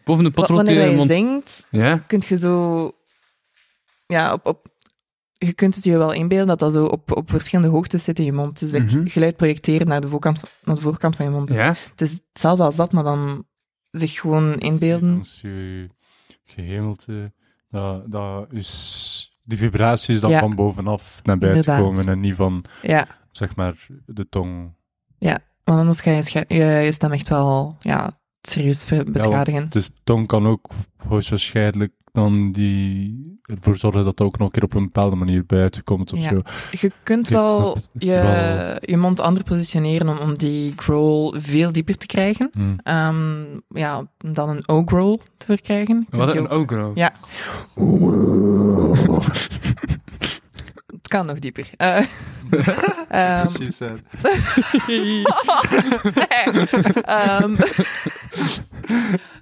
[0.04, 1.10] Boven de in Wanneer je je mond.
[1.10, 1.96] zingt, Ja.
[2.06, 2.92] kun je zo...
[4.10, 4.66] Ja, op, op,
[5.32, 8.24] je kunt het je wel inbeelden dat dat zo op, op verschillende hoogtes zit in
[8.24, 8.58] je mond.
[8.58, 9.06] Dus ik Mhm.
[9.06, 11.52] geluid projecteren naar de, voorkant, naar de voorkant van je mond.
[11.52, 11.74] Ja.
[11.90, 13.46] Het is hetzelfde als dat, maar dan
[13.90, 15.18] zich gewoon inbeelden.
[15.18, 15.88] Als je
[16.44, 17.32] gehemelte,
[17.70, 20.38] dat, dat is, die vibratie is dan Ja.
[20.38, 21.88] van bovenaf naar buiten Inderdaad.
[21.88, 24.78] komen en niet van, Ja, zeg maar, de tong.
[25.64, 29.70] want anders ga je je, je stem echt wel ja, serieus ver- Ja, beschadigen.
[29.70, 34.62] de tong kan ook hoogstwaarschijnlijk dan die ervoor zorgen dat dat ook nog een keer
[34.62, 36.28] op een bepaalde manier buiten komt of Ja.
[36.28, 36.40] zo.
[36.70, 41.96] Je kunt wel je, wel- je mond anders positioneren om, om die growl veel dieper
[41.96, 42.48] te krijgen.
[42.52, 42.74] Hm.
[42.82, 46.06] Ehm, ja, dan een O-growl te verkrijgen.
[46.10, 46.90] Wat een ook- ogro.
[46.94, 47.12] Ja.
[51.00, 51.70] Het kan nog dieper.
[51.76, 51.96] Eh,
[53.08, 54.02] ehm, She said.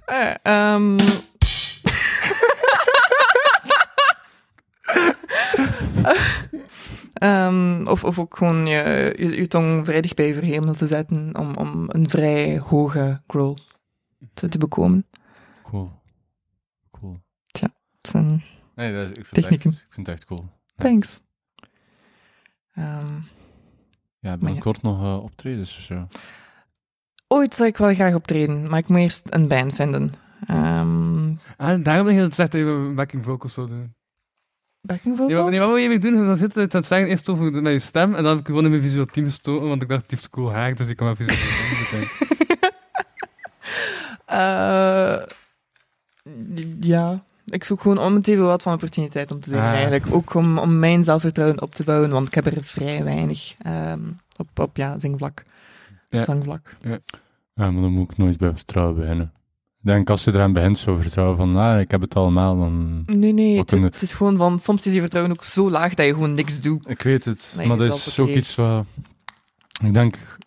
[0.05, 0.97] eh, ehm.
[7.13, 10.87] Ehm, of, of ook gewoon je, je, je tong vrij dicht bij je verhemel te
[10.87, 13.55] zetten om, om een vrij hoge growl
[14.33, 15.05] te, te bekomen.
[15.63, 15.91] Cool.
[16.91, 17.19] Cool.
[17.51, 17.71] Dat
[18.01, 18.43] zijn
[18.75, 19.69] Nee, dat, is- ik, vind Technieken.
[19.69, 20.45] Het echt, ik vind het echt cool.
[20.75, 21.19] thanks.
[22.73, 23.13] Ehm,
[24.19, 26.07] Ja, binnenkort nog eh, optredens of zo.
[27.27, 30.13] ooit zou ik wel graag optreden, maar ik moet eerst een band vinden.
[30.47, 33.93] Ehm Ah, daarom dat je dat je backing vocals wil doen.
[34.81, 35.41] Backing Nee, vocals?
[35.41, 36.25] wat, nee, wat wil je mee doen?
[36.25, 38.39] Dan zit het aan het zeggen eerst over de- met je stem en dan heb
[38.39, 40.87] ik gewoon in mijn visueel team gestoken, want ik dacht, het heeft cool haar, dus
[40.87, 41.37] ik kan wel visueel
[41.89, 42.07] team.
[44.25, 45.15] Eh,
[46.79, 49.73] ja, ik zoek gewoon om het even wat van opportuniteit om te zeggen Ah.
[49.73, 50.05] eigenlijk.
[50.11, 53.99] Ook om, om mijn zelfvertrouwen op te bouwen, want ik heb er vrij weinig ehm,
[54.37, 55.43] op, op ja, zingvlak.
[56.09, 56.25] Ja.
[56.25, 56.75] Zangvlak.
[56.81, 56.99] Ja,
[57.53, 59.31] maar dan moet ik nooit bij vertrouwen beginnen.
[59.89, 63.03] Ik denk als je eraan begint, zo vertrouwen van, ah, ik heb het allemaal, dan...
[63.05, 65.93] Nee, nee, het, kunnen- het is gewoon van, soms is je vertrouwen ook zo laag
[65.93, 66.89] dat je gewoon niks doet.
[66.89, 68.39] Ik weet het, maar dat is ook heeft.
[68.39, 68.85] iets wat...
[69.83, 70.37] Ik denk...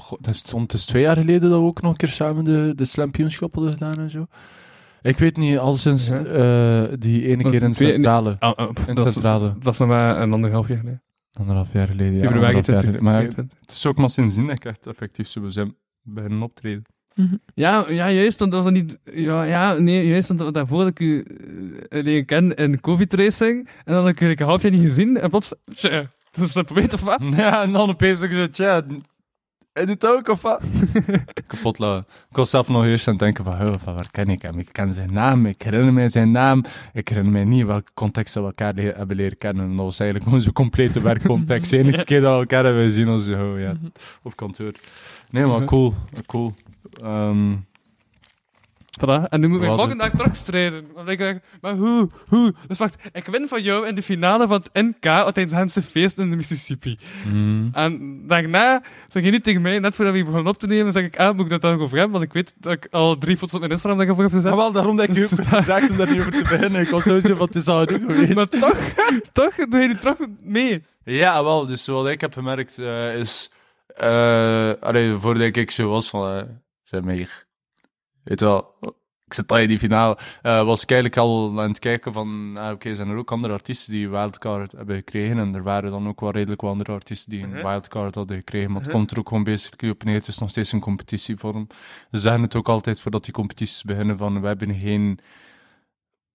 [0.00, 2.44] Goh, dat is, het is twee jaar geleden dat we ook nog een keer samen
[2.44, 4.26] de, de Slampioenschap hadden gedaan en zo.
[5.02, 6.24] Ik weet niet, al sinds Ja.
[6.24, 8.36] eh, die ene keer in centrale.
[8.38, 9.54] Ah, ah, In dat, het is, centrale.
[9.60, 11.02] dat is nog maar een anderhalf jaar geleden.
[11.38, 12.14] Anderhalf jaar geleden.
[12.14, 12.84] Ja, Februari anderhalf jaar 20.
[12.84, 13.04] geleden.
[13.04, 13.58] Maar ja, 20.
[13.60, 16.42] het is ook maar sindsdien dat ik echt effectief zo zijn beginnen
[17.16, 17.40] optreden.
[17.54, 18.98] Ja, ja, juist, want dat was niet...
[19.04, 21.24] Ja, ja, nee, juist, want daarvoor dat ik u
[21.88, 25.30] eh, leren ken in covid-racing, en dan heb ik een half jaar niet gezien, en
[25.30, 25.54] plots...
[25.74, 27.20] Tja, dat is een weet of wat?
[27.36, 28.82] Ja, en dan opeens ook zo, tja,
[29.72, 30.62] hij doet ook of wat?
[31.46, 31.78] Kapot.
[32.30, 34.58] Ik was zelf nog eerst aan het denken van, oh, van waar ken ik hem?
[34.58, 36.64] Ik ken zijn naam, ik herinner mij zijn naam.
[36.92, 39.64] Ik herinner mij niet welke context we elkaar le- hebben leren kennen.
[39.64, 41.72] En dat was eigenlijk gewoon zo'n complete werkcontext.
[41.72, 43.74] Enige keer dat we elkaar hebben gezien was zo, oh, ja,
[44.22, 44.72] op kantoor.
[45.30, 45.94] Nee, maar cool,
[46.26, 46.54] cool.
[47.02, 47.54] Ehm,
[49.00, 50.84] Voilà, en nu moet ik Wat volgende dag terugstrijden.
[50.94, 52.54] Dan denk ik, maar hoe, hoe?
[52.66, 56.18] Dus wacht, ik win van jou in de finale van het NK tijdens Hense feest
[56.18, 56.98] in de Mississippi.
[57.26, 60.66] mm, En daarna zeg je nu tegen mij, net voordat we hier begonnen op te
[60.66, 62.12] nemen, zeg ik, ah, moet ik dat dan over hebben?
[62.12, 64.34] Want ik weet dat ik al drie foto's op mijn Instagram dat ik ervoor heb
[64.42, 64.52] gezet.
[64.52, 66.80] Ah, wel, daarom dat ik je Dus gevraagd om daar niet over te beginnen.
[66.80, 68.34] Ik was sowieso van, het is al doen geweest.
[68.34, 68.78] Maar toch,
[69.32, 70.84] toch doe je nu terug mee.
[71.04, 71.66] Ja, wel.
[71.66, 73.50] Dus wat ik heb gemerkt eh, is...
[73.96, 76.36] eh allee, voordat ik zo was van...
[76.38, 76.42] eh
[76.88, 77.46] zeg maar hier.
[78.22, 78.74] Weet je wel,
[79.26, 80.18] ik zit al in die finale.
[80.42, 82.56] eh, was ik eigenlijk al aan het kijken van...
[82.56, 85.38] ah, Oké, zijn er ook andere artiesten die een wildcard hebben gekregen?
[85.38, 87.62] En er waren dan ook wel redelijk wat andere artiesten die een Mhm.
[87.66, 88.68] wildcard hadden gekregen.
[88.70, 88.96] Maar het Mhm.
[88.96, 90.14] komt er ook gewoon basically op neer.
[90.14, 91.66] Het is nog steeds een competitievorm.
[92.10, 94.40] Ze zeggen het ook altijd voordat die competities beginnen van...
[94.40, 95.18] We hebben geen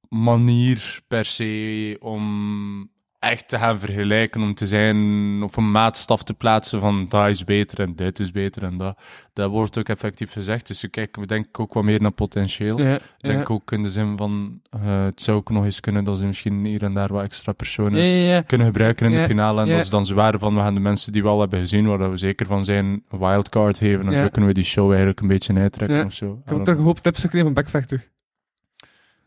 [0.10, 2.90] manier per se om
[3.22, 4.98] echt te gaan vergelijken, om te zijn
[5.44, 8.98] of een maatstaf te plaatsen van dat is beter en dit is beter en dat.
[9.34, 10.68] Dat wordt ook effectief gezegd.
[10.68, 12.80] Dus we kijken denk ik ook wat meer naar potentieel.
[12.82, 16.04] Ja, Ik denk ook in de zin van eh, het zou ook nog eens kunnen
[16.04, 18.42] dat ze misschien hier en daar wat extra personen ja, ja, ja.
[18.42, 19.62] kunnen gebruiken in Ja, de finale.
[19.62, 19.74] En ja.
[19.76, 21.98] dat is dan zwaar van, we gaan de mensen die we al hebben gezien, waar
[21.98, 24.06] dat we zeker van zijn, wildcard geven.
[24.06, 24.22] En Ja.
[24.24, 26.06] zo kunnen we die show eigenlijk een beetje uittrekken Ja.
[26.06, 26.32] of zo.
[26.32, 28.00] Ik heb ook toch een hoop tips gekregen van Backfactor.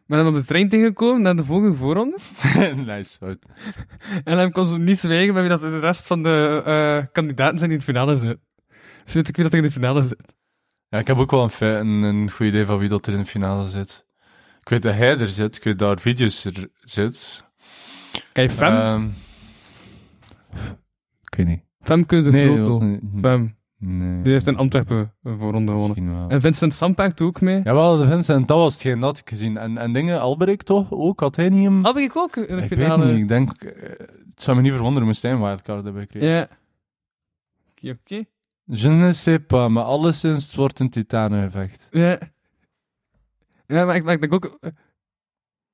[0.06, 2.18] Ben dan op de trein tegengekomen naar de volgende voorronde.
[2.86, 3.38] nice.
[4.24, 7.58] En dan kon ze niet zwijgen met wie dat de rest van de eh, kandidaten
[7.58, 8.42] zijn die in de finale zitten.
[9.04, 10.34] Dus weet ik wie dat er in de finale zit.
[10.88, 13.18] Ja, ik heb ook wel een, een, een goed idee van wie dat er in
[13.18, 14.06] de finale zit.
[14.60, 17.44] Ik weet dat hij er zit, ik weet dat video's er zit.
[18.32, 18.72] Kijk, Fem.
[18.72, 19.08] Ehm,
[21.22, 21.62] ik weet niet.
[21.80, 22.90] Fem kun je Nee,
[23.20, 23.56] Fem.
[23.86, 24.22] Nee.
[24.22, 25.96] Die heeft in Antwerpen een voorronde gewonnen.
[25.96, 26.28] Misschien wel.
[26.28, 27.60] En Vincent Sampact ook mee.
[27.64, 29.56] Jawel, de Vincent, dat was hetgeen dat ik gezien.
[29.56, 31.20] En, en dingen, Alberic toch ook?
[31.20, 31.86] Had hij niet hem...
[31.86, 33.04] Ook in de ik finale.
[33.04, 33.62] weet niet, ik denk...
[33.62, 33.88] eh,
[34.34, 36.28] het zou me niet verwonderen moest hij een wildcard hebben gekregen.
[36.28, 36.48] Ja.
[37.70, 38.24] Oké, oké.
[38.64, 41.88] Je ne sais pas, maar alleszins het wordt een titanengevecht.
[41.90, 42.18] Ja.
[43.66, 44.56] Ja, maar ik, maar ik denk ook...
[44.60, 44.70] eh,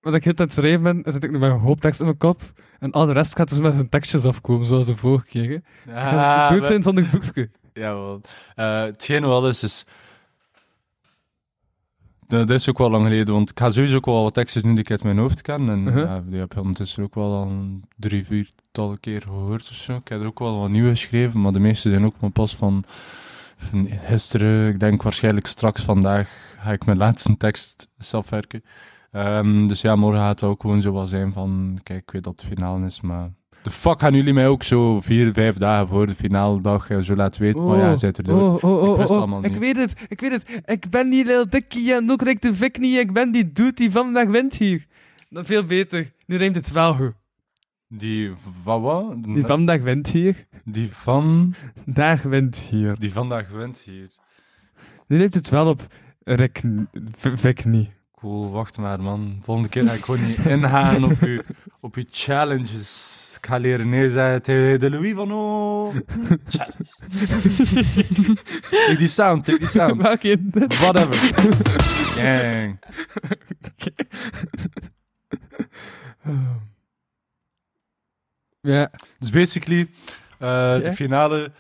[0.01, 2.07] Wat ik heel tijd schrijven ben, is dat ik nu met een hoop tekst in
[2.07, 2.43] mijn kop.
[2.79, 5.63] En al de rest gaat dus met zijn tekstjes afkomen, zoals de vorige keer.
[5.89, 5.95] hè.
[6.11, 7.49] Ah, Het doet zijn zonder boekje.
[7.81, 8.21] Jawel.
[8.55, 9.85] Eh hetgeen wel is, is...
[12.27, 14.71] Dat is ook wel lang geleden, want ik ga sowieso ook wel wat teksten nu
[14.71, 15.69] die ik uit mijn hoofd ken.
[15.69, 16.05] En Uh-huh.
[16.05, 17.53] ja, die heb ik ondertussen ook wel al
[17.97, 19.97] drie, viertal keer gehoord of zo.
[19.97, 22.57] Ik heb er ook wel wat nieuwe geschreven, maar de meeste zijn ook maar pas
[22.57, 22.85] van,
[23.57, 24.69] van gisteren.
[24.69, 28.65] Ik denk waarschijnlijk straks vandaag ga ik mijn laatste tekst zelf werken.
[29.13, 32.25] Ehm, dus ja, morgen gaat het ook gewoon zo wel zijn van, kijk, ik weet
[32.25, 33.31] dat het finale is, maar...
[33.63, 36.99] De fuck gaan jullie mij ook zo vier, vijf dagen voor de finale dag eh,
[36.99, 37.67] zo laten weten?
[37.67, 38.41] maar ja, je zit er door.
[38.55, 39.59] oh, oh, oh, Ik wist oh, allemaal Ik niet.
[39.59, 40.63] weet het, ik weet het.
[40.65, 42.99] Ik ben niet Lil Dickie en ook Rick de Vic niet.
[42.99, 44.87] Ik ben die dude die vandaag wint hier.
[45.29, 46.13] Dat veel beter.
[46.27, 47.13] Nu rijmt het wel goed.
[47.89, 48.33] Die
[48.63, 49.25] van wat?
[49.25, 50.47] Die vandaag wint hier.
[50.65, 51.55] Die van...
[51.85, 52.99] Daar wint hier.
[52.99, 54.09] Die vandaag wint hier.
[55.07, 55.87] Nu rijmt het wel op
[56.25, 56.63] Rick
[57.17, 57.91] Vic niet.
[58.15, 59.37] Cool, wacht maar man.
[59.41, 61.41] Volgende keer ga ik gewoon niet ingaan op uw,
[61.81, 63.19] op uw challenges.
[63.41, 65.93] Ik ga leren nee zeggen tegen de Louis van O.
[68.71, 70.03] Take die sound, take die sound.
[70.03, 70.79] Welke in dit?
[70.79, 71.15] Whatever.
[72.17, 72.79] Gang.
[78.61, 78.91] Ja.
[79.19, 79.89] Dus basically,
[80.39, 81.53] eh, de finale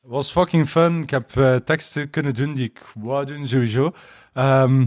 [0.00, 1.02] was fucking fun.
[1.02, 3.92] Ik heb eh, teksten kunnen doen die ik wou doen, sowieso.
[4.32, 4.86] Ehm,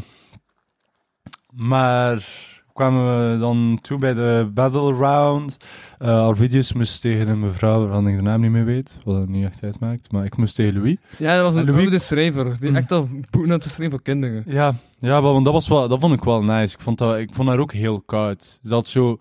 [1.49, 2.27] maar
[2.75, 5.57] kwamen we dan toe bij de battle round.
[5.99, 9.29] Uh, video's moest tegen een mevrouw waarvan ik de naam niet meer weet, wat het
[9.29, 10.11] niet echt uitmaakt.
[10.11, 10.95] Maar ik moest tegen Louis.
[11.17, 12.59] Ja, dat was een Louis- schrijver.
[12.59, 12.75] Die Mm.
[12.75, 14.43] echt al boeken had te schrijven voor kinderen.
[14.47, 16.73] Ja, ja want dat, was wel, dat vond ik wel nice.
[16.75, 18.59] Ik vond, dat, ik vond haar ook heel koud.
[18.63, 19.17] Ze had zo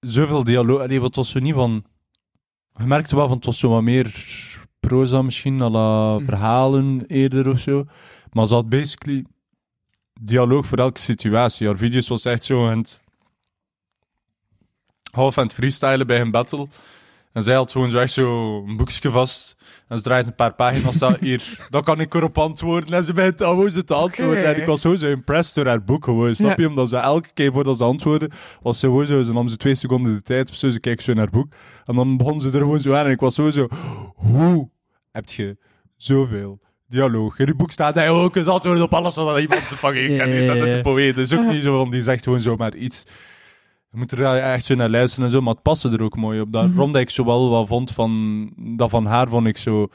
[0.00, 0.80] zoveel dialoog.
[0.80, 1.84] Allee, wat was zo niet van.
[2.76, 4.14] Je merkte wel van het was zo wat meer
[4.80, 6.24] proza misschien, à la Mhm.
[6.24, 7.84] verhalen eerder of zo.
[8.32, 9.24] Maar ze had basically
[10.20, 11.66] dialoog voor elke situatie.
[11.66, 13.02] Haar video's was echt zo aan het
[15.10, 16.68] half aan het freestylen bij een battle.
[17.32, 19.56] En zij had gewoon zo echt zo een boekje vast.
[19.88, 21.18] En ze draait een paar pagina's.
[21.20, 22.94] Hier, dan kan ik erop antwoorden.
[22.94, 24.44] En ze begint gewoon zo te antwoorden.
[24.44, 26.34] En ik was gewoon zo impressed door haar boek gewoon.
[26.34, 26.62] Snap Ja.
[26.62, 26.68] je?
[26.68, 28.30] Omdat ze elke keer voordat ze antwoordde,
[28.62, 30.70] was ze gewoon zo, ze nam ze twee seconden de tijd of zo.
[30.70, 31.52] Ze keek zo naar haar boek.
[31.84, 33.04] En dan begon ze er gewoon zo aan.
[33.04, 33.68] En ik was zo,
[34.14, 34.70] hoe
[35.12, 35.56] heb je
[35.96, 36.60] zoveel
[36.94, 37.38] dialoog?
[37.38, 40.24] In je boek staat hij ook eens antwoorden op alles wat iemand te vangen Ja,
[40.24, 41.14] ja, dat is een poëet.
[41.14, 43.04] Dat is ook niet zo van, die zegt gewoon zomaar iets.
[43.90, 46.40] Je moet er echt zo naar luisteren en zo, maar het paste er ook mooi
[46.40, 46.52] op.
[46.52, 48.52] Daarom dat ik zo wel wat vond van...
[48.56, 49.88] Dat van haar vond ik zo...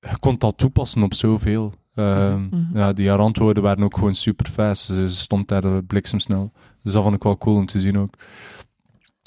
[0.00, 1.74] Je kon dat toepassen op zoveel.
[1.94, 2.48] Mhm.
[2.74, 4.84] Ja, die haar antwoorden waren ook gewoon super fast.
[4.84, 6.52] Ze stond daar bliksemsnel.
[6.82, 8.14] Dus dat vond ik wel cool om te zien ook.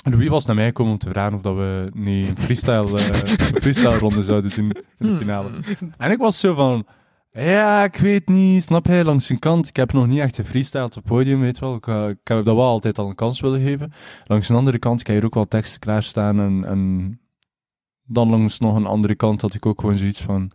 [0.03, 3.05] Louis was naar mij gekomen om te vragen of dat we niet een freestyle, eh,
[3.53, 5.51] een freestyle ronde zouden doen in de finale.
[5.97, 6.85] En ik was zo van...
[7.33, 9.67] Ja, ik weet niet, snap je, langs een kant.
[9.67, 11.75] Ik heb nog niet echt gefreestyled op het podium, weet wel.
[11.75, 13.93] Ik, eh, ik heb dat wel altijd al een kans willen geven.
[14.23, 16.39] Langs een andere kant kan je ook wel teksten klaarstaan.
[16.39, 17.19] En, en
[18.03, 20.51] dan langs nog een andere kant had ik ook gewoon zoiets van...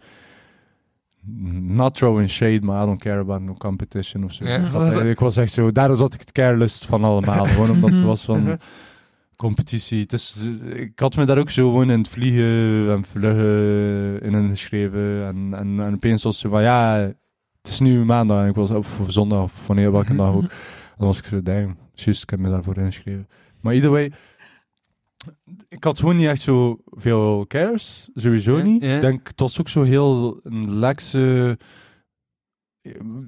[1.53, 4.44] Not throwing shade, maar I don't care about no competition of zo.
[4.44, 5.01] Ja.
[5.03, 5.72] Ik was echt zo...
[5.72, 7.47] Daar zat ik het careless van allemaal.
[7.47, 8.44] gewoon omdat het was van
[9.37, 10.01] competitie.
[10.01, 10.37] Het is,
[10.74, 15.26] ik had me daar ook zo gewoon in het vliegen en vluggen in ingeschreven.
[15.26, 16.97] En, en, en opeens was ze van, ja,
[17.62, 20.51] het is nu maandag en ik was, of zondag of wanneer, welke dag ook.
[20.99, 23.28] Dan was ik zo, damn, juist, ik heb me daarvoor ingeschreven.
[23.61, 24.12] Maar either way,
[25.68, 28.82] ik had gewoon niet echt zo veel cares, sowieso niet.
[28.82, 31.59] Ik denk, het was ook zo heel een lekse...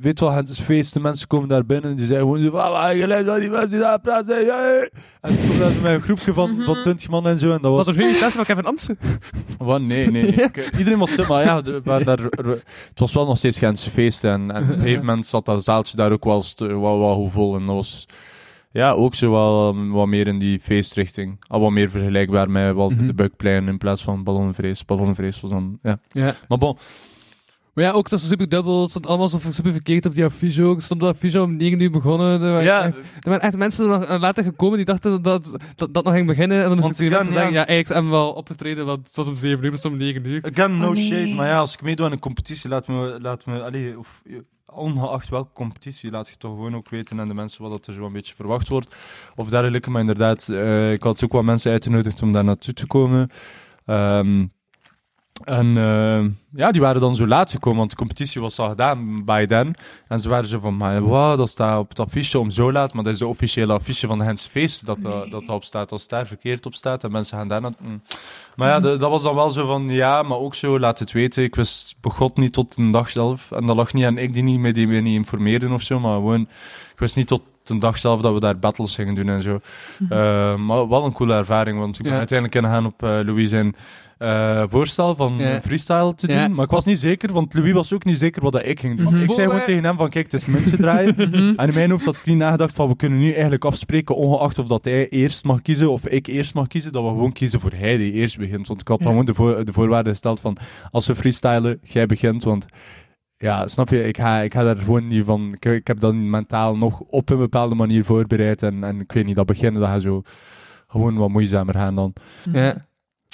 [0.01, 2.91] Weet wel, het is feest, de mensen komen daar binnen, die zeggen gewoon zo, "Wauw,
[2.91, 4.89] je luistert naar die mensen die daar praten, ja, ja."
[5.21, 7.73] En toen kwam dat met een groepje van, van 20 man en zo, en dat
[7.73, 7.87] was...
[7.87, 8.99] Was er geen test van Kevin Amsen?
[9.59, 9.81] Wat?
[9.81, 10.27] Nee, nee.
[10.45, 13.39] Ik- eh, iedereen was stil, maar ja, er waren daar, er- het was wel nog
[13.39, 14.25] steeds Gentse feest.
[14.25, 17.29] En, en op een gegeven moment zat dat zaaltje daar ook wel, st- wel, wel
[17.33, 17.57] vol.
[17.57, 18.07] En dat was
[18.71, 21.37] ja, ook zo wel um, wat meer in die feestrichting.
[21.47, 23.07] Al wat meer vergelijkbaar met wel Mhm.
[23.07, 24.85] de Buikplein in plaats van Ballonnenvrees.
[24.85, 25.99] Ballonnenvrees was dan, ja.
[26.09, 26.35] Ja.
[26.49, 26.77] Maar bon,
[27.79, 28.81] Maar ja, ook dat is super dubbel.
[28.81, 30.74] Het stond allemaal zo super verkeerd op die affiche ook.
[30.74, 32.41] Het stond op de affiche om 9 uur begonnen.
[32.43, 35.57] Er waren, ja, echt, er waren echt mensen nog eh, later gekomen die dachten dat
[35.74, 36.62] dat, dat nog ging beginnen.
[36.62, 37.61] En dan moesten die ik mensen kan, zeggen, ja.
[37.61, 39.99] ja, eigenlijk hebben we wel opgetreden, want het was om 7 uur, het was om
[39.99, 40.49] 9 uur.
[40.53, 41.05] Again, no Oh, nee.
[41.05, 44.22] shade, maar ja, als ik meedoe aan een competitie, laat me, laat me allee, of,
[44.66, 47.93] ongeacht welke competitie, laat je toch gewoon ook weten aan de mensen wat dat er
[47.93, 48.95] zo een beetje verwacht wordt.
[49.37, 52.87] Of dergelijke, maar inderdaad, eh, ik had ook wat mensen uitgenodigd om daar naartoe te
[52.87, 53.31] komen.
[53.85, 54.45] Ehm,
[55.45, 56.24] en eh,
[56.61, 59.74] ja, die waren dan zo laat gekomen, want de competitie was al gedaan bij den.
[60.09, 62.93] En ze waren zo van, maar wow, dat staat op het affiche om zo laat,
[62.95, 65.93] maar dat is de officiële affiche van de Hens Feest dat, dat, dat op staat.
[65.93, 67.86] Als het daar verkeerd op staat en mensen gaan daar naartoe.
[67.86, 68.03] mm.
[68.57, 71.12] Maar ja, de- dat was dan wel zo van, ja, maar ook zo, laat het
[71.12, 71.43] weten.
[71.43, 73.51] Ik wist begot niet tot een dag zelf.
[73.51, 76.01] En dat lag niet aan ik die niet, me die me niet informeerden of zo,
[76.01, 76.41] maar gewoon,
[76.93, 79.61] ik wist niet tot een dag zelf dat we daar battles gingen doen en zo.
[80.09, 82.19] Eh, maar wel een coole ervaring, want ik ben Ja.
[82.19, 83.75] uiteindelijk kunnen gaan op eh, Louis zijn
[84.19, 85.61] eh, voorstel van Ja.
[85.61, 86.55] freestyle te doen.
[86.55, 88.97] Maar ik was niet zeker, want Louis was ook niet zeker wat dat ik ging
[88.99, 89.12] doen.
[89.14, 89.23] Mhm.
[89.23, 91.16] Ik zei gewoon tegen hem van, kijk, het is muntje draaien.
[91.57, 94.59] en in mijn hoofd had ik niet nagedacht van, we kunnen nu eigenlijk afspreken, ongeacht
[94.59, 97.61] of dat hij eerst mag kiezen of ik eerst mag kiezen, dat we gewoon kiezen
[97.61, 98.69] voor hij die eerst begint.
[98.69, 99.09] Want ik had Ja.
[99.09, 100.57] gewoon de, voor, de voorwaarde gesteld van,
[100.91, 102.66] als we freestylen, jij begint, want...
[103.39, 104.03] Ja, snap je?
[104.05, 105.53] Ik ga, ik ga daar gewoon niet van...
[105.53, 108.62] Ik, ik heb dat mentaal nog op een bepaalde manier voorbereid.
[108.62, 110.22] En, en ik weet niet, dat beginnen, dat gaat zo
[110.86, 112.12] gewoon wat moeizamer gaan dan.
[112.53, 112.86] Ja.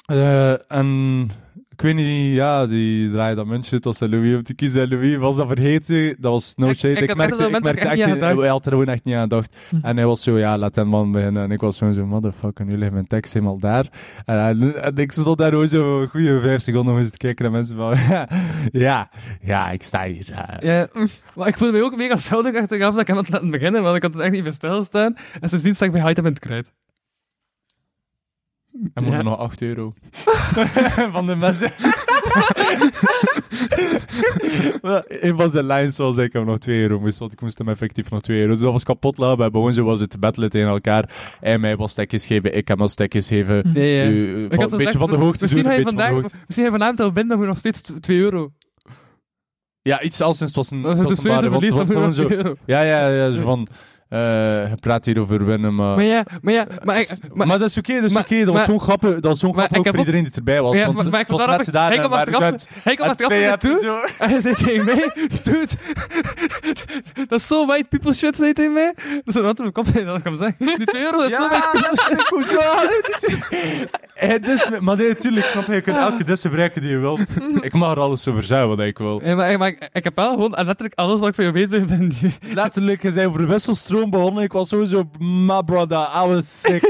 [0.07, 1.31] Eh, en
[1.77, 4.83] ik weet niet, ja, die draaide dat muntje tot zijn Louis om te kiezen.
[4.83, 6.17] En Louis was dat vergeten.
[6.19, 6.95] Dat was no shade.
[6.95, 9.57] ik Ik, merkte, ik merkte echt niet, hij had er gewoon echt niet aan gedacht.
[9.69, 9.77] Hm.
[9.83, 11.43] En hij was zo, ja, laat hem man beginnen.
[11.43, 13.87] En ik was gewoon zo, motherfucker, nu ligt mijn tekst helemaal daar.
[14.25, 17.17] En, en, en ik stond daar gewoon zo een goede vijf seconden om eens te
[17.17, 17.97] kijken naar mensen van,
[18.87, 19.11] ja,
[19.41, 20.31] ja, ik sta hier.
[20.31, 20.69] eh.
[20.69, 20.89] Ja,
[21.35, 23.97] maar ik voelde me ook mega schuldig achteraf dat ik hem had laten beginnen, want
[23.97, 25.17] ik had het echt niet bij stilstaan.
[25.41, 26.73] En sindsdien sta ik bij Item in het kruid.
[28.95, 29.23] En moet Ja.
[29.23, 29.95] nog 8 euro.
[31.13, 31.71] van de mensen.
[34.83, 37.59] Wel, een van zijn lines was ik hem nog 2 euro moest, want ik moest
[37.59, 38.53] hem effectief nog 2 euro.
[38.53, 39.37] Dus dat was kapot lachen.
[39.37, 41.11] Bij gewoon zo was het te battelen tegen elkaar.
[41.41, 43.71] Hij mij wat stekjes geven, ik hem wat stekjes geven.
[43.75, 44.05] Ja.
[44.07, 46.37] U- u- Ik had een beetje van de hoogte misschien doen, van de vandaag, hoogte.
[46.47, 48.51] misschien je vanavond al binnen, dan moet nog steeds 2 euro.
[49.83, 50.83] Ja, iets als het was een...
[50.83, 52.29] Dat het is was de een verlies, dan want- moet je want nog gewoon 2
[52.29, 52.55] zo- euro.
[52.67, 53.67] Ja, ja, ja, zo van...
[54.15, 55.95] eh je praat hier over winnen, maar...
[55.95, 57.09] Maar ja, maar ja, maar ik...
[57.33, 58.45] Maar, Maar, dat is oké, dat is oké.
[58.45, 60.77] Dat was zo'n grappig, dat was zo'n grappig ik voor iedereen die erbij was.
[60.77, 64.09] ja, want maar, ik het vond dat gedaan Hij waar achteraf, naar me toe.
[64.19, 65.13] En hij zei tegen mij,
[65.43, 65.67] dude,
[67.29, 68.95] dat is zo white people shit, zei tegen mij.
[69.25, 71.49] Dus dan had hij me kop en dan kwam zeggen, die 2 euro is zo
[71.49, 72.51] white Ja, dat is goed.
[74.21, 76.99] Ja, dit is- Maar nee, natuurlijk, snap je, je kunt elke dis gebruiken die je
[76.99, 77.21] wilt.
[77.61, 79.21] Ik mag er alles over zeggen wat ik wil.
[79.25, 82.09] Ja, maar, ik, ik heb wel gewoon letterlijk alles wat ik van je weet ben.
[82.09, 84.45] Die, Letterlijk, je zei over de wisselstroom gewoon begonnen.
[84.45, 86.83] Ik was sowieso, my brother, I was sick.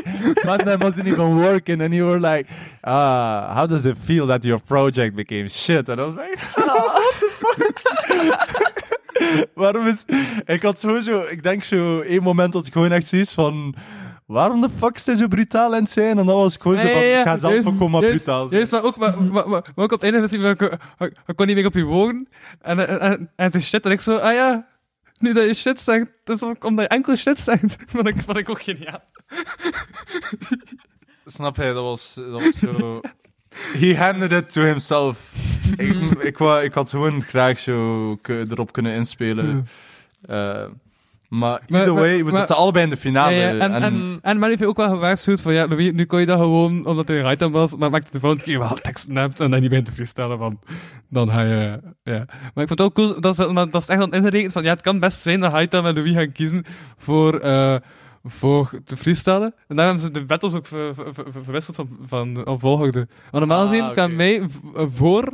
[0.45, 1.83] My that wasn't even working.
[1.83, 2.49] And you were like,
[2.83, 5.89] ah, how does it feel that your project became shit?
[5.89, 7.83] And I was like, what the fuck?
[9.55, 10.05] Waarom is...
[10.45, 13.75] Ik had sowieso, ik denk zo, één moment dat ik gewoon echt zoiets van...
[14.27, 16.19] Waarom de fuck hij zo brutaal aan het zijn?
[16.19, 18.57] En dan was ik gewoon zo van, ik ga zelf ook gewoon maar brutaal zijn.
[18.57, 20.39] Juist, maar ook, maar, maar, maar, ook op het einde
[20.99, 22.29] ik, ik, kon niet meer op je wogen.
[22.61, 23.85] En, en, en, en is shit.
[23.85, 24.67] En ik zo, ah ja,
[25.19, 27.77] nu dat je shit zegt, dat is ook omdat je enkel shit zegt.
[27.93, 29.05] Vond ik, vond ik ook geniaal.
[31.27, 33.01] Snap je, dat was, dat was zo...
[33.55, 35.33] He handed it to himself.
[35.77, 39.67] ik, ik, wou, ik had gewoon graag zo erop kunnen inspelen.
[40.27, 40.67] Eh,
[41.39, 43.35] maar either maar- way, we maar- zitten allebei in de finale.
[43.35, 46.27] ja, en, en, en men heeft ook wel gewaarschuwd van, ja, Louis, nu kon je
[46.27, 49.41] dat gewoon, omdat hij right was, maar maak het de volgende keer wel teksten hebt
[49.41, 50.59] en dan niet begint te freestylen van,
[51.09, 52.25] dan ga je, ja.
[52.27, 54.63] Maar ik vond het ook cool, dat is, maar dat is echt dan ingerekend van,
[54.63, 56.65] ja, het kan best zijn dat Haita en Louis gaan kiezen
[56.99, 57.75] voor, eh,
[58.25, 59.55] voor te freestylen.
[59.69, 63.07] En daar hebben ze de battles ook ver, ver- ver- verwisseld van, van op volgorde.
[63.31, 64.43] Want normaal Ah, gezien kan mij
[64.77, 65.33] voor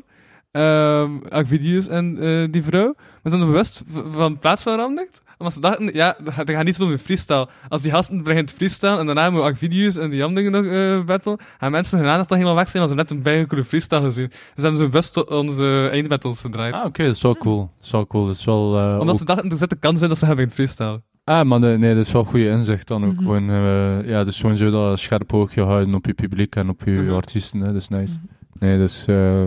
[1.29, 3.83] Acvidius en eh, die vrouw, maar ze hebben bewust
[4.13, 5.23] van plaats veranderd.
[5.41, 7.49] Omdat ze dachten, ja, er gaat niet zoveel meer freestyle.
[7.69, 11.05] Als die gasten beginnen te freestyle en daarna moet Acvidius en die andere nog eh
[11.05, 14.01] battle, gaan mensen hun aandacht dan helemaal weg zijn als ze net een bijgekoelde freestyle
[14.03, 14.29] gezien.
[14.29, 16.75] Dus hebben ze bewust onze eindbattles gedraaid.
[16.75, 17.59] Ah, oké, dat is wel cool.
[17.77, 18.27] Dat is wel cool.
[18.27, 18.79] Dat is wel...
[18.79, 21.03] eh, Omdat ook- ze dachten, er zit de kans in dat ze gaan beginnen freestylen.
[21.25, 23.13] Ah, maar nee, nee, dat is wel goede inzicht dan ook.
[23.13, 23.23] Mhm.
[23.23, 26.83] Gewoon, eh, ja, dus gewoon zo dat scherp oogje houden op je publiek en op
[26.85, 27.15] je Mhm.
[27.15, 27.61] artiesten.
[27.61, 27.67] Hè.
[27.67, 28.15] Dat is nice.
[28.59, 29.43] Nee, dat is eh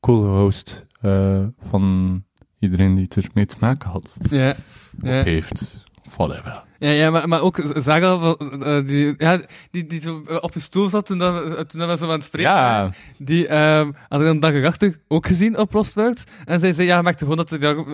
[0.00, 1.38] cool host eh,
[1.70, 2.22] van
[2.58, 4.16] iedereen die het ermee te maken had.
[4.30, 4.54] Ja.
[4.98, 5.22] Ja.
[5.22, 5.84] Heeft.
[6.16, 6.64] Whatever.
[6.78, 9.40] Ja, ja maar, maar ook Zaga, eh, die, ja,
[9.70, 12.10] die, die zo eh, op je stoel zat toen, dat we, toen we zo aan
[12.10, 12.86] het spreken waren.
[13.18, 16.24] Ja, Die ehm had ik een dag erachter ook gezien op Lostwords.
[16.44, 17.84] En zij zei, ja, merkte gewoon dat, er-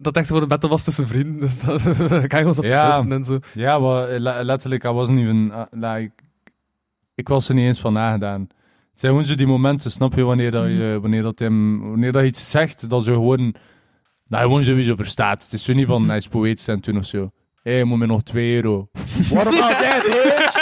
[0.00, 1.40] dat echt gewoon een battle was tussen vrienden.
[1.40, 3.04] Dus dat, je gewoon zo Ja.
[3.08, 3.38] en zo.
[3.54, 5.46] ja maar le- letterlijk, I wasn't even...
[5.46, 6.12] uh, like,
[7.14, 8.40] ik was er niet eens van nagedaan.
[8.40, 12.12] Het zijn gewoon zo die momenten, snap je, wanneer, dat je, wanneer, dat hem, wanneer
[12.12, 13.54] dat je iets zegt, dat je gewoon...
[14.28, 15.42] Dat je gewoon sowieso verstaat.
[15.42, 17.30] Het is zo niet van, hij is poëet zijn toen of zo.
[17.62, 18.88] Hé, hey, moet me nog 2 euro.
[19.28, 20.56] What about that, bitch?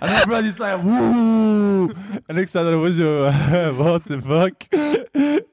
[0.00, 1.90] En everybody's like, woe.
[2.26, 3.30] En ik sta er gewoon zo,
[3.82, 4.54] what the fuck?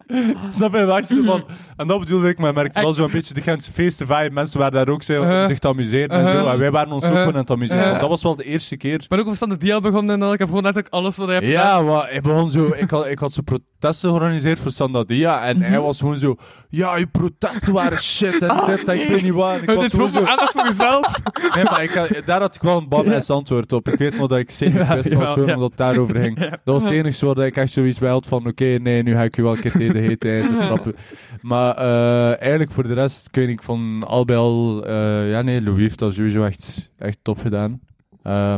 [0.50, 0.86] Snap je?
[0.86, 1.44] Wacht je van,
[1.78, 4.30] en dat bedoelde ik, maar ik merkte wel zo een beetje de Gentse feesten vibe.
[4.32, 5.48] Mensen waren daar ook om Uh-huh.
[5.48, 6.42] zich te amuseren en Uh-huh.
[6.44, 6.50] zo.
[6.50, 7.18] En wij waren ons ook Uh-huh.
[7.20, 7.84] gewoon aan het amuseren.
[7.84, 8.00] Uh-huh.
[8.00, 9.06] Dat was wel de eerste keer.
[9.10, 11.36] Maar ook stand de dia begonnen en dan, ik heb gewoon letterlijk alles wat hij
[11.36, 11.86] heeft gedaan.
[11.86, 15.44] Ja, maar ik begon zo, ik had, ik had zo protesten georganiseerd voor Sandadia.
[15.44, 16.36] En hij was gewoon zo,
[16.70, 19.52] ja, je protesten waren shit en dit en ik weet niet wat.
[19.56, 21.20] En ik was gewoon zo, aandacht voor jezelf.
[21.56, 23.88] nee, maar ik, had- daar had ik wel een badass antwoord op.
[23.90, 25.54] Ik weet nog dat ik zeker Ja, was ja, ja.
[25.54, 26.40] omdat het daarover ging.
[26.40, 29.24] Dat was het enige waar ik echt zoiets bij had van, oké, nee, nu ga
[29.24, 29.72] ik je wel een keer
[30.08, 30.96] de trappen.
[31.42, 35.42] Maar eh, eigenlijk voor de rest, ik weet niet, van al bij al, eh, ja
[35.42, 37.80] nee, Louis heeft dat sowieso echt, echt top gedaan.
[38.24, 38.56] Eh,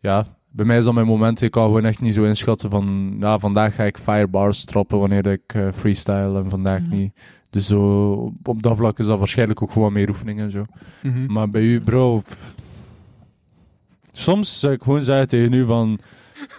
[0.00, 1.40] ja, bij mij is dat mijn moment.
[1.42, 5.26] Ik kan gewoon echt niet zo inschatten van, ja, vandaag ga ik firebars trappen wanneer
[5.26, 6.90] ik eh, freestyle en vandaag Mhm.
[6.96, 7.12] niet.
[7.50, 8.10] Dus zo,
[8.42, 10.64] op- dat vlak is dat waarschijnlijk ook gewoon meer oefening en zo.
[11.02, 11.32] Mhm.
[11.32, 12.54] Maar bij u, bro, pff,
[14.12, 15.98] soms zou ik gewoon zeggen tegen u van,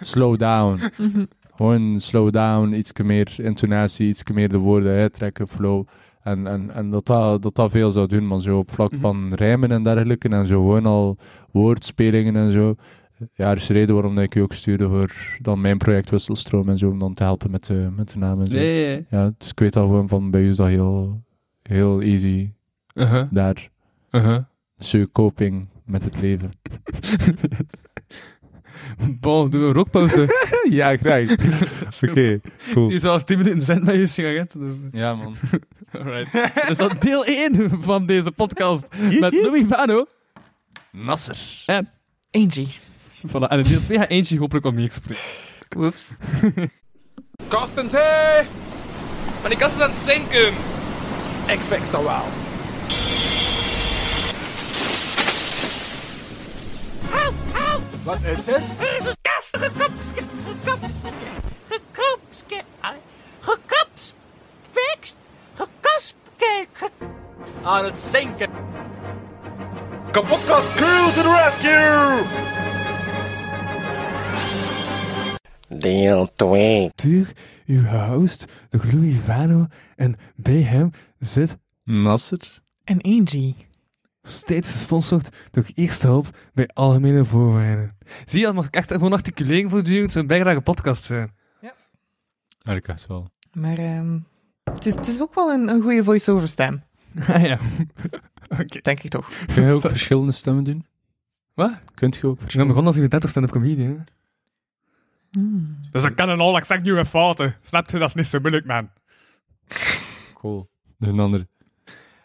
[0.00, 0.78] slow down.
[1.62, 5.86] Gewoon slow down, iets meer intonatie, iets meer de woorden uittrekken, flow.
[6.22, 9.00] En, en, en dat, dat, dat dat veel zou doen, maar zo op vlak Mhm.
[9.00, 11.16] van rijmen en dergelijke, en zo gewoon al
[11.50, 12.74] woordspelingen en zo.
[13.34, 16.68] Ja, er is reden waarom dat ik u ook stuurde voor dan mijn project Wisselstroom
[16.68, 18.54] en zo, om dan te helpen met de, met de naam en zo.
[18.54, 19.06] Nee, nee.
[19.10, 21.20] Ja, dus ik weet al gewoon van, bij u is dat heel,
[21.62, 22.50] heel easy
[22.94, 23.26] Uh-huh.
[23.30, 23.68] daar.
[24.10, 24.38] Uh-huh.
[24.78, 26.50] Zo coping met het leven.
[29.20, 30.46] Bon, doen we een rookpauze.
[30.70, 31.30] ja, graag.
[32.08, 32.40] Oké,
[32.72, 32.90] cool.
[32.90, 34.52] Je zou al 10 minuten zijn met je sigaret.
[34.52, 34.74] Dus.
[34.90, 35.36] Ja, man.
[35.92, 36.32] Alright.
[36.32, 38.88] Dat is dan deel 1 van deze podcast
[39.20, 40.06] met Louis Vano.
[40.90, 41.64] Nasser.
[42.30, 42.68] Angie.
[43.26, 43.48] Voilà.
[43.48, 45.22] En in deel 2 gaat eentje hopelijk om niks spreken.
[45.68, 46.06] Whoops.
[47.48, 48.46] Kasten thee!
[49.40, 50.48] Maar die kast is aan het zinken.
[51.46, 52.24] Ik fix dat wel.
[58.02, 58.62] Wat is het?
[58.80, 60.22] Jezus, kast, gekopske,
[60.64, 61.02] gekopske,
[61.68, 62.62] gekopske,
[63.40, 65.16] gekopspekst,
[65.54, 66.90] gekospke, ge...
[67.62, 68.50] Aan het zinken.
[70.10, 72.24] Kapotkast crew to the rescue!
[75.78, 76.90] Deel 2.
[76.94, 77.32] Duur,
[77.66, 79.66] uw host, de Louis Vano.
[79.96, 82.62] En bij hem zit Nasser.
[82.84, 83.56] En Angie.
[84.22, 87.96] Steeds gesponsord door Eerste Hulp bij Algemene Voorwaarden.
[88.24, 91.34] Zie je, dat mag ik echt gewoon articuleren voortdurend zo'n bijdrage podcast zijn.
[92.64, 93.28] Ja, ik echt wel.
[93.52, 94.18] Maar ehm,
[94.64, 96.82] het, is, het is ook wel een, een goede voice-over stem.
[97.28, 97.58] Ah ja.
[98.48, 98.80] Oké.
[98.82, 99.30] Denk ik toch.
[99.54, 100.86] Kun je ook verschillende stemmen doen?
[101.54, 101.72] Wat?
[101.94, 102.74] Kunt je ook Ik ben verschillende...
[102.74, 104.04] begonnen als ik met 30 stand-up comedian.
[105.90, 107.54] Dus ik kan een al, ik zeg nu een fouten.
[107.60, 107.98] Snap je?
[107.98, 108.90] Dat is niet zo moeilijk, man.
[110.34, 110.68] Cool.
[110.98, 111.48] Een andere.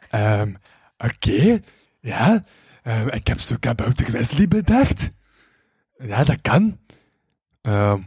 [0.10, 0.54] Ehm,
[0.98, 1.60] oké.
[2.08, 2.44] Ja.
[2.84, 5.12] Ehm, ik heb zo kabouter Wesley bedacht.
[5.98, 6.80] Ja, dat kan.
[7.62, 8.00] Ehm,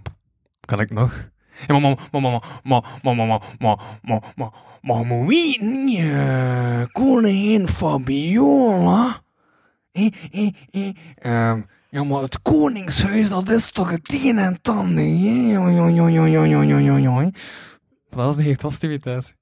[0.60, 1.30] kan ik nog?
[1.66, 5.28] Ja, maar, maar, maar, maar, maar, maar, maar, maar, maar, maar, maar, maar,
[5.98, 9.22] eh, koningin Fabiola?
[9.92, 14.68] Eh, eh, eh, ehm, ja, maar het koningshuis, dat is toch het een en het
[14.68, 15.58] ander, hè?
[18.10, 19.36] Dat is niet echt hostiliteit.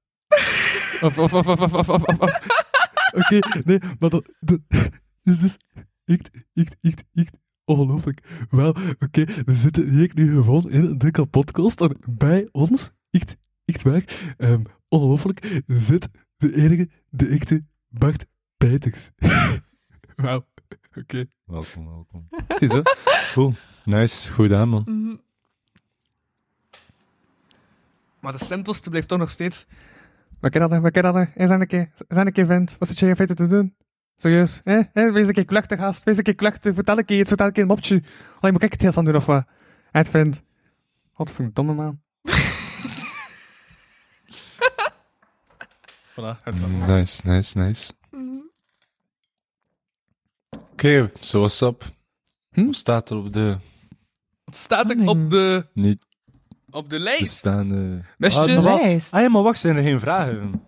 [1.01, 2.67] Of, of, of, of, of, of, of, of.
[3.13, 4.61] Oké, nee, maar dat, dat
[5.23, 5.57] is dus
[6.05, 8.47] echt, echt, echt, echt ongelooflijk.
[8.51, 13.83] Wel, oké, we zitten hier nu gewoon in de podcast en bij ons, echt, echt
[13.83, 19.11] waar, ehm, ongelooflijk, zit de enige, de echte Bart Bijters.
[20.17, 20.47] Wauw,
[20.97, 21.27] oké.
[21.45, 22.29] Welkom, welkom.
[22.59, 22.83] Ziezo.
[23.33, 23.55] Cool.
[23.85, 24.33] Nice.
[24.33, 25.21] Goed aan, man.
[28.21, 29.67] Maar de simpelste blijft toch nog steeds...
[30.41, 31.29] Wat kan dat, wat kan dat?
[31.35, 32.77] Eens een keer, zijn een keer vent.
[32.79, 33.75] Wat zit je in feite te doen?
[34.17, 34.81] Serieus, hè?
[34.93, 35.13] hè?
[35.13, 36.05] Wees een keer kluchtig, gast.
[36.05, 36.75] Wees een keer kluchtig.
[36.75, 38.03] Vertel een keer iets, vertel een keer een mopje.
[38.41, 39.47] Alleen moet ik het heel aan doen, of wat?
[39.91, 40.43] Het vindt...
[41.17, 42.01] Wat voor een domme man.
[46.15, 46.87] voilà, het.
[46.87, 47.93] Nice, nice, nice.
[50.51, 51.85] Oké, so what's up?
[52.51, 52.67] Hm?
[52.67, 53.57] Wat staat er op de...
[54.45, 56.07] Wat staat er op de, Niet
[56.71, 57.37] op de lijst?
[57.37, 58.01] staande...
[58.19, 59.13] Wist je- Ah, maar Lijst.
[59.13, 60.63] Ah ja, maar wacht, zijn er geen vragen?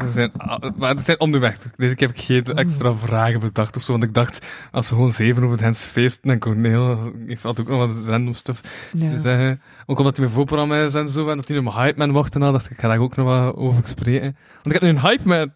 [0.00, 0.30] Ze zijn,
[0.76, 1.58] maar ze zijn onderweg.
[1.76, 3.92] Deze keer heb ik geen extra vragen bedacht of zo.
[3.92, 7.60] Want ik dacht, als we gewoon zeven over het Hens feesten en Corneel heeft had
[7.60, 9.16] ook nog wat random stuff te Ja.
[9.16, 9.60] zeggen.
[9.86, 11.28] Ook omdat hij mijn voorprogramma is en zo.
[11.28, 12.52] En dat hij nu mijn hype man wordt en al.
[12.52, 14.36] dacht ik, ik ga daar ook nog wat over spreken.
[14.62, 15.52] Want ik heb nu een hype man.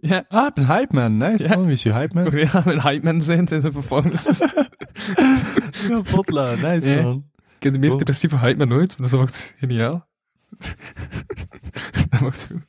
[0.00, 1.16] Ja, Ah, ik ben hype man.
[1.16, 1.48] Nice, Ja.
[1.54, 1.62] man.
[1.64, 2.24] Wie is je hype man?
[2.24, 4.38] Corneel gaat mijn hype man zijn tijdens mijn performances.
[5.88, 6.54] Ja, potla.
[6.54, 7.02] Nice, Ja.
[7.02, 7.24] man.
[7.60, 8.98] Ik heb de meest depressieve hype man ooit.
[8.98, 10.08] Dus dat wordt geniaal.
[12.10, 12.68] dat wordt goed.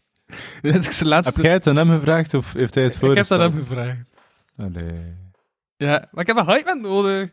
[0.61, 1.33] De laatste...
[1.33, 3.41] Heb jij het aan hem gevraagd of heeft hij het ik heb dat voorgesteld?
[3.41, 4.15] hem gevraagd.
[4.57, 5.15] Allee.
[5.75, 7.31] Ja, maar ik heb een hype man nodig.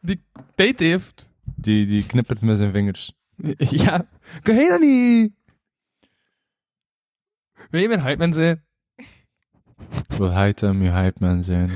[0.00, 1.30] Die tijd heeft.
[1.56, 3.12] Die, die knippert met zijn vingers.
[3.56, 4.08] Ja,
[4.42, 5.32] kan dat niet?
[7.70, 8.64] Wil je mijn hype man zijn?
[10.16, 11.70] Wil hij hem je hype man zijn?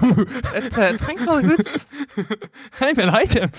[0.56, 1.86] Het, eh, het klinkt wel goed.
[2.70, 3.50] Hij ben hype man.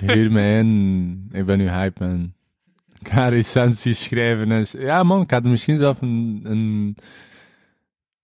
[0.10, 1.28] Hier mij in.
[1.32, 2.32] Ik ben uw hype man.
[2.98, 4.50] Ik ga recensies schrijven.
[4.50, 6.96] En, ja man, ik ga er misschien zelf een, een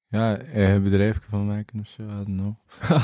[0.09, 2.03] ja, eigen bedrijf van maken of zo.
[2.03, 2.55] I don't know.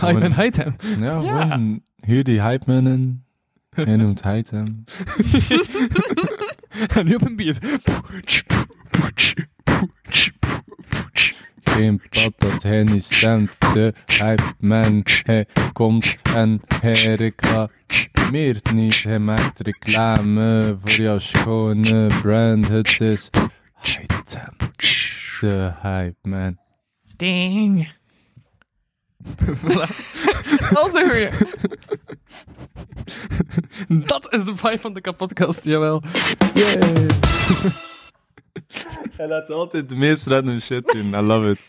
[0.00, 0.74] Hij ben hype man.
[0.98, 1.40] Ja, Ja.
[1.40, 3.22] gewoon hier die hype man in.
[3.70, 4.84] Hij noemt hype hem.
[6.96, 7.58] En nu op een beat.
[11.68, 13.50] Geen pad dat hij niet stemt.
[13.72, 19.02] De hype man, hij komt en hij reclameert niet.
[19.02, 22.68] Hij maakt reclame voor jouw schone brand.
[22.68, 23.30] Het is
[23.82, 24.56] item.
[25.40, 26.58] De hype man.
[27.16, 27.96] Ding.
[30.58, 31.30] Dat was de goeie.
[34.06, 36.02] Dat is de vibe van de kapotkast, jawel.
[39.16, 41.12] Hij laat altijd de meest random shit doen.
[41.12, 41.60] I love it.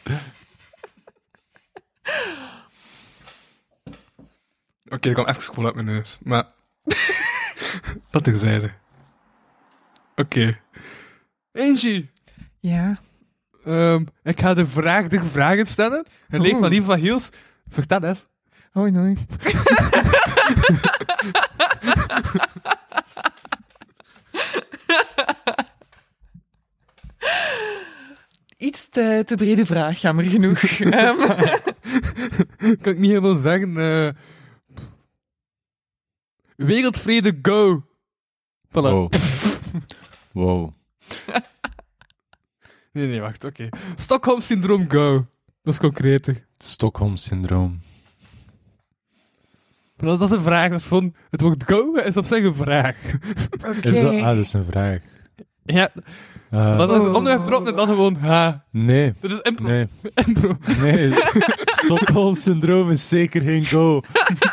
[4.85, 6.17] Oké, ik kwam even gewoon uit mijn neus.
[6.21, 6.45] Maar...
[8.11, 8.71] dat terzijde.
[10.15, 10.59] Oké.
[11.53, 12.09] Angie.
[12.59, 12.99] Ja.
[13.65, 16.05] Ehm, ik ga de vraag, de vragen stellen.
[16.27, 16.61] En leek Oeh.
[16.61, 17.29] van Lieve van Hiels.
[17.67, 18.25] Vertel eens.
[18.73, 19.17] Oh nee.
[28.57, 30.61] Iets te, te brede vraag, jammer genoeg.
[30.79, 31.17] Ehm,
[32.57, 33.77] kan ik niet helemaal zeggen.
[33.77, 34.09] eh
[36.55, 37.83] wereldvrede, go!
[38.67, 38.71] Voilà.
[38.71, 39.11] Wow.
[40.31, 40.71] wow.
[42.91, 43.69] Nee, nee, wacht, oké.
[43.95, 45.25] Stockholm-syndroom, go!
[45.61, 46.45] Dat is concreter.
[46.57, 47.81] Stockholm-syndroom.
[49.95, 51.15] Dat is een vraag, dat is gewoon...
[51.29, 52.95] Het woord go is op zich een vraag.
[53.59, 54.99] Dat, ah, dat is een vraag.
[55.63, 55.91] Ja,
[56.49, 58.63] Dat is en dan gewoon ha.
[58.71, 59.65] nee, Dat is impro.
[59.65, 59.87] nee,
[60.25, 60.57] impro.
[60.81, 61.11] nee.
[61.83, 64.01] Stockholm-syndroom is zeker geen go.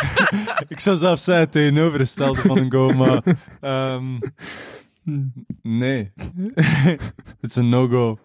[0.68, 3.22] Ik zou zelfs zeggen het tegenovergestelde van een go, maar...
[3.60, 4.04] ehm,
[5.62, 6.12] nee.
[6.54, 8.18] Het is een no-go.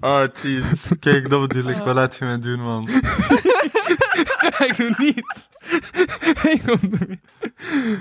[0.00, 0.92] Oh, jezus.
[1.00, 1.76] Kijk, dat bedoel ik.
[1.76, 2.88] Wat laat je mij doen, man?
[4.66, 5.48] ik doe niets.
[6.52, 6.78] ik kom.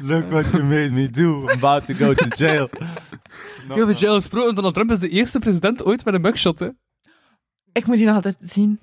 [0.03, 1.41] Look what you made me do.
[1.41, 2.69] I'm about to go to jail.
[3.67, 4.55] Heel veel jail gesproken.
[4.55, 6.67] Donald Trump is de eerste president ooit met een mugshot, hè.
[7.71, 8.79] Ik moet die nog altijd zien.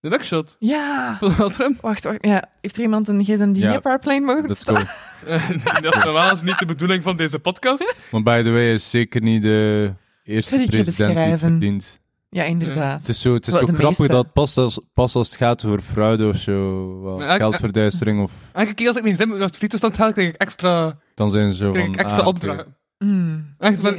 [0.00, 1.16] De mugshot Ja.
[1.18, 1.80] van Donald Trump.
[1.80, 2.26] Wacht, wacht.
[2.26, 2.44] Ja.
[2.60, 3.74] Heeft er iemand een gsm die Ja.
[3.74, 4.78] op airplane staat?
[5.24, 5.38] go.
[5.90, 7.94] dat normaal is niet de bedoeling van deze podcast.
[8.10, 9.92] Maar by the way, is zeker niet de
[10.30, 11.38] eerste president die het beschrijven.
[11.38, 12.00] verdient.
[12.28, 12.98] Ja, inderdaad.
[12.98, 14.14] Het is zo, het is Wel, ook de grappig meeste.
[14.14, 18.22] dat pas als, pas als het gaat over fraude of zo, wel, Ja, ik- geldverduistering
[18.22, 18.32] of...
[18.52, 21.50] Elke keer als ik mijn zin naar het friettoestand haal, krijg ik extra, Dan zijn
[21.52, 21.94] ze zo krijg van...
[21.94, 22.76] ik extra ah, opdrachten.
[22.98, 23.54] Mm.
[23.58, 23.94] Echt, maar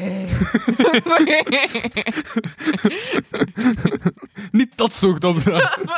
[4.52, 5.90] niet dat soort opdrachten.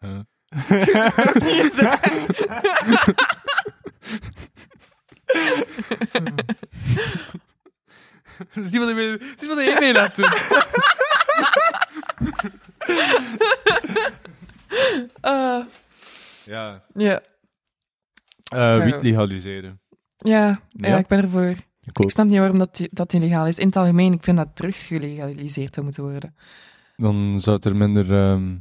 [0.00, 0.24] Ja.
[8.50, 8.88] Het is niet wat
[10.16, 10.26] doen.
[15.20, 15.60] Eh,
[16.44, 16.82] Ja.
[16.94, 17.20] ja.
[18.54, 19.80] Eh wiet legaliseren.
[20.16, 20.88] Ja, ja.
[20.88, 20.98] Ja?
[20.98, 21.54] ik ben ervoor.
[21.92, 23.58] Ik snap niet waarom dat, dat illegaal is.
[23.58, 26.34] In het algemeen, ik vind dat drugs gelegaliseerd zou moeten worden.
[26.96, 28.12] Dan zou het er minder...
[28.12, 28.56] ehm,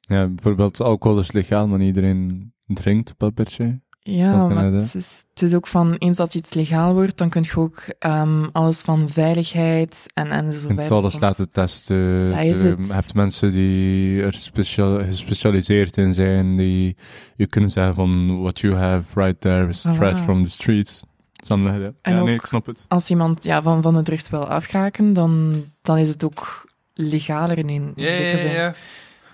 [0.00, 3.80] ja, bijvoorbeeld alcohol is legaal, maar niet iedereen drinkt per se.
[4.10, 7.42] Ja, maar het, is, het is ook van, eens dat iets legaal wordt, dan kun
[7.42, 12.30] je ook ehm, alles van veiligheid en, en zo Je kunt verder alles laten testen.
[12.30, 16.96] Dat is je hebt mensen die er speciaal, gespecialiseerd in zijn, die
[17.36, 19.94] je kunnen zeggen van what you have right there is Voilà.
[19.94, 21.02] fresh from the streets.
[21.48, 21.62] En
[22.02, 22.84] ja, nee, ik snap het.
[22.88, 27.58] Als iemand ja, van, van de drugs wil afraken, dan, dan is het ook legaler
[27.58, 28.74] in, in zekere zin.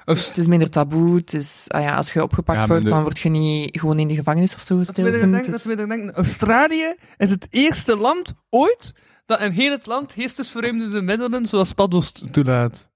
[0.04, 1.16] Het is minder taboe.
[1.16, 4.08] Het is, ah ja, als je opgepakt Ja, wordt, dan word je niet gewoon in
[4.08, 6.14] de gevangenis of zo denken, dat we denken.
[6.14, 8.92] Australië is het eerste land ooit
[9.26, 12.92] dat in heel het land geestesverruimende middelen zoals paddo's toelaat.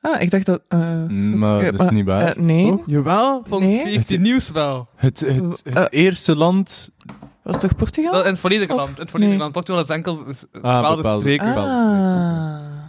[0.00, 0.62] Ah, ik dacht dat...
[0.68, 0.78] eh,
[1.08, 2.22] Maar eh, dat is niet waar.
[2.22, 4.00] eh, nee, Oh, jawel, volgens Nee.
[4.00, 4.88] VRT Nieuws wel.
[4.96, 6.90] het het, het eh, eerste land...
[7.42, 8.20] was het toch Portugal?
[8.20, 8.88] In het volledige land.
[8.94, 9.38] In het volledige nee.
[9.42, 9.52] land.
[9.52, 11.46] Portugal is enkel eh, bepaalde bepaalde- streken.
[11.48, 12.82] bepaalde ah.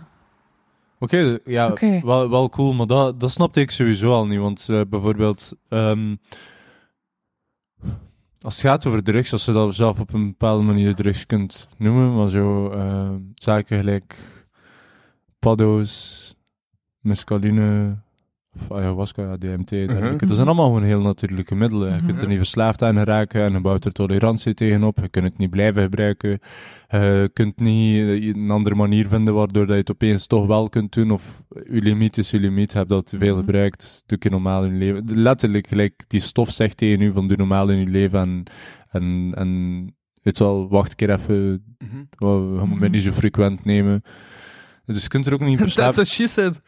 [1.05, 1.73] Oké, ja.
[2.03, 4.39] Wel, wel cool, maar dat, dat snapte ik sowieso al niet.
[4.39, 6.15] Want eh, bijvoorbeeld, ehm,
[8.41, 11.67] als het gaat over drugs, als je dat zelf op een bepaalde manier drugs kunt
[11.77, 14.15] noemen, maar zo ehm, zaken gelijk
[15.39, 16.35] paddo's,
[16.99, 17.97] mescaline,
[18.55, 20.25] of ayahuasca, DMT, dergelijke.
[20.25, 21.93] Dat zijn allemaal gewoon heel natuurlijke middelen.
[21.95, 24.99] Je kunt er niet verslaafd aan geraken en je bouwt er tolerantie tegenop.
[25.01, 26.39] Je kunt het niet blijven gebruiken.
[26.87, 30.45] Eh, je kunt niet eh, een andere manier vinden waardoor dat je het opeens toch
[30.47, 31.11] wel kunt doen.
[31.11, 32.73] Of je limiet is je limiet.
[32.73, 33.45] Heb dat te veel Mhm.
[33.45, 34.03] gebruikt.
[34.05, 35.21] Doe je normaal in je leven.
[35.21, 38.19] Letterlijk, gelijk die stof zegt tegen u van doe normaal in je leven.
[38.19, 38.43] En,
[38.91, 39.49] en, en
[40.21, 41.63] weet je wel, wacht een keer even.
[41.77, 42.27] Mhm.
[42.29, 42.91] Oh, Je moet mij Mhm.
[42.91, 44.01] niet zo frequent nemen.
[44.85, 45.95] Dus je kunt er ook niet That's verslaafd...
[45.95, 46.61] what she said.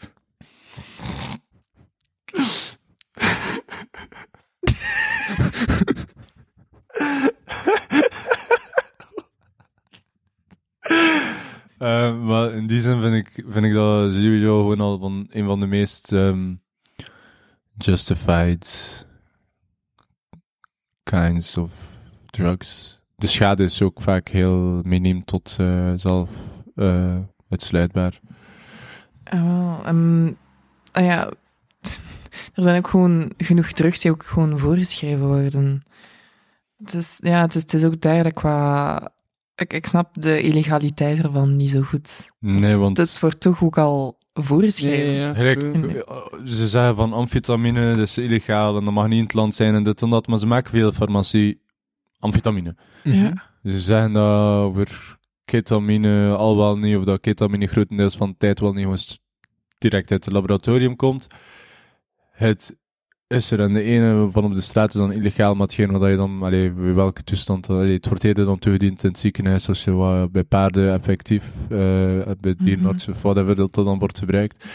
[11.77, 15.45] Eh, maar in die zin vind ik, vind ik dat sowieso gewoon al van een
[15.45, 16.53] van de meest ehm,
[17.75, 19.05] justified
[21.03, 21.71] kinds of
[22.25, 22.99] drugs.
[23.15, 26.29] De schade is ook vaak heel miniem tot eh, zelf
[26.75, 27.17] eh,
[27.49, 28.19] uitsluitbaar.
[29.23, 30.31] Ah, ehm,
[30.91, 31.31] ah ja,
[32.55, 35.83] er zijn ook gewoon genoeg drugs die ook gewoon voorgeschreven worden.
[36.77, 39.11] Dus ja, het is, het is ook duidelijk qua...
[39.55, 42.31] Ik, ik snap de illegaliteit ervan niet zo goed.
[42.39, 45.33] Nee, want Het wordt toch ook al voorgeschreven.
[45.35, 46.03] True.
[46.03, 49.55] eh, ze zeggen van amfetamine, dat is illegaal en dat mag niet in het land
[49.55, 51.61] zijn en dit en dat, maar ze maken veel farmacie
[52.19, 52.75] amfetamine.
[53.03, 53.43] Ja.
[53.63, 58.59] Ze zeggen dat over ketamine al wel niet, of dat ketamine grotendeels van de tijd
[58.59, 58.99] wel niet gewoon
[59.77, 61.27] direct uit het laboratorium komt.
[62.31, 62.77] Het
[63.27, 66.09] is er en de ene van op de straat is dan illegaal, maar hetgeen wat
[66.09, 69.67] je dan, allee, bij welke toestand, allee, het wordt eerder dan toegediend in het ziekenhuis,
[69.67, 71.77] als je wat bij paarden effectief, eh,
[72.39, 74.65] bij dierenartsen of whatever, dat dat dan wordt gebruikt.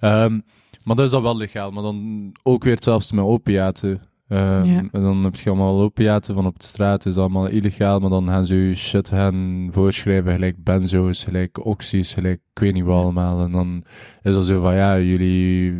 [0.00, 0.40] Ehm,
[0.84, 4.00] maar dat is dan wel legaal, maar dan ook weer hetzelfde met opiaten.
[4.28, 4.82] Ehm, Ja.
[4.92, 8.26] En dan heb je allemaal opiaten van op de straat, is allemaal illegaal, maar dan
[8.28, 13.02] gaan ze je shit gaan voorschrijven, gelijk benzo's, gelijk oxys, gelijk ik weet niet wat
[13.02, 13.40] allemaal.
[13.40, 13.84] En dan
[14.22, 15.74] is dat zo van, ja, jullie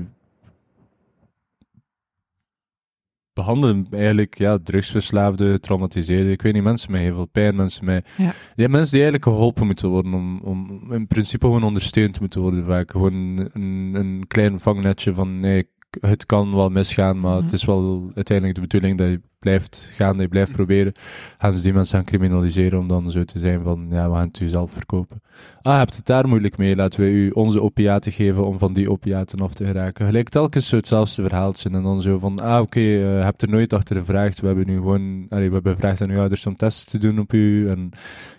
[3.38, 6.32] behandelen eigenlijk ja, drugsverslaafden, getraumatiseerden.
[6.32, 8.06] Ik weet niet, mensen met heel veel pijn, mensen met...
[8.16, 8.32] Ja.
[8.54, 12.66] Ja, mensen die eigenlijk geholpen moeten worden, om, om in principe gewoon ondersteund moeten worden
[12.66, 12.90] vaak.
[12.90, 15.68] Gewoon een, een klein vangnetje van, nee,
[16.00, 17.42] het kan wel misgaan, maar Mhm.
[17.44, 20.92] het is wel uiteindelijk de bedoeling dat je blijft gaan, dat je blijft proberen.
[21.38, 24.26] Gaan ze die mensen gaan criminaliseren om dan zo te zijn van, ja, we gaan
[24.26, 25.20] het u zelf verkopen.
[25.62, 28.90] Ah, hebt het daar moeilijk mee, laten we u onze opiaten geven om van die
[28.90, 30.06] opiaten af te geraken.
[30.06, 33.48] Gelijk telkens zo hetzelfde verhaaltje en dan zo van, ah, oké, eh, je hebt er
[33.48, 36.56] nooit achter gevraagd, we hebben nu gewoon, allee, we hebben gevraagd aan uw ouders om
[36.56, 37.90] testen te doen op u en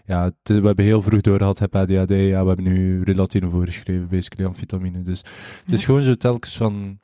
[0.05, 4.47] ja, we hebben heel vroeg doorgehad, heb ADHD, ja, we hebben nu relatine voorgeschreven, basically
[4.47, 5.01] amfetamine.
[5.03, 5.19] Dus
[5.63, 5.85] het is Ja.
[5.85, 6.99] gewoon zo telkens van,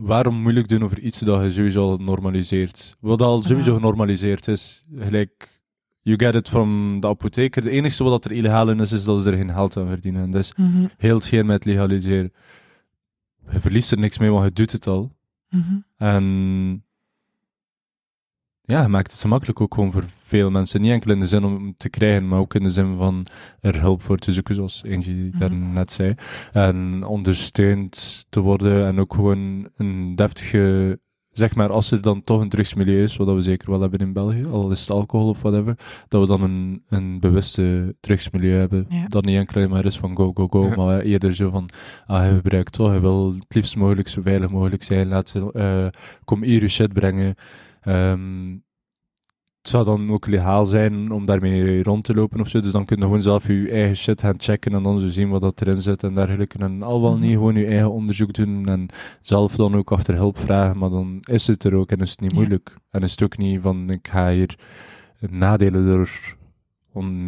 [0.00, 2.96] waarom moeilijk doen over iets dat je sowieso al normaliseert?
[3.00, 5.62] Wat al sowieso genormaliseerd is, gelijk,
[6.02, 7.62] you get it from de apotheker.
[7.62, 10.28] Het enige wat er illegaal in is, is dat ze er geen geld aan verdienen.
[10.56, 12.32] Mhm, heel hetgeen met legaliseren.
[13.50, 15.16] Je verliest er niks mee, want je doet het al.
[15.50, 15.76] mhm.
[15.96, 16.24] En
[18.62, 20.80] ja, je maakt het zo makkelijk ook gewoon voor veel mensen.
[20.80, 23.26] Niet enkel in de zin om te krijgen, maar ook in de zin van
[23.60, 25.38] er hulp voor te zoeken, zoals Angie Mhm.
[25.38, 26.14] daar net zei.
[26.52, 30.98] En ondersteund te worden en ook gewoon een deftige,
[31.30, 34.12] zeg maar, als er dan toch een drugsmilieu is, wat we zeker wel hebben in
[34.12, 38.86] België, al is het alcohol of whatever, dat we dan een, een bewuste drugsmilieu hebben.
[38.88, 39.06] Ja.
[39.06, 40.76] Dat niet enkel maar is van go, go, go, Ja.
[40.76, 41.68] maar eerder zo van,
[42.06, 45.86] ah, je gebruikt toch, je wil het liefst mogelijk zo veilig mogelijk zijn, laat, eh
[46.24, 47.34] kom hier je shit brengen.
[47.80, 48.54] Ehm,
[49.66, 52.84] het zou dan ook legaal zijn om daarmee rond te lopen of zo, dus dan
[52.84, 55.60] kun je gewoon zelf je eigen shit gaan checken en dan zo zien wat dat
[55.60, 56.58] erin zit en dergelijke.
[56.58, 57.32] En al wel niet Mhm.
[57.32, 58.86] gewoon je eigen onderzoek doen en
[59.20, 62.20] zelf dan ook achter hulp vragen, maar dan is het er ook en is het
[62.20, 62.36] niet Ja.
[62.36, 62.74] moeilijk.
[62.90, 64.58] En is het ook niet van, ik ga hier
[65.30, 66.10] nadelen door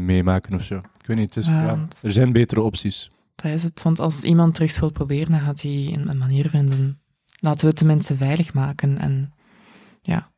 [0.05, 0.77] meemaken of zo.
[0.77, 3.11] Ik weet niet, het is, Ja, er zijn betere opties.
[3.35, 6.49] Dat is het, want als iemand drugs wil proberen, dan gaat hij een, een manier
[6.49, 7.01] vinden.
[7.41, 8.99] Laten we het de mensen veilig maken.
[8.99, 9.33] En
[10.03, 10.31] ja,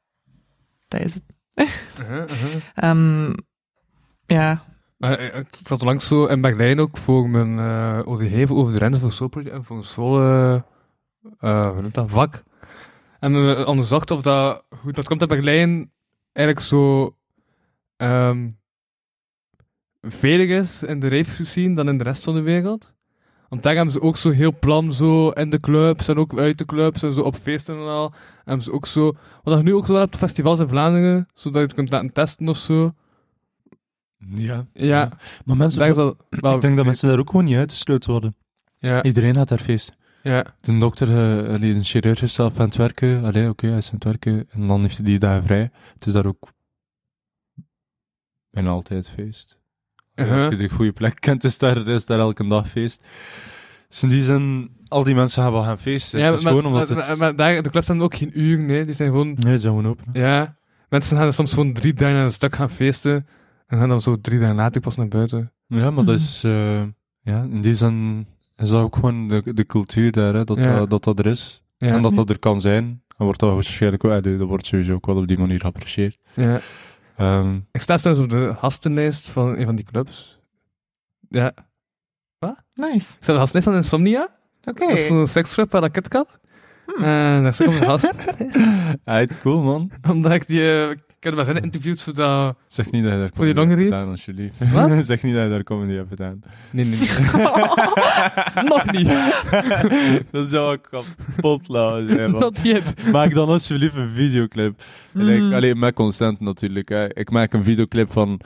[0.88, 1.22] dat is het.
[2.74, 3.32] Ehm,
[4.26, 4.64] ja,
[4.96, 8.78] Maar eh, ik zat langs zo in Berlijn ook voor mijn eh ODG, over de
[8.78, 10.54] Renze voor Soulproject en voor een eh,
[11.38, 12.42] eh, dat, vak.
[13.20, 15.92] En we onderzocht of dat, dat komt in Berlijn,
[16.32, 17.14] eigenlijk zo
[20.00, 22.92] veilig is in de rave scene dan in de rest van de wereld.
[23.51, 26.59] Want daar hebben ze ook zo heel plan zo in de clubs en ook uit
[26.59, 28.12] de clubs en zo op feesten en al.
[28.44, 31.61] Hebben ze ook zo, wat je nu ook zo hebt op festivals in Vlaanderen, zodat
[31.61, 32.92] je het kunt laten testen of zo.
[34.34, 34.66] Ja.
[34.72, 35.12] Ja,
[35.44, 36.55] Maar mensen, dat wel...
[36.55, 38.36] ik denk dat mensen daar ook gewoon niet uitgesloten worden.
[38.76, 39.96] Ja, Iedereen had daar feest.
[40.22, 40.44] ja.
[40.61, 43.24] De dokter, uh, allee, een chirurg is zelf aan het werken.
[43.24, 44.46] Allee, oké, hij is aan het werken.
[44.51, 45.70] En dan heeft hij die dagen vrij.
[45.94, 46.53] Het is daar ook
[48.51, 49.59] bijna altijd feest.
[50.20, 50.44] Uh-huh.
[50.44, 53.04] Als je de goede plek kent, is daar, is daar elke dag feest.
[53.88, 56.18] Dus in die zin, al die mensen gaan wel gaan feesten.
[56.20, 57.06] Ja, maar, gewoon omdat maar, het...
[57.06, 58.84] maar, maar daar, de clubs hebben ook geen uur, nee.
[58.84, 59.26] Die zijn gewoon...
[59.26, 60.04] nee, het is gewoon open.
[60.12, 60.56] Ja,
[60.88, 63.26] mensen gaan soms gewoon drie dagen aan een stuk gaan feesten.
[63.66, 65.52] En gaan dan zo drie dagen later pas naar buiten.
[65.66, 66.24] Ja, maar dat Mhm.
[66.24, 66.42] is...
[66.44, 66.82] eh,
[67.22, 70.78] ja, in die zin is dat ook gewoon de, de cultuur daar, hè, dat, Ja.
[70.78, 71.62] dat, dat dat er is.
[71.76, 72.84] Ja, En dat dat er kan zijn.
[73.16, 76.16] Dan wordt dat waarschijnlijk allee, Dat wordt sowieso ook wel op die manier geapprecieerd.
[76.34, 76.60] ja.
[77.20, 80.38] Ehm, Ik sta trouwens op de gastenlijst van een van die clubs.
[81.28, 81.52] Ja.
[82.74, 82.94] nice.
[82.96, 84.28] Ik sta op de gastenlijst van Insomnia.
[84.68, 84.86] Oké.
[84.86, 86.39] Dat is zo'n seksclub bij de KitKat.
[86.97, 87.05] Hmm.
[87.05, 88.14] En daar de gast.
[89.05, 89.91] Uit, cool man.
[90.09, 90.61] Omdat ik die...
[90.61, 92.57] eh, ik heb bij zijn interviewd voor dat...
[92.66, 94.55] Zeg niet dat je daar Voor die comedy hebt gedaan, alsjeblieft.
[94.72, 95.05] Wat?
[95.07, 96.41] zeg niet dat je daar comedy hebt gedaan.
[96.70, 97.09] Nee, nee, nee.
[98.68, 99.09] Nog niet.
[100.30, 102.30] dat zou ik kapot lachen zijn.
[102.30, 102.95] Not yet.
[103.12, 104.82] Maak dan alsjeblieft een videoclip.
[105.14, 105.53] En ik, Mm.
[105.55, 106.88] alleen met consent natuurlijk.
[106.88, 107.14] Hè.
[107.14, 108.41] Ik maak een videoclip van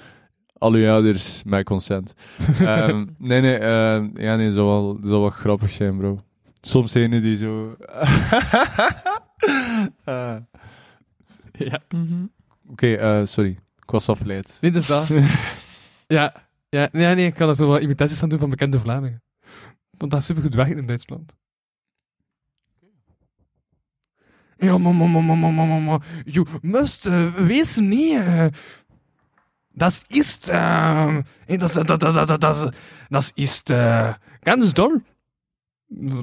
[0.58, 2.14] al uw ouders met consent.
[2.60, 6.20] Ehm, nee, nee, ehm, ja, nee, zou wel, zou wel grappig zijn, bro.
[6.66, 7.76] Soms zijn er die zo.
[10.04, 10.36] Eh,
[11.52, 11.80] Ja.
[11.88, 12.26] Mhm.
[12.68, 13.50] Oké, eh, sorry.
[13.82, 14.58] Ik was afgeleid.
[14.60, 15.08] Niet dus dat.
[16.06, 16.34] ja.
[16.68, 19.22] Ja, nee, nee, ik kan er zo wat imitaties aan doen van bekende Vlamingen.
[19.90, 21.32] Want dat is super goed weg in Duitsland.
[24.56, 26.00] Ja, mama, mama, mama, mama.
[26.24, 28.12] Je must uh, wissen, nee.
[28.16, 28.46] Uh,
[29.68, 32.68] das ist, uh, das, das, das, das, das, das,
[33.08, 34.12] das ist uh,
[34.42, 35.02] ganz doll.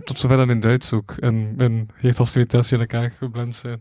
[0.03, 1.12] Tot zover dan in Duits ook.
[1.12, 3.80] En, heeft als imitatie in elkaar geblend zijn.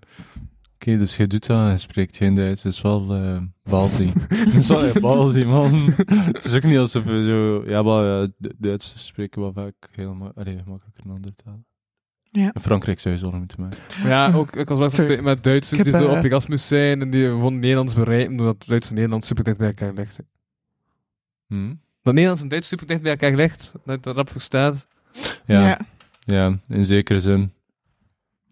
[0.75, 2.63] Oké, dus je doet dat en je spreekt geen Duits.
[2.63, 4.13] Dat is wel uh, balzie.
[4.29, 5.93] dat is wel ja, balzie, man.
[6.07, 7.71] het is ook niet alsof we zo...
[7.71, 11.65] Ja, maar Du- Duits spreken wel vaak heel ma allee, makkelijker dan andere talen.
[12.33, 12.51] Ja.
[12.55, 13.79] In Frankrijk zou je zo moeten maken.
[14.03, 17.11] Maar ja, ook, ik was wel met Duitsers die zo eh, op Erasmus zijn en
[17.11, 20.17] die vonden Nederlands bereiken doordat Duits en Nederlands super dicht bij elkaar ligt.
[20.17, 20.23] hè.
[21.47, 21.75] Hm?
[22.03, 24.87] Dat Nederlands en Duits super dicht bij elkaar ligt, dat je dat rap verstaat.
[25.47, 25.79] Ja, Ja.
[26.25, 26.59] ja.
[26.69, 27.53] in zekere zin.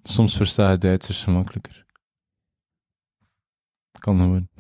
[0.03, 1.85] Soms versta je Duitsers gemakkelijker.
[3.99, 4.49] Kan gewoon.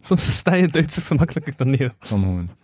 [0.00, 2.08] Soms versta je Duitsers gemakkelijker dan Nederlands.
[2.08, 2.50] Kan gewoon.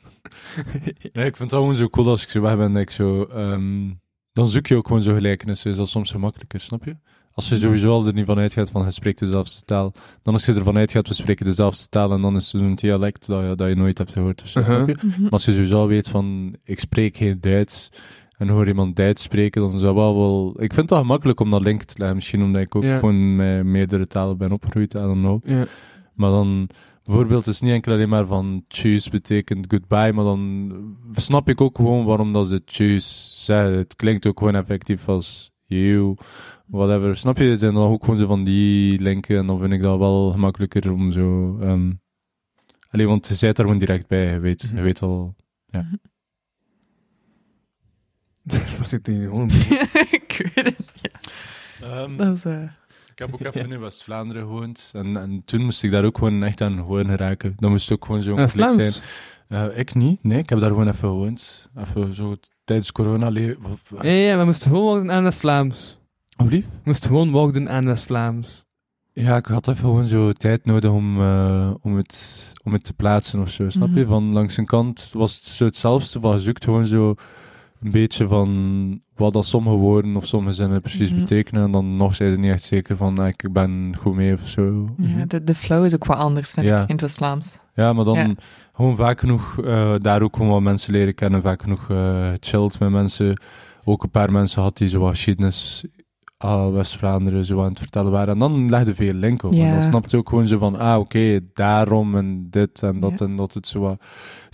[1.12, 3.24] Ja, ik vind het gewoon zo cool als ik zo weg ben dat ik zo
[3.24, 3.94] ehm,
[4.32, 5.70] dan zoek je ook gewoon zo gelijkenissen.
[5.70, 6.96] Is dat soms gemakkelijker, snap je?
[7.36, 9.92] Als je sowieso al er niet van uitgaat van je spreekt dezelfde taal,
[10.22, 13.26] dan als je ervan uitgaat we spreken dezelfde taal en dan is het zo'n dialect
[13.26, 14.42] dat je, dat je nooit hebt gehoord.
[14.42, 14.86] of zo, Uh-huh.
[14.86, 14.94] je?
[15.20, 17.88] Maar als je sowieso al weet van ik spreek geen Duits
[18.38, 20.50] en hoor iemand Duits spreken, dan is dat wel wel...
[20.50, 22.16] Ik vind het wel gemakkelijk om dat link te leggen.
[22.16, 25.48] Misschien omdat ik ook gewoon met meerdere talen ben opgegroeid, I don't know.
[25.48, 25.66] Ja.
[26.14, 26.68] Maar dan,
[27.04, 30.72] bijvoorbeeld, het is niet enkel alleen maar van tjus betekent goodbye, maar dan
[31.14, 33.72] snap ik ook gewoon waarom dat ze tjus zeggen.
[33.78, 36.16] Het klinkt ook gewoon effectief als you,
[36.66, 37.16] whatever.
[37.16, 37.44] Snap je?
[37.44, 40.30] Het zijn dan ook gewoon zo van die linken en dan vind ik dat wel
[40.32, 41.58] gemakkelijker om zo...
[41.60, 41.92] ehm
[42.90, 45.34] Allee, want je zit er gewoon direct bij, je weet, je weet al...
[48.78, 49.50] Wat zit hier gewoon?
[50.20, 51.10] ik weet het niet.
[51.82, 52.62] Ehm, Dat is, eh,
[53.12, 54.90] Ik heb ook even in West-Vlaanderen gewoond.
[54.92, 57.54] En, en toen moest ik daar ook gewoon echt aan gewoon geraken.
[57.58, 58.92] Dat moest ook gewoon zo'n Ja, klik zijn.
[58.92, 59.02] Vlaams.
[59.48, 60.22] Eh, ik niet.
[60.24, 61.70] Nee, ik heb daar gewoon even gewoond.
[61.76, 62.34] Even zo
[62.64, 63.30] tijdens corona.
[63.30, 63.56] le-
[64.02, 65.76] Ja, ja, we moesten gewoon aan West-Vlaams.
[65.76, 65.95] Alsjeblieft?
[66.36, 68.64] We moesten gewoon worden aan West-Vlaams.
[69.12, 72.94] Ja, ik had even gewoon zo tijd nodig om, eh, om, het, om het te
[72.94, 73.70] plaatsen of zo.
[73.70, 74.00] Snap je?
[74.00, 74.08] Mhm.
[74.08, 76.20] Van langs een kant was het zo hetzelfde.
[76.20, 77.14] Van je zoekt gewoon zo
[77.80, 81.20] een beetje van wat dat sommige woorden of sommige zinnen precies Mhm.
[81.20, 81.62] betekenen.
[81.64, 84.48] En dan nog zijn je niet echt zeker van ah, ik ben goed mee of
[84.48, 84.88] zo.
[84.98, 86.76] ja, de, de flow is ook wat anders, vind Ja.
[86.82, 87.56] ik, in het West-Vlaams.
[87.74, 88.34] Ja, maar dan Ja.
[88.72, 91.42] gewoon vaak genoeg eh, daar ook gewoon wat mensen leren kennen.
[91.42, 93.40] Vaak genoeg eh chilled met mensen.
[93.84, 95.84] Ook een paar mensen had die zo wat geschiedenis
[96.38, 98.32] ah, West-Vlaanderen zo aan het vertellen waren.
[98.32, 99.52] En dan legde veel link op.
[99.52, 99.74] En Ja.
[99.74, 103.24] dan snapte je ook gewoon zo van, ah oké, daarom en dit en dat Ja.
[103.26, 103.54] en dat.
[103.54, 104.00] Het zo wat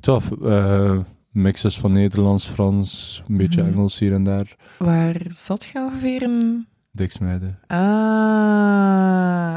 [0.00, 0.30] tof.
[0.42, 0.98] eh
[1.30, 3.72] mixes van Nederlands, Frans, een beetje Mhm.
[3.72, 4.56] Engels hier en daar.
[4.78, 6.66] Waar zat je ongeveer in...
[6.94, 7.58] Diksmeiden.
[7.66, 7.78] Ah,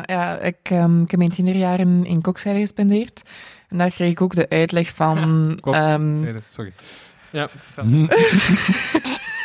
[0.05, 3.21] ja, ik, ehm, ik heb mijn tienerjaren in Kokzijde gespendeerd.
[3.69, 5.17] En daar kreeg ik ook de uitleg van...
[5.61, 6.73] Kok- ehm, sorry.
[7.31, 7.49] Ja.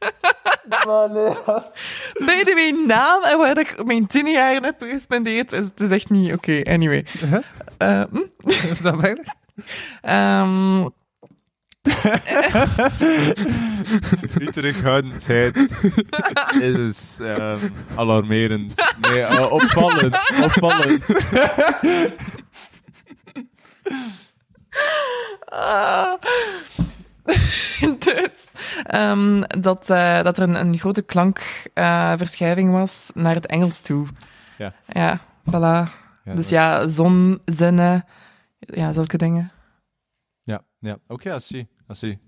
[2.26, 6.10] bij de mijn naam en waar ik mijn tienerjaren heb gespendeerd, is het is echt
[6.10, 6.60] niet oké.
[6.64, 7.06] Anyway.
[7.22, 7.42] Uh-huh.
[7.78, 8.22] Eh, hm?
[8.72, 9.26] Is dat weinig?
[10.02, 10.86] Ehm,
[14.38, 15.56] Die terughoudendheid
[16.60, 17.58] is ehm,
[17.94, 18.72] alarmerend.
[19.00, 20.18] Nee, eh, opvallend.
[20.42, 21.04] Opvallend.
[25.44, 26.12] Ah.
[27.98, 28.48] dus
[28.84, 34.06] ehm, dat, eh, dat er een, een grote klankverschuiving was naar het Engels toe.
[34.58, 34.74] Ja.
[34.88, 35.90] Ja, voilà.
[36.24, 38.04] Ja, dus ja, zon, zinnen,
[38.58, 39.52] ja, zulke dingen.
[40.42, 40.98] Ja, ja.
[41.08, 41.68] oké, I see.
[41.90, 42.18] I see.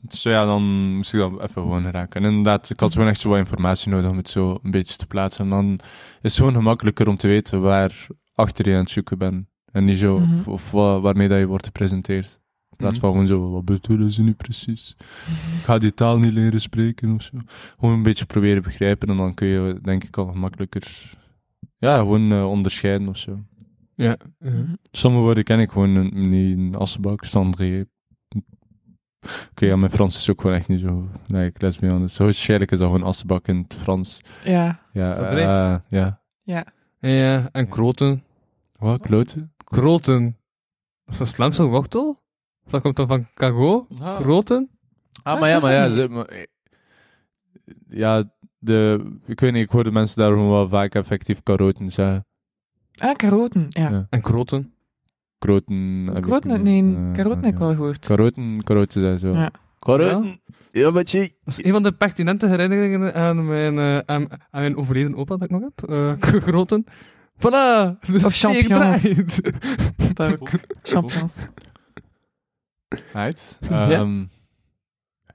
[0.00, 0.62] Dus ja, dan
[0.96, 2.22] moest ik dat even gewoon raken.
[2.24, 4.96] En inderdaad, ik had gewoon echt zo wat informatie nodig om het zo een beetje
[4.96, 5.44] te plaatsen.
[5.44, 5.80] En dan is
[6.22, 9.46] het gewoon gemakkelijker om te weten waar achter je aan het zoeken bent.
[9.72, 10.38] En niet zo, Mhm.
[10.38, 12.40] of, of wa- waarmee dat je wordt gepresenteerd.
[12.80, 14.96] Plaats van gewoon zo, wat bedoelen ze nu precies?
[15.58, 17.38] Ik ga die taal niet leren spreken of zo.
[17.78, 21.12] Gewoon een beetje proberen begrijpen en dan kun je, denk ik, al gemakkelijker,
[21.78, 23.38] ja, gewoon eh, onderscheiden of zo.
[23.94, 24.16] Ja.
[24.40, 24.68] uh-huh.
[24.90, 27.86] Sommige woorden ken ik gewoon eh, niet in Assenbak, Sandré.
[29.50, 31.08] Oké, ja, mijn Frans is ook gewoon echt niet zo.
[31.26, 32.14] Nee, ik les me honest.
[32.14, 34.20] Zo waarschijnlijk is dat gewoon Assenbak in het Frans.
[34.44, 35.40] Ja, Ja, Sandré?
[35.40, 36.20] eh, ja.
[36.42, 36.66] ja.
[37.00, 38.22] Ja, en kroten.
[38.78, 39.52] Wat, kloten?
[39.64, 40.36] Kroten.
[41.04, 42.18] Dat is een Vlaamse wortel?
[42.70, 43.86] Dat komt dan van kago?
[44.20, 44.70] Kroten?
[45.22, 45.90] Ah, maar ja, dat maar ja.
[45.90, 46.42] Ze, maar, eh,
[47.88, 48.24] ja,
[48.58, 52.26] de, ik weet niet, ik hoorde mensen daar gewoon wel vaak effectief karoten zeggen.
[52.94, 53.90] Ah, karoten, ja.
[53.90, 54.06] Ja.
[54.10, 54.74] En kroten?
[55.38, 56.06] Kroten.
[56.16, 56.62] ik niet.
[56.62, 57.66] nee, Eh, karoten heb ik ja.
[57.66, 58.06] wel gehoord.
[58.06, 59.32] Karoten, karoten zijn zo.
[59.32, 59.50] Ja.
[59.78, 60.40] Karoten.
[60.72, 61.18] Ja, maar je.
[61.44, 65.36] Dat is een van de pertinente herinneringen aan mijn, eh, aan, aan mijn overleden opa
[65.36, 65.88] dat ik nog heb.
[65.90, 66.84] Eh kroten.
[67.38, 67.98] Voilà!
[68.12, 69.02] Dus Of champignons.
[70.82, 71.36] Champignons.
[73.12, 73.58] Right.
[73.70, 74.24] Ehm,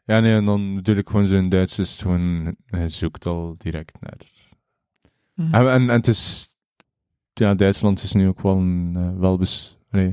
[0.05, 3.97] ja, nee, en dan ik gewoon zo in Duits is gewoon, hij zoekt al direct
[4.01, 4.17] naar.
[5.33, 5.53] Mhm.
[5.53, 6.47] En, en, en het is,
[7.33, 10.07] ja, Duitsland is nu ook wel een, eh, wel bes, nee,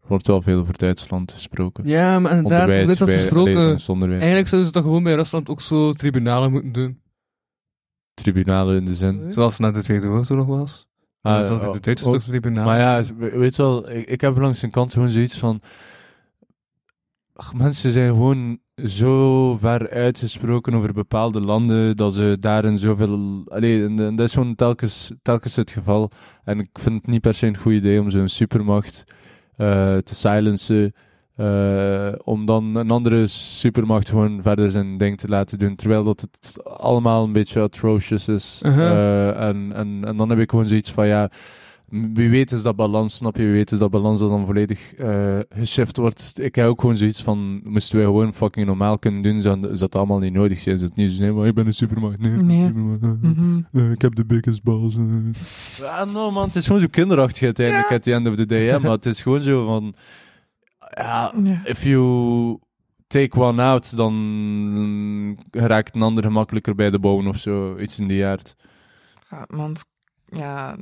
[0.00, 1.86] er wordt wel veel over Duitsland gesproken.
[1.88, 3.78] Ja, maar inderdaad, Onderwijs, dit gesproken.
[4.10, 7.00] Eigenlijk zouden ze toch gewoon bij Rusland ook zo tribunalen moeten doen.
[8.14, 9.32] Tribunalen in de zin.
[9.32, 10.88] Zoals na de Tweede Wereldoorlog was.
[11.20, 12.64] Ah, Ah, zoals oh, de Duitsers oh, toch tribunalen.
[12.64, 15.60] Maar ja, we- weet je wel, ik, ik heb langs een kant gewoon zoiets van.
[17.40, 23.42] Ach, mensen zijn gewoon zo ver uitgesproken over bepaalde landen dat ze daarin zoveel.
[23.48, 26.10] Allee, en, en dat is gewoon telkens, telkens het geval.
[26.44, 29.04] En ik vind het niet per se een goed idee om zo'n supermacht
[29.56, 30.92] eh, te silencen.
[31.36, 35.76] eh, om dan een andere supermacht gewoon verder zijn ding te laten doen.
[35.76, 38.60] Terwijl dat het allemaal een beetje atrocious is.
[38.62, 38.90] Uh-huh.
[38.90, 41.30] Eh, en, en, en dan heb ik gewoon zoiets van ja
[41.90, 43.42] Wie weet is dat balans, snap je?
[43.42, 46.32] Wie weet is dat balans dat dan volledig eh geshift wordt.
[46.40, 49.94] Ik heb ook gewoon zoiets van, moesten wij gewoon fucking normaal kunnen doen, zou dat
[49.94, 50.80] allemaal niet nodig zijn.
[50.80, 52.18] Het niet zo zijn, maar ik ben een supermacht.
[52.18, 52.64] Nee, Nee.
[52.66, 52.72] Eh,
[53.20, 53.60] Mhm.
[53.72, 54.96] eh, ik heb de biggest balls.
[55.78, 58.66] Ja, no man, het is gewoon zo kinderachtig uiteindelijk, at the end of the day.
[58.66, 58.78] Hè?
[58.80, 59.94] Maar het is gewoon zo van,
[60.94, 61.60] ja, Ja.
[61.64, 62.58] if you
[63.06, 64.14] take one out, dan
[65.50, 67.78] raakt een ander gemakkelijker bij de bouwen of zo.
[67.78, 68.54] Iets in die aard.
[69.30, 69.84] Ja, want,
[70.26, 70.76] ja,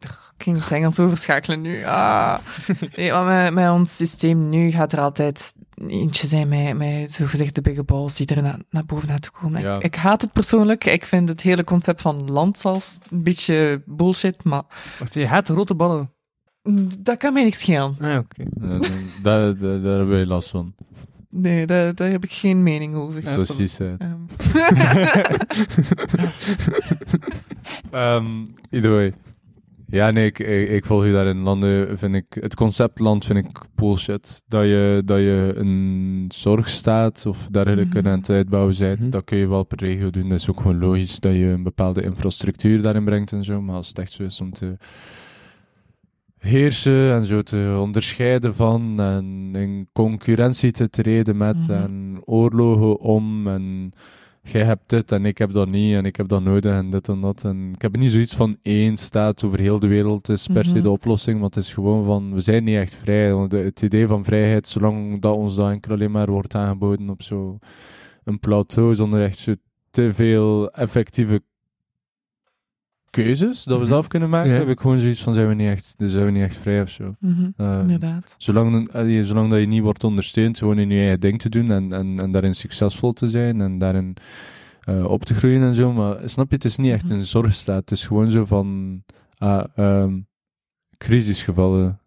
[0.00, 1.84] ik ging het Engels overschakelen nu.
[1.84, 2.38] Ah.
[2.96, 5.54] Nee, maar met, met ons systeem nu gaat er altijd
[5.86, 9.60] eentje zijn met, met zogezegd de bigge balls die er na, naar boven naartoe komen.
[9.60, 9.76] Ja.
[9.76, 10.84] Ik, ik haat het persoonlijk.
[10.84, 14.62] Ik vind het hele concept van land zelfs een beetje bullshit, maar
[14.98, 16.10] Wacht, je haat grote ballen.
[16.98, 17.96] dat kan mij niks schelen.
[18.00, 18.44] Ah, oké.
[19.22, 20.74] Daar, daar, daar hebben wij last van.
[21.30, 23.22] Nee, daar, daar heb ik geen mening over.
[23.22, 23.96] Zoals dat- je zei.
[23.98, 24.16] Ehm,
[27.90, 29.14] Ehm either way.
[29.90, 31.98] Ja, nee, ik, ik, ik volg je daar in landen.
[31.98, 34.42] Vind ik, het concept land vind ik bullshit.
[34.48, 38.08] Dat je, dat je een zorgstaat of dergelijke Mhm.
[38.08, 39.10] aan het uitbouwen bent, Mhm.
[39.10, 40.28] dat kun je wel per regio doen.
[40.28, 43.60] Dat is ook gewoon logisch dat je een bepaalde infrastructuur daarin brengt en zo.
[43.62, 44.76] Maar als het echt zo is om te
[46.38, 51.70] heersen en zo te onderscheiden van en in concurrentie te treden met Mhm.
[51.72, 53.92] en oorlogen om en
[54.50, 57.08] jij hebt dit en ik heb dat niet en ik heb dat nodig en dit
[57.08, 57.44] en dat.
[57.44, 60.72] En ik heb niet zoiets van één staat over heel de wereld is per se
[60.74, 60.82] Mhm.
[60.82, 63.32] de oplossing, maar het is gewoon van, we zijn niet echt vrij.
[63.32, 67.22] Want Het idee van vrijheid, zolang dat ons dat enkel alleen maar wordt aangeboden op
[67.22, 67.58] zo
[68.24, 69.54] een plateau, zonder echt zo
[69.90, 71.42] te veel effectieve
[73.10, 73.92] keuzes dat we Mhm.
[73.92, 74.58] zelf kunnen maken, Ja.
[74.58, 76.88] heb ik gewoon zoiets van, zijn we niet echt, zijn we niet echt vrij of
[76.90, 77.14] zo.
[77.20, 78.34] mhm, Eh, inderdaad.
[78.38, 81.70] Zolang, allee, zolang dat je niet wordt ondersteund, gewoon in je eigen ding te doen
[81.70, 84.16] en, en, en daarin succesvol te zijn en daarin
[84.84, 85.92] eh, op te groeien en zo.
[85.92, 87.12] Maar snap je, het is niet echt Mhm.
[87.12, 87.80] een zorgstaat.
[87.80, 89.02] Het is gewoon zo van,
[89.38, 90.18] ah, ehm,
[90.98, 91.98] crisisgevallen.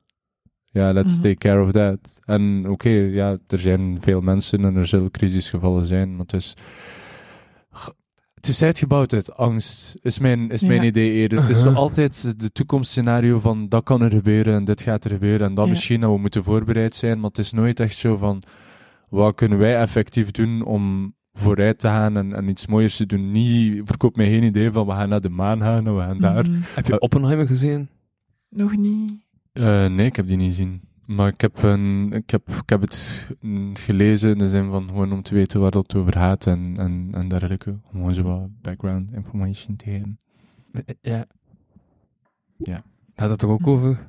[0.66, 1.98] Ja, let's take care of that.
[2.26, 6.54] En oké, ja, er zijn veel mensen en er zullen crisisgevallen zijn, maar het is...
[8.42, 10.88] Het is uitgebouwd uit angst, is mijn, is mijn Ja.
[10.88, 11.42] idee eerder.
[11.48, 15.48] Het is altijd de toekomstscenario van dat kan er gebeuren en dit gaat er gebeuren
[15.48, 15.72] en dat Ja.
[15.72, 18.42] misschien dat we moeten voorbereid zijn, maar het is nooit echt zo van
[19.10, 23.32] wat kunnen wij effectief doen om vooruit te gaan en, en iets mooiers te doen.
[23.32, 26.20] Niet, verkoop mij geen idee van we gaan naar de maan gaan en we gaan
[26.20, 26.46] daar.
[26.50, 26.60] Mhm.
[26.76, 27.90] Heb je Eh, Oppenheimer gezien?
[28.50, 29.12] Nog niet.
[29.52, 30.82] Eh, nee, ik heb die niet gezien.
[31.16, 33.28] Maar ik heb, een, ik heb, ik heb het
[33.74, 37.10] gelezen in de zin van gewoon om te weten waar het over gaat en, en,
[37.12, 37.70] en dergelijke.
[37.70, 40.20] Om gewoon zo wat background information te geven.
[41.02, 41.26] Ja.
[42.58, 42.84] Ja.
[43.16, 44.08] Gaat dat er ook over?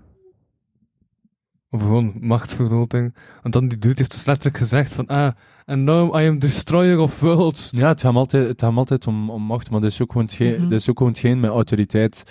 [1.70, 3.14] Over gewoon machtvergroting.
[3.42, 5.32] Want dan die dude heeft dus letterlijk gezegd van, ah,
[5.64, 7.68] and now I am destroyer of worlds.
[7.70, 10.12] Ja, het gaat hem altijd, het gaat altijd om, om macht, maar dat is ook
[10.12, 10.62] gewoon hetgeen, Mhm.
[10.68, 12.24] dat is ook gewoon hetgeen met autoriteit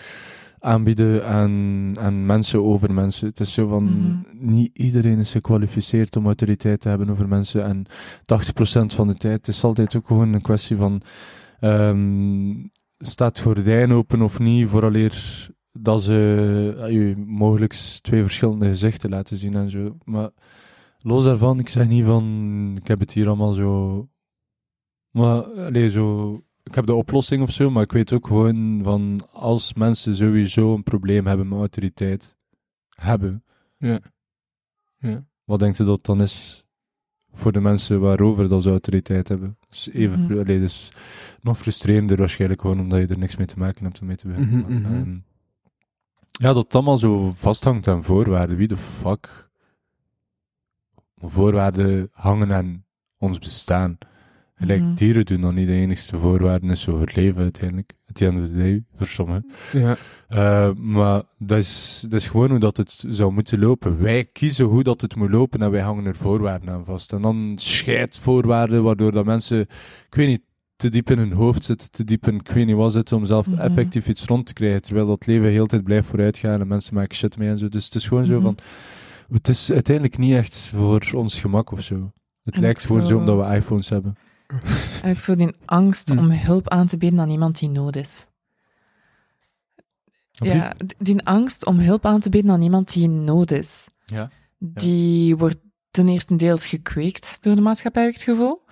[0.63, 3.27] aanbieden aan, aan mensen over mensen.
[3.27, 4.19] Het is zo van, Mhm.
[4.49, 7.85] niet iedereen is gekwalificeerd om autoriteit te hebben over mensen en
[8.25, 11.01] 80% van de tijd het is altijd ook gewoon een kwestie van
[11.59, 12.53] ehm,
[12.97, 19.09] staat het gordijn open of niet, vooraleer dat ze eh, je mogelijk twee verschillende gezichten
[19.09, 19.97] laten zien en zo.
[20.03, 20.29] Maar
[20.99, 22.25] los daarvan, ik zeg niet van,
[22.81, 24.05] ik heb het hier allemaal zo
[25.11, 29.27] maar allee, zo, ik heb de oplossing of zo, maar ik weet ook gewoon van
[29.31, 32.37] als mensen sowieso een probleem hebben met autoriteit
[32.89, 33.43] hebben,
[33.77, 33.99] Ja.
[34.97, 35.25] Ja.
[35.43, 36.65] wat denkt u dat dan is
[37.31, 39.57] voor de mensen waarover dat ze autoriteit hebben?
[39.69, 40.91] Dus even, allee, dus
[41.41, 44.27] nog frustrerender waarschijnlijk gewoon omdat je er niks mee te maken hebt om mee te
[44.27, 44.59] beginnen.
[44.59, 44.93] Mhm, Maar, mhm.
[45.01, 45.17] ehm,
[46.31, 48.57] ja, dat het allemaal zo vasthangt aan voorwaarden.
[48.57, 49.49] Wie de fuck?
[51.17, 52.85] Voorwaarden hangen aan
[53.17, 53.97] ons bestaan.
[54.61, 54.93] Gelijk Mhm.
[54.93, 57.91] dieren doen dan niet de enigste voorwaarden is overleven uiteindelijk.
[58.07, 59.45] At the end of the day, voor sommigen.
[59.71, 59.95] Ja.
[60.27, 64.01] Eh, maar dat is, dat is gewoon hoe dat het zou moeten lopen.
[64.01, 67.13] Wij kiezen hoe dat het moet lopen en wij hangen er voorwaarden aan vast.
[67.13, 69.59] En dan scheidt voorwaarden waardoor dat mensen,
[70.07, 70.41] ik weet niet,
[70.75, 73.25] te diep in hun hoofd zitten, te diep in, ik weet niet wat zitten, om
[73.25, 73.59] zelf Mhm.
[73.59, 74.81] effectief iets rond te krijgen.
[74.81, 77.67] Terwijl dat leven heel de tijd blijft vooruitgaan en mensen maken shit mee en zo.
[77.69, 78.43] Dus het is gewoon zo Mhm.
[78.43, 78.57] van,
[79.31, 82.11] het is uiteindelijk niet echt voor ons gemak of zo.
[82.43, 84.15] Het En lijkt gewoon zo zo- omdat we iPhones hebben.
[85.01, 86.17] En ik zo die angst Hm.
[86.17, 88.25] om hulp aan te bieden aan iemand die nood is.
[90.31, 94.29] Ja, die angst om hulp aan te bieden aan iemand die in nood is, Ja.
[94.57, 95.57] die wordt
[95.91, 98.63] ten eerste deels gekweekt door de maatschappij, heb ik het gevoel.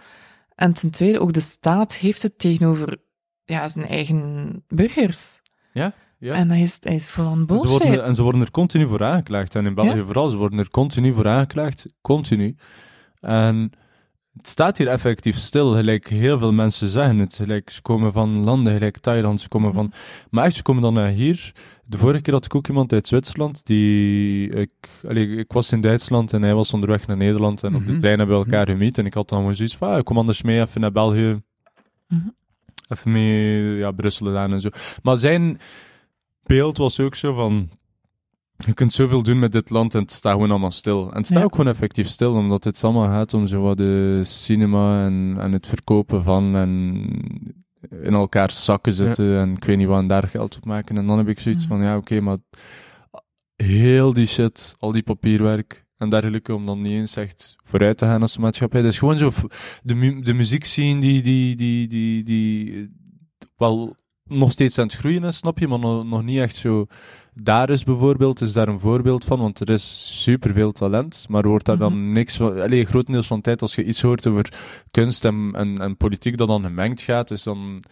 [0.56, 2.98] En ten tweede, ook de staat heeft het tegenover
[3.46, 5.40] ja, zijn eigen burgers.
[5.74, 6.34] Ja, ja.
[6.34, 8.88] En hij is, hij is full on En ze, er- en ze worden er continu
[8.88, 9.56] voor aangeklaagd.
[9.56, 10.04] En in België Ja.
[10.04, 11.86] vooral, ze worden er continu voor aangeklaagd.
[12.02, 12.56] Continu.
[13.20, 13.72] En
[14.40, 15.74] het staat hier effectief stil.
[15.74, 17.36] Gelijk heel veel mensen zeggen het.
[17.36, 19.92] Gelijk, ze komen van landen, gelijk Thailand, ze komen van...
[20.30, 21.52] Maar echt, ze komen dan naar hier.
[21.86, 24.50] De vorige keer had ik ook iemand uit Zwitserland, die...
[24.50, 24.70] Ik,
[25.08, 27.64] allee, ik was in Duitsland en hij was onderweg naar Nederland.
[27.64, 28.00] En op de Mhm.
[28.00, 28.98] trein hebben we elkaar gemiet.
[28.98, 31.42] En ik had dan gewoon zoiets van, ah, kom anders mee even naar België.
[32.08, 32.28] Mhm.
[32.88, 34.70] Even mee, ja, Brussel en zo.
[35.04, 35.60] Maar zijn
[36.44, 37.70] beeld was ook zo van...
[38.66, 41.10] Je kunt zoveel doen met dit land en het staat gewoon allemaal stil.
[41.12, 41.44] En het staat Ja.
[41.44, 45.52] ook gewoon effectief stil, omdat het allemaal gaat om zo wat de cinema en, en
[45.52, 47.04] het verkopen van en
[48.02, 50.98] in elkaar zakken zitten en ik weet niet wat en daar geld op maken.
[50.98, 51.74] En dan heb ik zoiets Mhm.
[51.76, 52.38] van, ja oké, maar
[53.56, 58.06] heel die shit, al die papierwerk en dergelijke, om dan niet eens echt vooruit te
[58.06, 58.82] gaan als maatschappij.
[58.82, 59.32] Dat is gewoon zo,
[59.84, 62.88] de, mu de muziekscene die, die, die, die, die eh,
[63.58, 66.86] wel nog steeds aan het groeien is, snap je, maar nog niet echt zo
[67.34, 71.66] daar is bijvoorbeeld, is daar een voorbeeld van, want er is superveel talent, maar wordt
[71.66, 74.54] daar dan niks van, allee, grotendeels van de tijd als je iets hoort over
[74.92, 77.84] kunst en, en, en politiek dat dan gemengd gaat, is dan,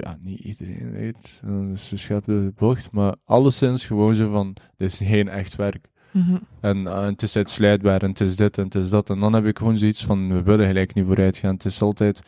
[0.00, 4.90] ja, niet iedereen weet, dat is door de bocht, maar alleszins gewoon zo van, dit
[4.90, 5.92] is geen echt werk.
[6.14, 6.36] Mhm.
[6.60, 9.10] En eh, het is uitsluitbaar en het is dit en het is dat.
[9.10, 11.54] En dan heb ik gewoon zoiets van, we willen gelijk niet vooruit gaan.
[11.54, 12.22] Het is altijd,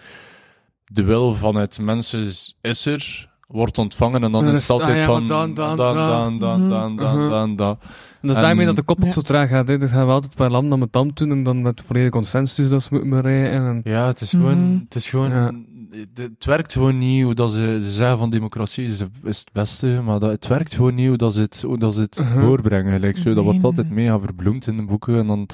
[0.85, 4.70] de wil van het mensen is er, wordt ontvangen en dan En dan is het
[4.70, 6.09] altijd ah ja, van, dan, dan, dan, dan.
[6.09, 6.68] dan, dan, Mhm.
[6.68, 7.28] dan, dan, Mhm.
[7.31, 7.78] dan, dan.
[8.20, 9.12] En dat is daarmee dat de kop ook Ja.
[9.12, 9.68] zo traag gaat.
[9.68, 9.78] Hè.
[9.78, 12.68] Dus gaan we altijd per land naar mijn tand doen en dan met volledige consensus
[12.68, 13.52] dat ze moeten bereiken.
[13.66, 14.81] En, Ja, het is gewoon, Mhm.
[14.85, 15.51] het is gewoon, Ja.
[15.90, 18.93] het, het werkt gewoon niet hoe dat ze, ze zeggen van democratie is,
[19.23, 21.94] is het beste, maar dat, het werkt gewoon niet hoe dat ze het, hoe dat
[21.94, 22.93] ze het voorbrengen.
[22.93, 23.35] Gelijk zo.
[23.35, 24.05] Dat wordt altijd nee.
[24.05, 25.47] mega verbloemd in de boeken en dan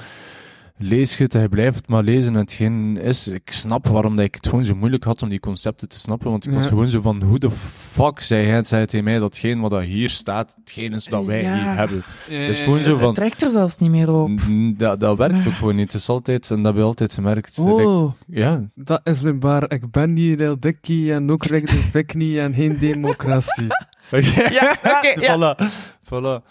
[0.77, 4.15] lees je het en je blijft het maar lezen en hetgeen is, ik snap waarom
[4.15, 6.67] dat ik het gewoon zo moeilijk had om die concepten te snappen, want ik was
[6.67, 7.51] gewoon zo van, hoe de
[7.91, 11.41] fuck zei hij, zei tegen mij datgene wat dat hier staat, hetgeen is dat wij
[11.43, 11.53] Ja.
[11.53, 12.03] hier hebben.
[12.29, 14.29] Ja, Het is gewoon zo Het van, trekt er zelfs niet meer op.
[14.77, 15.91] dat, dat werkt ook gewoon niet.
[15.91, 19.39] Het is altijd, en dat heb je altijd gemerkt, like, Oh, ja, dat is mijn
[19.39, 19.71] waar.
[19.71, 23.67] Ik ben niet heel dikkie en ook recht de niet en geen democratie.
[24.09, 25.55] Ja, oké, ja.
[25.57, 25.63] Voilà.
[26.05, 26.43] Voilà.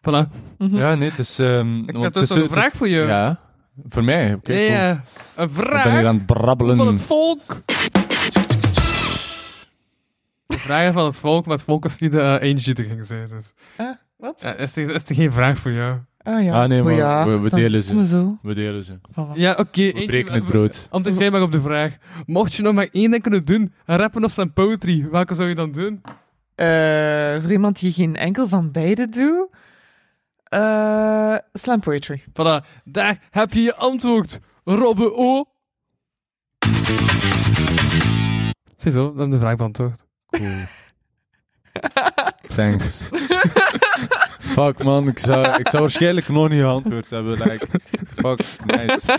[0.00, 0.28] Voilà.
[0.58, 0.76] Mhm.
[0.76, 1.38] Ja, nee, het is...
[1.38, 3.00] ehm, Ik heb dus een het is- vraag voor je.
[3.00, 3.38] Ja,
[3.88, 4.34] voor mij.
[4.34, 4.78] Oké, Ja, cool.
[4.78, 4.90] ja.
[4.90, 6.76] Een Ik ben hier vraag aan het brabbelen.
[6.76, 7.62] van het volk.
[10.46, 13.28] Vragen van het volk, maar het volk is niet de uh, eentje die ging zijn.
[13.28, 13.52] Dus.
[13.76, 14.40] Ah, wat?
[14.42, 15.98] Ja, is, er, is er geen vraag voor jou?
[16.22, 16.62] Ah ja.
[16.62, 18.06] Ah, nee, maar Oh, ja, we- we delen ze.
[18.06, 18.38] zo.
[18.42, 18.98] We delen ze.
[19.10, 19.34] Voilà.
[19.34, 19.80] Ja, oké.
[19.80, 20.86] We eentje- breken het brood.
[20.90, 21.96] Antwoord jij maar op de vraag.
[22.26, 25.54] Mocht je nog maar één ding kunnen doen, rappen of slam poetry, welke zou je
[25.54, 26.00] dan doen?
[26.54, 29.46] Eh, voor iemand die geen enkel van beide doet,
[30.48, 32.22] eh slam poetry.
[32.28, 34.38] Voilà, daar heb je je antwoord.
[34.64, 35.44] Robbe O.
[38.76, 40.04] Ziezo, we hebben de vraag beantwoord.
[40.30, 40.64] Cool.
[42.56, 43.02] Thanks.
[44.40, 47.38] Fuck man, ik zou, ik zou waarschijnlijk nog niet geantwoord hebben.
[47.38, 47.66] Like,
[48.16, 49.18] fuck, nice.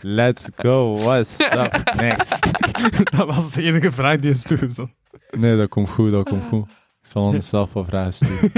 [0.00, 2.38] Let's go, what's up next?
[3.16, 4.94] dat was de enige vraag die is toegezond.
[5.30, 6.68] Nee, dat komt goed, dat komt goed.
[7.02, 8.50] Ik zal anders zelf wel vragen sturen.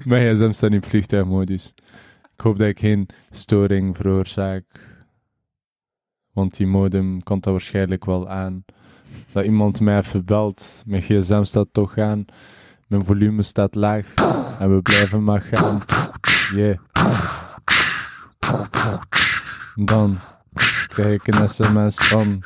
[0.08, 1.74] Mijn gsm staat in vliegtuigmodus.
[2.34, 4.64] Ik hoop dat ik geen storing veroorzaak.
[6.32, 8.64] Want die modem kan dat waarschijnlijk wel aan.
[9.32, 10.82] Dat iemand mij even belt.
[10.86, 12.24] Mijn gsm staat toch aan.
[12.86, 14.14] Mijn volume staat laag.
[14.58, 15.82] En we blijven maar gaan.
[16.54, 16.78] Yeah.
[19.74, 20.18] Dan
[20.86, 22.42] krijg ik een sms van...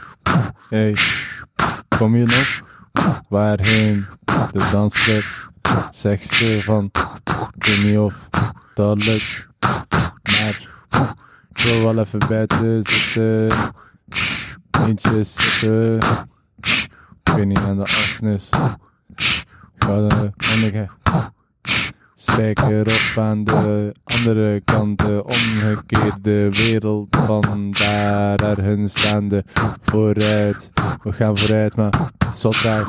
[0.68, 0.96] Hey,
[1.88, 2.71] kom je nog?
[3.28, 4.06] Waarheen?
[4.24, 5.24] De dansclub.
[5.90, 6.90] Ze van...
[7.56, 8.28] Ik weet niet of
[8.74, 9.47] dat lukt.
[10.23, 10.70] Maar...
[11.55, 13.59] Ik wil wel even buiten zitten.
[14.70, 15.98] Eentje zitten.
[17.23, 18.48] Ik weet niet, aan de afsnis.
[19.78, 20.32] Ga de
[22.23, 29.44] spijker op aan de andere kant, de omgekeerde wereld van daar ergens staande
[29.81, 30.73] vooruit.
[31.02, 32.10] We gaan vooruit, maar
[32.40, 32.88] wel traag.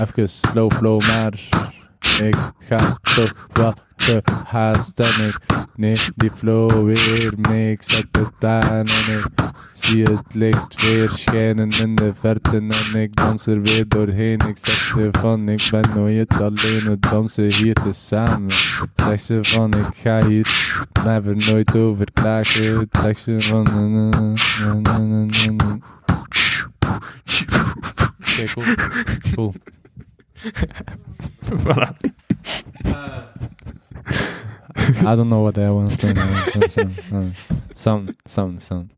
[0.00, 1.32] Even slow flow, maar
[2.20, 5.38] ik ga toch wel te haast en ik
[5.74, 7.72] neem die flow weer mee.
[7.72, 9.26] Ik zet het aan en ik
[9.72, 14.38] zie het licht weer schijnen in de verte en ik dans er weer doorheen.
[14.38, 18.50] Ik zeg ze van, ik ben nooit alleen, we dansen hier tezamen.
[18.94, 22.88] Zeg ze van, ik ga hier never nooit over klagen.
[23.02, 23.66] Zeg ze van,
[28.22, 28.74] Oké, cool.
[29.34, 29.54] Cool.
[31.56, 31.94] voilà.
[34.76, 35.96] I don't know what that was.
[37.74, 38.88] Some, some, some.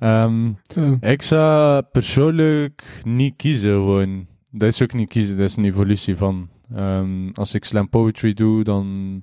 [0.00, 0.58] Um,
[1.00, 4.26] ik zou persoonlijk niet kiezen, gewoon.
[4.50, 6.48] Dat is ook niet kiezen, dat is een evolutie van.
[6.74, 9.20] Ehm, als ik slam poetry doe, dan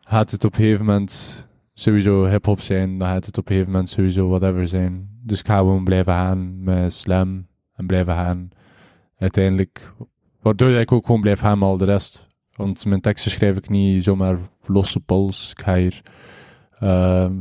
[0.00, 3.72] gaat het op een gegeven moment sowieso hip-hop zijn, dan gaat het op een gegeven
[3.72, 5.08] moment sowieso whatever zijn.
[5.22, 8.48] Dus ik ga gewoon blijven gaan met slam en blijven gaan.
[9.16, 9.92] Uiteindelijk,
[10.40, 12.30] waardoor ik ook gewoon blijf gaan met al de rest.
[12.52, 15.50] Want mijn teksten schrijf ik niet zomaar losse pols.
[15.50, 16.02] Ik ga hier.
[16.78, 17.40] ehm,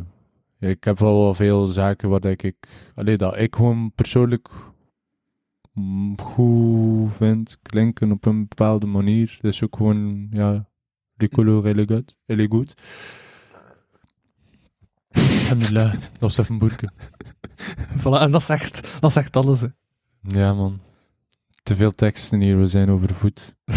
[0.60, 2.92] ik heb wel veel zaken waar dat ik.
[2.96, 4.50] Allee, dat ik gewoon persoonlijk
[5.74, 9.38] mm, goed vind klinken op een bepaalde manier.
[9.42, 10.70] Dat is ook gewoon, ja,
[11.16, 12.18] rigoureux, really good.
[12.26, 12.74] Really good.
[15.12, 16.90] Alhamdulillah, dat was even een boerke.
[18.02, 19.62] Voilà, en dat zegt, dat zegt alles.
[19.62, 19.68] Hè.
[20.22, 20.80] Ja, man.
[21.64, 23.56] Te veel teksten hier, we zijn overvoed.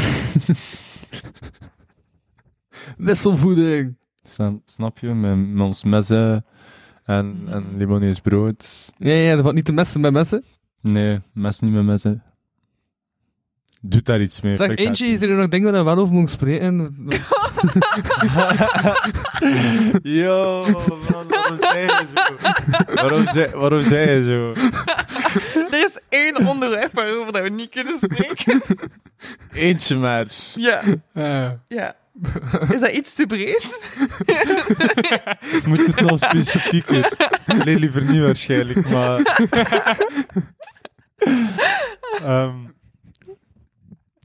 [2.97, 3.97] Wisselvoeding.
[4.23, 5.15] Snap, snap je?
[5.15, 6.45] Met, met ons messen
[7.05, 8.93] en, en Libanees brood.
[8.99, 10.45] Ja, ja, dat wordt niet te messen met messen.
[10.81, 12.23] Nee, mes niet met messen.
[13.87, 14.57] Doet daar iets mee.
[14.57, 15.23] Zeg, eentje, dat.
[15.23, 16.97] is er nog dingen waar we wel over mogen spreken?
[20.03, 22.95] Yo, man, waarom zei je zo?
[22.95, 24.53] Waarom zei, waarom zei je zo?
[25.71, 28.63] Er is één onderwerp waarover dat we niet kunnen spreken.
[29.53, 30.27] Eentje maar.
[30.55, 30.83] Ja,
[31.69, 31.97] ja.
[32.69, 33.81] Is dat iets te breed?
[35.69, 37.13] Moet het nog specifieker?
[37.65, 39.39] Nee, liever niet waarschijnlijk, maar...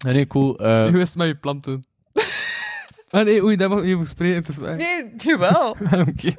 [0.05, 0.57] Ehm nee, cool.
[0.57, 1.85] eh, Hoe is het met je planten?
[3.09, 4.75] ah nee, oei, dat mag je spreken, het is waar.
[4.75, 5.69] Nee, jawel.
[6.07, 6.33] Oké.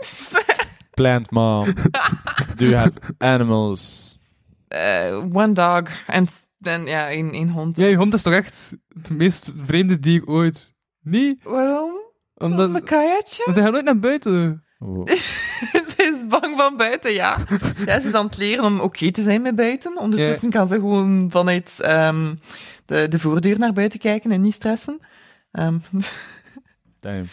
[0.94, 1.64] plant mom.
[2.56, 4.08] Do you have animals?
[4.68, 6.26] Eh, one dog en
[6.58, 7.76] dan ja, één, één hond.
[7.76, 10.72] Ja, je hond is toch echt het meest vreemde dier ooit?
[11.02, 11.42] Niet?
[11.42, 11.92] Waarom?
[12.34, 12.74] Dat is Omdat...
[12.74, 13.42] een kajatje.
[13.46, 14.64] Maar ze gaan nooit naar buiten.
[14.78, 15.06] Oh.
[15.90, 17.38] ze is bang van buiten, ja.
[17.84, 18.00] ja.
[18.00, 19.98] Ze is aan het leren om oké te zijn met buiten.
[19.98, 22.34] Ondertussen kan ze gewoon vanuit ehm,
[22.90, 24.98] de, de voordeur naar buiten kijken en niet stressen.
[25.50, 25.78] Ehm,
[27.00, 27.28] Damn.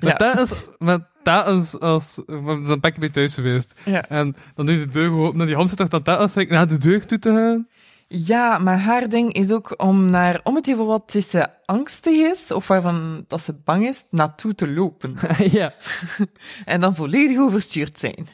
[0.00, 0.16] Maar Ja.
[0.34, 2.14] dat is, maar dat is als...
[2.26, 3.74] Dan ben ik bij thuis geweest.
[3.84, 4.08] Ja.
[4.08, 6.36] En dan doe je de deur open en die hand zit toch dat dat als
[6.36, 7.68] ik naar de deur toe te gaan.
[8.08, 12.50] ja, maar haar ding is ook om naar, om het even wat ze angstig is,
[12.50, 15.16] of waarvan dat ze bang is, naartoe te lopen.
[15.58, 15.74] ja.
[16.64, 18.26] En dan volledig overstuurd zijn.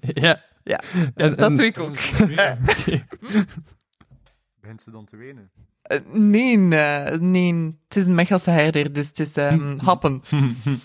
[0.00, 0.42] Ja.
[0.64, 1.96] Ja, En- dat en- doe ik ook.
[4.60, 5.50] Begint ze dan te wenen?
[6.12, 7.54] Nee, eh, nee,
[7.88, 10.22] het is een Mechelse herder, dus het is ehm, happen.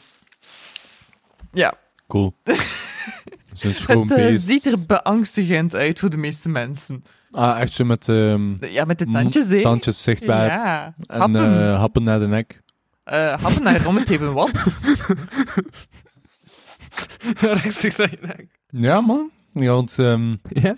[1.53, 1.73] ja,
[2.07, 2.33] Cool.
[3.53, 7.03] Schoon het eh, ziet er beangstigend uit voor de meeste mensen.
[7.31, 9.61] Ah, echt zo met ehm, Ja, met de tandjes, hè?
[9.61, 10.45] tandjes zichtbaar.
[10.47, 11.61] Ja, En happen.
[11.71, 12.61] eh, happen naar de nek.
[13.03, 14.51] Eh, happen naar om het even wat.
[17.39, 18.45] Rechtstreeks naar je nek.
[18.69, 19.29] Ja, man.
[19.53, 20.75] Ja, want ehm, Ja?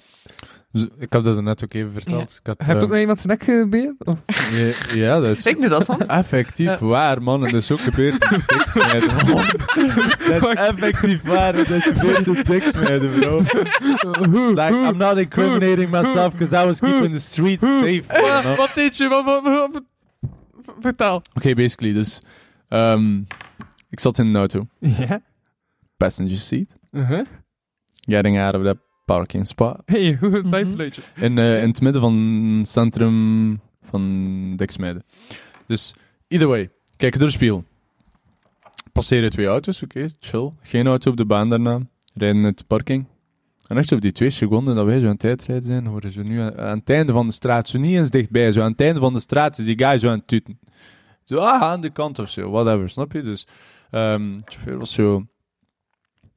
[0.98, 2.40] Ik heb dat net ook even verteld.
[2.42, 3.96] Ik had, Heb je ook ehm, naar iemands nek gebeten?
[4.00, 4.16] Of?
[4.58, 6.06] ja, ja, dat is Ik doe dat soms.
[6.06, 6.86] effectief Ja.
[6.86, 7.46] waar, man.
[7.46, 8.20] En dat is ook gebeurd.
[10.28, 11.54] Dat is effectief waar.
[11.54, 13.38] Dat is gebeurd in diksmeiden, bro.
[14.50, 18.04] Like, I'm not incriminating myself because I was keeping the streets safe.
[18.58, 19.08] Wat, deed je?
[19.08, 19.82] Wat,
[20.80, 21.22] Vertel.
[21.34, 22.22] Oké, basically, dus...
[22.70, 23.18] ehm,
[23.90, 24.68] ik zat in een auto.
[24.80, 25.22] Ja?
[25.98, 26.76] Passenger seat.
[26.92, 27.26] Uh-huh.
[28.08, 28.78] Getting out of that
[29.08, 29.78] parking spot.
[29.86, 31.02] Hey, hoe het buitenluidje?
[31.16, 32.14] In, eh, in het midden van
[32.58, 35.04] het centrum van Diksmeiden.
[35.66, 35.94] Dus,
[36.28, 36.70] either way.
[36.96, 37.64] Kijk door de spiegel.
[38.92, 40.52] Passeren twee auto's, oké, chill.
[40.62, 41.80] Geen auto op de baan daarna.
[42.14, 43.06] Rijden uit de parking.
[43.68, 46.24] En echt op die twee seconden dat wij zo aan het tijdrijden zijn, horen ze
[46.24, 48.82] nu aan, aan het einde van de straat, zo niet eens dichtbij, zo aan het
[48.82, 50.60] einde van de straat is die guy zo aan het tuten.
[51.24, 53.22] Zo, ah, aan de kant of zo, whatever, snap je?
[53.22, 53.48] Dus,
[53.92, 55.26] ehm de chauffeur was zo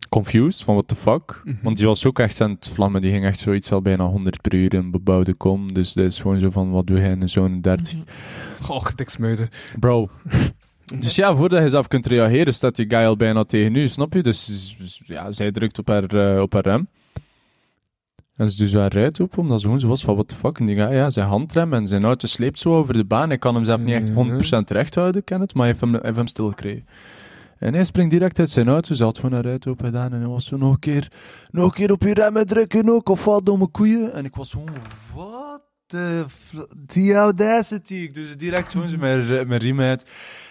[0.08, 1.42] confused van what the fuck.
[1.62, 4.40] Want die was ook echt aan het vlammen, die ging echt zoiets al bijna 100
[4.40, 5.72] per uur in bebouwde kom.
[5.72, 7.98] Dus dat is gewoon zo van, wat doe jij in zo'n 30?
[8.60, 9.48] Goh, diksmuiden.
[9.78, 10.08] Bro.
[10.98, 14.12] Dus ja, voordat je zelf kunt reageren, staat die guy al bijna tegen u, snap
[14.12, 14.22] je?
[14.22, 14.46] Dus
[14.78, 16.88] dus, ja, zij drukt op haar, eh, op haar rem.
[18.36, 20.34] En ze doet zo haar ruit open, omdat ze gewoon zo was van, what the
[20.34, 20.58] fuck?
[20.58, 23.32] En die guy, ja, zijn handrem en zijn auto sleept zo over de baan.
[23.32, 25.92] Ik kan hem zelf niet echt 100% recht houden, ken het, maar hij heeft hem,
[25.92, 26.86] hij heeft hem stilgekregen.
[27.60, 30.18] En hij springt direct uit zijn auto, ze had gewoon haar ruit open gedaan en
[30.18, 31.12] hij was zo nog een keer,
[31.50, 34.12] nog een keer op je remmen drukken ook, of wat domme koeien.
[34.12, 34.68] En ik was gewoon,
[35.14, 37.94] wat the fl- die audacity.
[37.94, 40.04] Ik doe ze direct gewoon mijn, mijn riem uit.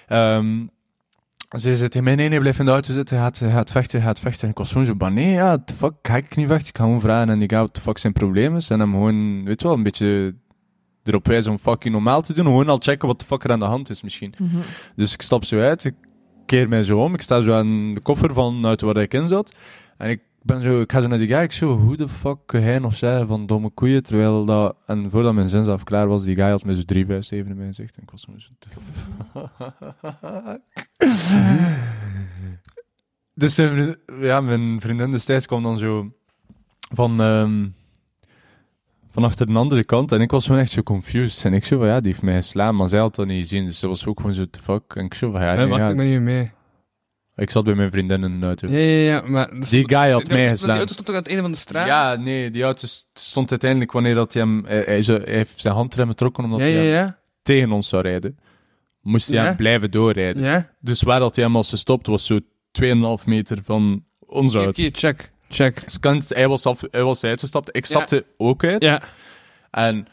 [0.08, 0.66] Ehm,
[1.58, 4.00] ze zit in mijn nee, nee, blijf in de auto zitten, hij gaat, gaat vechten,
[4.00, 4.44] hij gaat vechten.
[4.44, 6.68] En ik was gewoon zo, maar nee, ja, the fuck, ga ik niet vechten?
[6.68, 8.70] Ik ga gewoon vragen en die gaat, what the fuck zijn probleem is.
[8.70, 10.36] En hem gewoon, weet je wel, een beetje
[11.04, 12.46] erop wijzen om fucking normaal te doen.
[12.46, 14.34] Gewoon al checken wat de fuck er aan de hand is misschien.
[14.96, 15.96] Dus ik stap zo uit, ik
[16.50, 19.14] keer mij zo om, ik sta zo aan de koffer van de auto waar ik
[19.14, 19.56] in zat.
[19.98, 22.52] En ik ben zo, ik ga zo naar die guy, ik zo, hoe de fuck
[22.52, 26.24] hij nog zeggen van domme koeien, terwijl dat, en voordat mijn zin zelf klaar was,
[26.24, 28.32] die guy had me zo drie vuisten even in mijn gezicht, en ik was zo?
[33.34, 33.56] Dus
[34.20, 36.12] ja, mijn vriendin destijds kwam dan zo
[36.94, 37.68] van, ehm
[39.12, 40.12] van achter de andere kant.
[40.12, 41.46] En ik was gewoon echt zo confused.
[41.46, 42.76] En ik zo van, ja, die heeft mij geslaan.
[42.76, 43.66] Maar zij had dat niet gezien.
[43.66, 44.84] Dus ze was ook gewoon zo, te fuck.
[44.96, 45.90] En ik zo van, ja, Ja, nee, wacht, ja.
[45.90, 46.52] ik ben niet mee.
[47.36, 48.68] Ik zat bij mijn vriendin in de auto.
[48.68, 49.50] Ja, ja, ja, maar...
[49.60, 50.70] dus- Die guy had die- mij geslaan.
[50.70, 51.88] Die auto stond toch aan het einde van de straat?
[51.88, 54.66] Ja, nee, die auto st- stond uiteindelijk wanneer dat hij hem...
[54.66, 58.38] Hij, hij, hij heeft zijn handremmen getrokken omdat Ja, hij ja, tegen ons zou rijden.
[59.02, 59.44] Moest hij Ja.
[59.44, 60.68] hem blijven doorrijden.
[60.80, 62.40] Dus waar dat hij hem als gestopt was, zo
[62.82, 64.84] 2,5 meter van onze Oké, auto.
[64.92, 65.32] check.
[65.50, 66.02] Check.
[66.02, 68.84] Dus hij, was af, hij was uitgestapt, ik stapte ook uit.
[68.84, 69.02] Ja.
[69.72, 70.08] En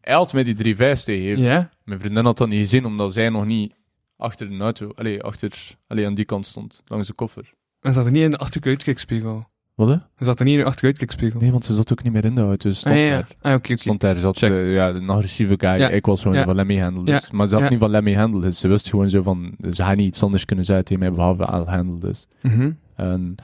[0.00, 1.42] hij had mij die 350 gegeven.
[1.42, 1.70] Ja?
[1.84, 3.74] Mijn vriendin had dat niet gezien, omdat zij nog niet
[4.16, 7.52] achter de auto, allee, achter, allee, aan die kant stond, langs de koffer.
[7.80, 9.48] En zat er niet in de achterlijke uitkijkspiegel?
[9.74, 9.96] Wat hè?
[10.18, 11.40] Zat er niet in de achterlijke uitkijkspiegel?
[11.40, 12.70] Nee, want ze zat ook niet meer in de auto.
[12.70, 13.26] Ze stond Ah, ja, ja.
[13.40, 13.60] daar.
[13.70, 13.76] Ah.
[13.76, 14.50] Stond daar, zat Check.
[14.50, 15.70] eh, ja, een agressieve guy.
[15.78, 15.88] Ja.
[15.88, 16.44] Ik was gewoon Ja.
[16.44, 17.22] van handle this.
[17.30, 17.36] Ja.
[17.36, 18.58] Maar ze had niet van handle this.
[18.58, 21.42] Ze wist gewoon zo van, ze had niet iets anders kunnen zeggen tegen mij behalve
[21.42, 22.14] I'll handle.
[22.42, 22.70] Mhm.
[22.96, 23.34] En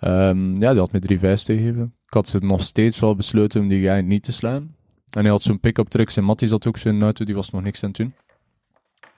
[0.00, 1.94] ehm, ja, die had me 350 gegeven.
[2.06, 4.74] Ik had ze nog steeds wel besloten om die guy niet te slaan.
[5.10, 6.10] En hij had zo'n pick-up truck.
[6.10, 8.14] Zijn Mattie zat ook een auto, die was nog niks aan het doen.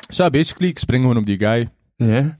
[0.06, 1.70] Dus ja, basically, ik spring gewoon op die guy.
[1.96, 2.38] Ja?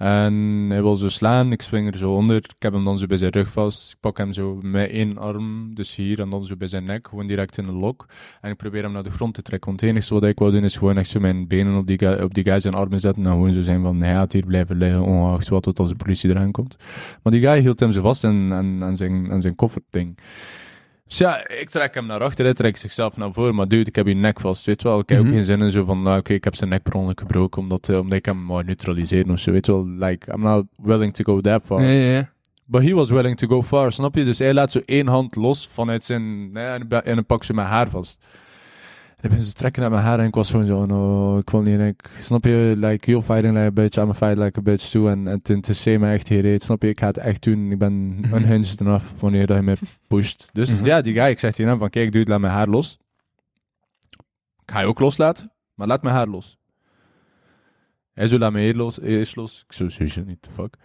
[0.00, 2.36] En hij wil zo slaan, ik swing er zo onder.
[2.36, 3.92] Ik heb hem dan zo bij zijn rug vast.
[3.92, 7.08] Ik pak hem zo met één arm, dus hier, en dan zo bij zijn nek,
[7.08, 8.06] gewoon direct in de lok.
[8.40, 9.68] En ik probeer hem naar de grond te trekken.
[9.68, 12.22] Want het enige wat ik wou doen is gewoon echt zo mijn benen op die
[12.22, 13.24] op die guy zijn armen zetten.
[13.24, 15.96] En gewoon zo zijn van, hij gaat hier blijven liggen, ongeacht wat tot als de
[15.96, 16.76] politie eraan komt.
[17.22, 20.18] Maar die guy hield hem zo vast aan, aan, aan zijn, aan zijn kofferding.
[21.10, 23.54] Dus ja, ik trek hem naar achter, hij trekt zichzelf naar voren.
[23.54, 24.98] Maar dude, ik heb je nek vast, weet wel.
[24.98, 25.26] Ik heb Mhm.
[25.28, 27.62] ook geen zin in zo van, nou, oké, ik heb zijn nek per ongeluk gebroken,
[27.62, 29.86] omdat, eh, omdat ik hem wou neutraliseren of zo, weet je wel.
[29.86, 31.82] Like, I'm not willing to go that far.
[31.82, 32.30] Ja, ja, ja.
[32.64, 34.24] But he was willing to go far, snap je?
[34.24, 36.52] Dus hij laat zo één hand los vanuit zijn...
[36.52, 38.18] Nee, en, en dan pak ze mijn haar vast.
[39.20, 40.86] Dan ben ze trekken naar mijn haar en ik was gewoon zo...
[40.86, 41.78] No, ik wil niet...
[41.78, 42.74] en Ik, snap je?
[42.76, 45.08] Like, you're fighting like a bitch, I'm a fight like a bitch too.
[45.08, 46.88] En, en het interesseert me echt geen reet, snap je?
[46.88, 47.70] Ik ga het echt doen.
[47.70, 48.34] Ik ben Mhm.
[48.34, 49.76] unhinged enough wanneer dat je me
[50.08, 50.48] pusht.
[50.52, 50.84] Dus Mhm.
[50.84, 51.90] ja, die guy, ik zeg tegen hem van...
[51.90, 52.98] Kijk, dude, laat mijn haar los.
[54.62, 56.58] Ik ga je ook loslaten, maar laat mijn haar los.
[58.12, 59.64] Hij zo, laat mijn haar los, eerst los.
[59.66, 60.76] Ik zo, sowieso niet, the fuck.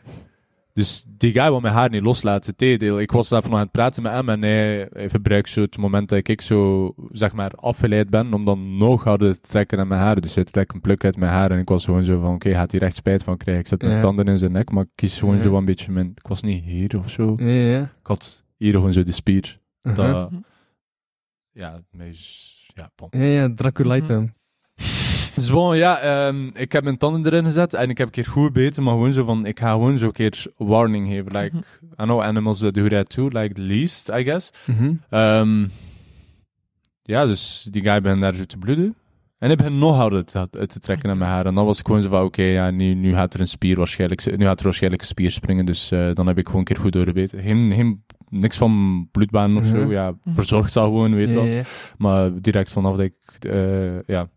[0.75, 2.55] Dus die guy wil mijn haar niet loslaten.
[2.55, 5.61] Tegendeel, ik was daarvan nog aan het praten met hem en hij, hij gebruikt zo
[5.61, 9.79] het moment dat ik zo, zeg maar, afgeleid ben om dan nog harder te trekken
[9.79, 10.21] aan mijn haar.
[10.21, 12.53] Dus hij trekt een pluk uit mijn haar en ik was gewoon zo van, oké,
[12.53, 13.61] gaat hij recht spijt van krijgen.
[13.63, 14.01] Ik zet mijn Ja.
[14.01, 15.41] tanden in zijn nek, maar ik kies gewoon Ja.
[15.41, 17.35] zo een beetje mijn, ik was niet hier of zo.
[17.37, 17.81] Ja.
[17.81, 19.59] Ik had hier gewoon zo de spier.
[19.81, 20.11] Uh-huh.
[20.13, 20.31] Dat,
[21.51, 23.07] ja, is- ja, pom.
[23.11, 24.33] Ja, ja, Draculite hem.
[25.35, 28.25] Dus bon, ja, ehm, ik heb mijn tanden erin gezet en ik heb een keer
[28.25, 31.31] goed gebeten, maar gewoon zo van, ik ga gewoon zo een keer warning geven.
[31.37, 34.51] Like, I know animals that do that too, like the least, I guess.
[34.65, 34.93] Mhm.
[35.09, 35.65] Ehm,
[37.01, 38.95] ja, dus die guy begint daar zo te bloeden.
[39.37, 41.45] En ik begin nog harder te, uit te trekken aan mijn haar.
[41.45, 43.75] En dan was ik gewoon zo van, oké, ja, nu, nu gaat er een spier
[43.77, 46.65] waarschijnlijk, nu gaat er waarschijnlijk een spier springen, dus eh, dan heb ik gewoon een
[46.67, 47.39] keer goed doorgebeten.
[47.41, 49.91] Geen, geen, niks van bloedbanen of zo, Mhm.
[49.91, 51.49] ja, verzorgd al gewoon, weet je Ja, wel.
[51.49, 51.61] ja.
[51.97, 54.29] Maar direct vanaf dat ik, eh, ja.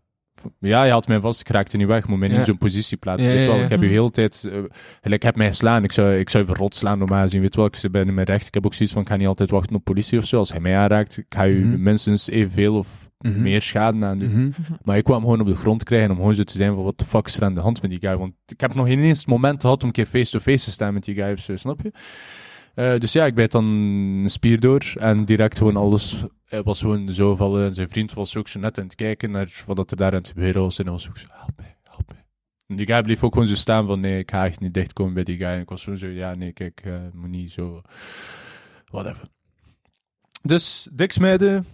[0.59, 2.43] Ja, je had mij vast, ik raakte niet weg, moet mij niet Ja.
[2.43, 3.29] in zo'n positie plaatsen.
[3.29, 3.63] Ja, weet ja, wel.
[3.63, 3.93] Ik heb je Mhm.
[3.93, 4.51] heel tijd, eh,
[5.01, 7.55] gelijk, ik heb mij geslaan, ik zou, ik zou even rot slaan normaal gezien, weet
[7.55, 7.65] wel.
[7.65, 9.75] Ik ben in mijn recht, ik heb ook zoiets van, ik ga niet altijd wachten
[9.75, 10.37] op politie of zo.
[10.37, 11.83] Als hij mij aanraakt, ik ga je Mhm.
[11.83, 13.41] minstens evenveel of Mhm.
[13.41, 14.29] meer schade aan doen.
[14.31, 14.49] Mhm.
[14.83, 16.99] Maar ik kwam gewoon op de grond krijgen om gewoon zo te zijn van, wat
[16.99, 18.17] de fuck is er aan de hand met die guy?
[18.17, 20.93] Want ik heb nog geen eens het moment gehad om een keer face-to-face te staan
[20.93, 21.91] met die guy of zo, snap je?
[22.79, 26.15] Eh, dus ja, ik bijt dan een spier door en direct gewoon alles.
[26.45, 29.31] Hij was gewoon zo vallen en zijn vriend was ook zo net aan het kijken
[29.31, 30.77] naar wat dat er daar aan het gebeuren was.
[30.77, 32.15] En hij was ook zo, help me, help me.
[32.67, 35.13] En die guy bleef ook gewoon zo staan van, nee, ik ga echt niet dichtkomen
[35.13, 35.47] bij die guy.
[35.47, 37.81] En ik was gewoon zo, ja, nee, kijk, eh moet niet zo,
[38.85, 39.27] whatever.
[40.41, 41.65] Dus, diksmeiden,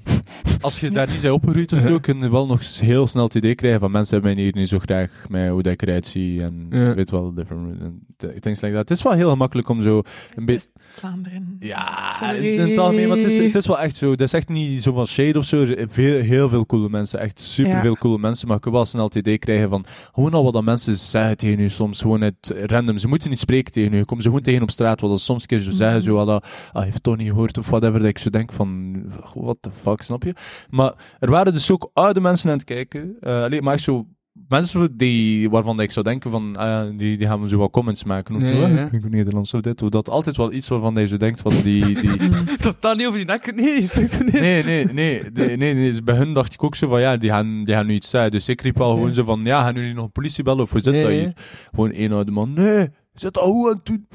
[0.62, 3.36] als je daar niet bij opgeruid of zo, kun je wel nog heel snel het
[3.36, 6.08] idee krijgen van mensen hebben mij hier niet zo graag met hoe dat ik eruit
[6.08, 6.94] zie en Ja.
[6.94, 7.78] weet wel, different
[8.18, 8.90] things like that.
[8.90, 10.02] Het is wel heel gemakkelijk om zo
[10.36, 10.68] een beetje...
[10.78, 11.56] Vlaanderen.
[11.60, 12.58] Ja, Sorry.
[12.58, 14.12] in het algemeen, maar het is, het is wel echt zo.
[14.12, 15.66] Het is echt niet zo van shade of zo.
[15.88, 17.82] Veel, heel veel coole mensen, echt super Ja.
[17.82, 18.48] veel coole mensen.
[18.48, 21.38] Maar ik kan wel snel het idee krijgen van gewoon al wat dat mensen zeggen
[21.38, 22.98] tegen u soms, gewoon het random.
[22.98, 23.98] Ze moeten niet spreken tegen u.
[23.98, 26.14] Je komt ze gewoon tegen op straat, wat dat soms een keer zo zeggen, zo
[26.16, 28.00] wat dat, ah, heeft toch niet gehoord of whatever.
[28.00, 28.96] Dat ik zo denk van,
[29.34, 30.42] what the fuck, snap je?
[30.70, 33.16] Maar er waren dus ook oude mensen aan het kijken.
[33.20, 34.08] eh alleen maar echt zo
[34.48, 38.40] mensen die, waarvan ik zou denken van, ah, die, die gaan zo wat comments maken.
[38.40, 40.10] Ja, zo, ja, ik Nederlands of dit of dat.
[40.10, 41.84] Altijd wel iets waarvan je zo denkt van die...
[42.02, 43.56] die Totaal niet over die nek.
[43.56, 44.34] Nee, je spreekt zo niet.
[44.34, 45.92] nee, nee, nee, nee, nee, nee.
[45.92, 48.10] Dus bij hun dacht ik ook zo van, ja, die gaan, die gaan nu iets
[48.10, 48.32] zeggen.
[48.32, 50.72] Dus ik riep al gewoon zo van, ja, gaan jullie nog een politie bellen of
[50.72, 51.34] hoe zit dat hier?
[51.70, 54.08] Gewoon één oude man, nee, zit hoe aan toen?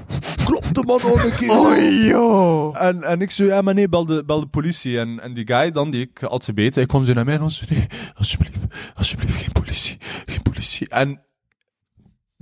[0.44, 1.50] Klopt de man nog een keer?
[1.58, 2.82] Oh, joh.
[2.82, 4.98] En, en ik zo, ja, maar nee, bel de, bel de politie.
[4.98, 7.40] En, en die guy dan, die ik had gebeten, hij kwam zo naar mij en
[7.40, 8.58] was zo, nee, alsjeblieft,
[8.94, 9.96] alsjeblieft, geen politie,
[10.26, 10.88] geen politie.
[10.88, 11.22] En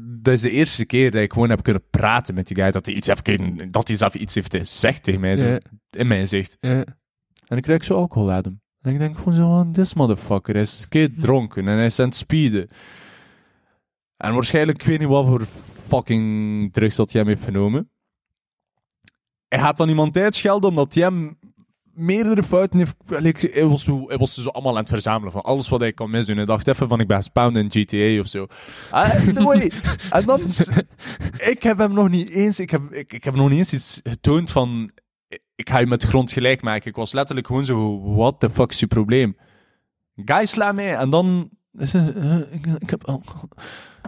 [0.01, 2.70] dat is de eerste keer dat ik gewoon heb kunnen praten met die guy.
[2.70, 5.36] Dat hij iets heeft, kunnen- dat hij zelf iets heeft gezegd tegen mij.
[5.36, 5.59] Zo, Ja.
[5.90, 6.56] In mijn zicht.
[6.60, 6.85] Ja.
[7.47, 8.60] En ik krijg zo alcohol uit hem.
[8.82, 11.98] En ik denk gewoon zo, van, this motherfucker hij is keer dronken en hij is
[12.01, 12.68] aan het speeden.
[14.16, 15.47] En waarschijnlijk, ik weet niet wat voor
[15.89, 17.90] fucking drugs dat hij hem heeft genomen.
[19.48, 21.39] Hij gaat dan iemand uitschelden omdat hij hem
[21.98, 22.94] meerdere fouten heeft...
[23.52, 26.10] Hij was, zo, hij was zo allemaal aan het verzamelen van alles wat hij kan
[26.10, 26.36] misdoen.
[26.36, 28.47] Hij dacht even van, ik ben spawned in GTA of zo.
[28.90, 29.15] Ah,
[30.10, 30.40] en dan...
[31.39, 32.60] Ik heb hem nog niet eens...
[32.60, 34.90] Ik heb, ik, ik heb nog niet eens iets getoond van...
[35.55, 36.90] Ik ga je met grond gelijk maken.
[36.90, 38.02] Ik was letterlijk gewoon zo...
[38.15, 39.36] What the fuck is je probleem?
[40.15, 40.97] Guy sla mij.
[40.97, 41.51] En dan...
[42.51, 43.48] Ik, ik heb alcohol.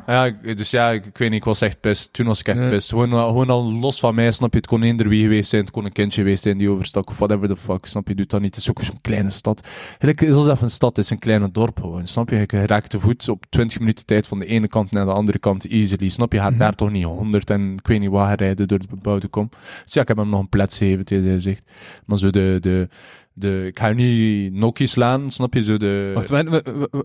[0.06, 2.12] Ja, ik- dus ja, ik, ik weet niet, ik was echt pist.
[2.12, 2.68] Toen was ik echt Ja.
[2.68, 2.88] pist.
[2.88, 4.56] Gewoon, al- gewoon al los van mij, snap je?
[4.58, 7.18] Het kon eender wie geweest zijn, het kon een kindje geweest zijn die overstak, of
[7.18, 8.14] whatever the fuck, snap je?
[8.14, 8.54] Doet dat niet.
[8.54, 9.66] Het is ook zo'n kleine stad.
[9.88, 12.36] Eigenlijk is het even een stad, het is een kleine dorp gewoon, snap je?
[12.36, 15.38] Je raakt te voet op 20 minuten tijd van de ene kant naar de andere
[15.38, 16.38] kant easily, snap je?
[16.38, 19.28] Je gaat daar toch niet 100 en ik weet niet waar rijden door de bebouwde
[19.28, 19.48] kom.
[19.84, 21.62] Dus ja, ik heb hem nog een plets gegeven, tegen hij zegt.
[22.06, 22.88] Maar zo de, de,
[23.32, 25.62] de, ik ga niet nokkie slaan, snap je?
[25.62, 26.28] Zo de, Wacht,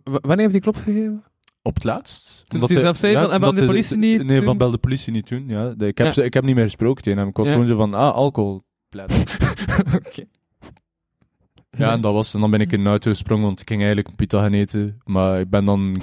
[0.03, 1.23] wanneer heeft die klop gegeven?
[1.65, 2.43] Op het laatst.
[2.47, 4.45] Toen hij zelf zei, van, en omdat belde de politie niet Nee, toen?
[4.45, 5.43] van belde de politie niet toen.
[5.47, 5.73] Ja.
[5.77, 6.23] Ik, heb, Ja.
[6.23, 7.27] ik heb niet meer gesproken tegen hem.
[7.27, 7.51] Ik was Ja.
[7.51, 8.63] gewoon zo van, ah, alcohol.
[9.95, 10.23] Oké.
[11.77, 12.33] Ja, en dat was.
[12.33, 14.53] En dan ben ik in de auto gesprongen, want ik ging eigenlijk een pita gaan
[14.53, 14.97] eten.
[15.05, 16.01] Maar ik ben dan...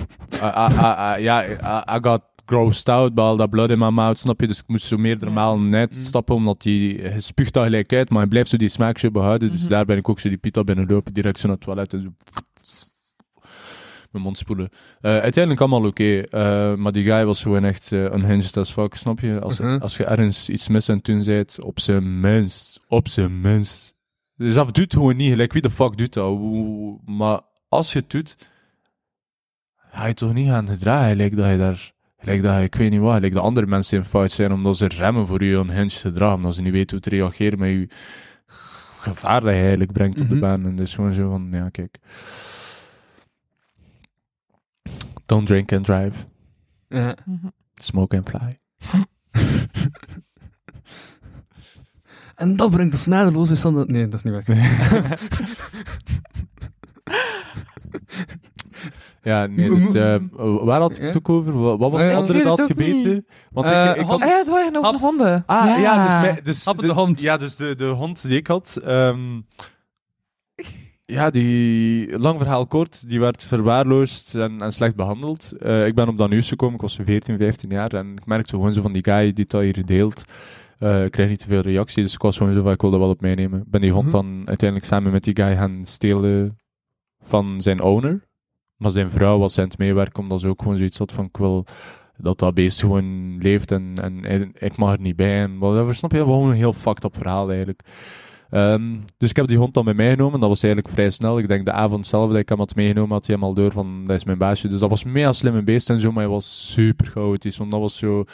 [1.18, 1.52] ja, I,
[1.97, 4.47] I got grossed out by all that blood in my mouth, snap je?
[4.47, 8.18] Dus ik moest zo meerdere malen uitstappen, omdat hij hij spuugt dat gelijk uit, maar
[8.20, 9.51] hij blijft zo die smaakje behouden.
[9.51, 9.68] Dus Mhm.
[9.68, 12.09] daar ben ik ook zo die pita binnenlopen, direct zo naar het toilet en zo...
[14.12, 14.68] Mijn mond spoelen.
[15.01, 18.94] Eh, uiteindelijk allemaal oké, eh, maar die guy was gewoon echt eh, unhinged as fuck,
[18.94, 19.40] snap je?
[19.40, 19.78] Als, Mhm.
[19.80, 23.94] als je ergens iets mis en toen zijt, op zijn minst, op zijn minst.
[24.36, 26.39] Dus dat doet gewoon niet, gelijk wie de fuck doet dat?
[27.05, 28.36] Maar als je het doet,
[29.90, 33.01] ga je toch niet gaan gedragen, gelijk dat je daar, gelijk dat ik weet niet
[33.01, 36.34] wat, gelijk dat andere mensen in fout zijn, omdat ze remmen voor je unhinged gedrag,
[36.34, 37.89] omdat ze niet weten hoe te reageren met je
[38.98, 40.40] gevaar dat je eigenlijk brengt op de Mhm.
[40.43, 40.64] baan.
[40.66, 41.98] En dus gewoon zo van, ja, kijk.
[45.27, 46.16] Don't drink and drive.
[46.89, 47.16] Ja.
[47.24, 47.47] Mhm.
[47.74, 48.59] Smoke and fly.
[52.35, 53.86] En dat brengt ons nadeloos bij Sander...
[53.86, 54.57] Nee, dat is niet waar.
[59.23, 60.16] Ja, nee, dus, eh,
[60.65, 61.59] waar had ik het ook over?
[61.59, 63.27] Wat, was Eh, de ik andere het dat ook gebeten?
[63.53, 64.20] Want ik, Eh, ik had...
[64.23, 65.43] Ah ja, het waren nog honden.
[65.47, 67.20] Ah, ja, dus, dus de hond.
[67.20, 68.81] Ja, dus de, de hond die ik had...
[68.85, 69.40] ehm,
[71.12, 72.18] ja, die...
[72.18, 75.52] Lang verhaal kort, die werd verwaarloosd en, en slecht behandeld.
[75.52, 78.55] Eh, ik ben op dat nieuws gekomen, ik was 14, 15 jaar, en ik merkte
[78.55, 80.24] gewoon zo van die guy die dat hier deelt...
[80.78, 82.90] eh, ik krijg niet te veel reactie, dus ik was gewoon zo van, ik wil
[82.90, 83.60] dat wel op meenemen.
[83.60, 84.12] Ik ben die hond Mhm.
[84.12, 86.59] dan uiteindelijk samen met die guy gaan stelen
[87.20, 88.26] van zijn owner.
[88.76, 91.36] Maar zijn vrouw was aan het meewerken, omdat ze ook gewoon zoiets had van, ik
[91.36, 91.64] wil
[92.16, 95.94] dat dat beest gewoon leeft en, en, ik mag er niet bij en whatever.
[95.94, 96.18] Snap je?
[96.18, 97.80] Gewoon een heel fucked up verhaal eigenlijk.
[98.52, 98.82] Ehm,
[99.16, 100.40] dus ik heb die hond dan bij mij genomen.
[100.40, 101.38] Dat was eigenlijk vrij snel.
[101.38, 103.72] Ik denk de avond zelf dat ik hem had meegenomen, had hij hem al door
[103.72, 104.68] van, dat is mijn baasje.
[104.68, 107.56] Dus dat was een mega slimme beest en zo, maar hij was super chaotisch.
[107.56, 108.24] Want dat was zo...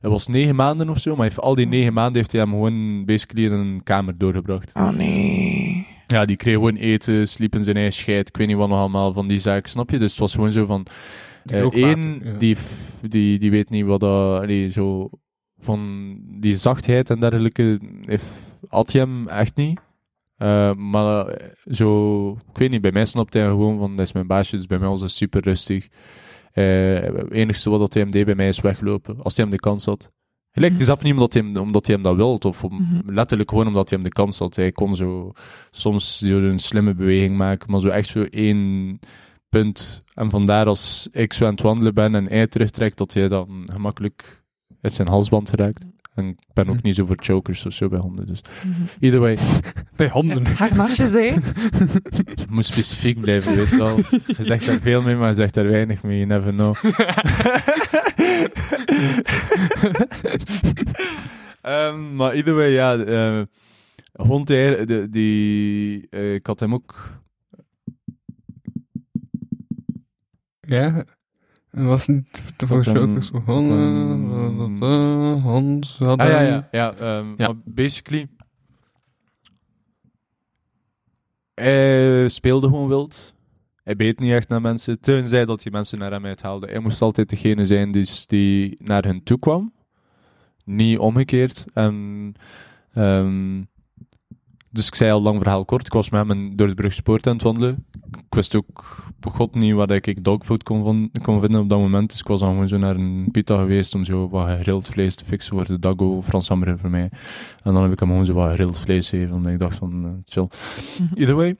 [0.00, 2.40] Hij was negen maanden of zo, maar hij heeft, al die negen maanden heeft hij
[2.40, 4.72] hem gewoon basically in een kamer doorgebracht.
[4.74, 5.86] Oh nee.
[6.06, 8.78] Ja, die kreeg gewoon eten, sliep in zijn eigen scheid, ik weet niet wat nog
[8.78, 9.98] allemaal van die zaken, snap je?
[9.98, 10.86] Dus het was gewoon zo van...
[11.44, 12.32] Die eh, één, ja.
[12.38, 12.56] die,
[13.08, 14.42] die, die weet niet wat dat...
[14.42, 15.10] allee, zo...
[15.62, 18.30] Van die zachtheid en dergelijke heeft,
[18.68, 19.80] had hij hem echt niet.
[20.36, 22.30] Eh, maar eh, zo...
[22.32, 24.78] Ik weet niet, bij mij snapte hij gewoon van, dat is mijn baasje, dus bij
[24.78, 25.88] mij was het super rustig.
[26.52, 29.54] Eh, het enigste wat dat hij hem deed bij mij is weglopen, als hij hem
[29.54, 30.10] de kans had.
[30.52, 32.72] Gelijk, het is af niet omdat hij, hem, omdat hij hem dat wil, of om,
[32.74, 33.14] Mhm.
[33.14, 34.56] letterlijk gewoon omdat hij hem de kans had.
[34.56, 35.32] Hij kon zo
[35.70, 38.98] soms zo een slimme beweging maken, maar zo echt zo één
[39.48, 40.02] punt.
[40.14, 43.68] En vandaar als ik zo aan het wandelen ben en hij terugtrekt, dat hij dan
[43.72, 44.42] gemakkelijk
[44.80, 45.84] uit zijn halsband raakt.
[46.14, 46.80] En ik ben ook Hm.
[46.86, 48.82] niet zo voor chokers of zo bij honden, dus Mhm.
[49.00, 49.38] either way,
[49.96, 50.46] Bij honden.
[50.46, 51.18] Harnasjes, hè?
[51.18, 51.36] je
[52.50, 53.96] moet specifiek blijven, weet je wel.
[53.96, 56.74] Je zegt daar veel mee, maar je zegt daar weinig mee, you never know.
[61.60, 63.42] Ehm, maar either way, ja, eh,
[64.12, 67.18] hond, die, die, eh, ik had hem ook
[70.60, 71.04] Ja.
[71.70, 73.30] Het was niet.
[73.44, 74.28] Honden,
[74.78, 76.26] dan- hond, hadden...
[76.26, 76.68] Ah ja, ja.
[76.70, 77.52] ja, ehm, Ja.
[77.64, 78.28] Basically.
[81.54, 83.34] Hij speelde gewoon wild.
[83.82, 85.00] Hij beet niet echt naar mensen.
[85.00, 86.68] Tenzij dat die mensen naar hem uithaalden.
[86.68, 89.72] Hij moest altijd degene zijn die, die naar hen toe kwam.
[90.64, 91.66] Niet omgekeerd.
[91.74, 92.32] En
[92.92, 93.62] ehm,
[94.70, 95.86] dus ik zei al lang verhaal kort.
[95.86, 97.86] Ik was met hem door de brug sport aan het wandelen.
[98.16, 98.96] Ik wist ook
[99.32, 102.10] god niet wat ik dogfood kon, van- kon vinden op dat moment.
[102.10, 105.14] Dus ik was dan gewoon zo naar een pita geweest om zo wat gegrild vlees
[105.14, 107.10] te fixen voor de dago, Frans hamburger voor mij.
[107.62, 110.04] En dan heb ik hem gewoon zo wat gegrild vlees gegeven, omdat ik dacht van,
[110.04, 110.48] eh, chill.
[111.14, 111.56] Either way,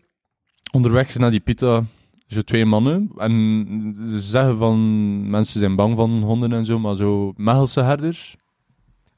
[0.72, 1.85] onderweg naar die pita,
[2.27, 3.10] zo twee mannen.
[3.16, 8.36] En ze zeggen van, mensen zijn bang van honden en zo, maar zo Mechelse herders.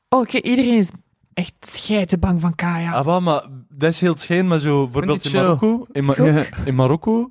[0.08, 0.90] Oh, oké, iedereen is
[1.34, 2.92] echt scheiden bang van Kaya.
[2.92, 5.32] Ah, wel, maar dat is heel schijn, maar zo bijvoorbeeld in.
[5.32, 6.46] Marokko, in, Ma- Ja.
[6.64, 7.30] in Marokko,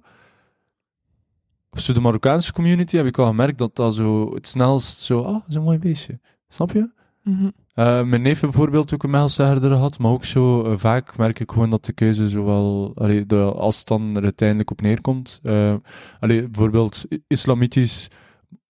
[1.69, 5.19] of zo de Marokkaanse community, heb ik al gemerkt dat dat zo het snelst zo,
[5.21, 6.19] ah, dat is een mooi beestje.
[6.47, 6.89] Snap je?
[7.23, 7.49] Mhm.
[7.73, 11.39] Eh, mijn neef bijvoorbeeld ook een Mechelse herder had, maar ook zo eh, vaak merk
[11.39, 15.39] ik gewoon dat de keuze zowel, allee, de, als het dan er uiteindelijk op neerkomt,
[15.43, 15.73] eh,
[16.19, 18.07] allee, bijvoorbeeld islamitisch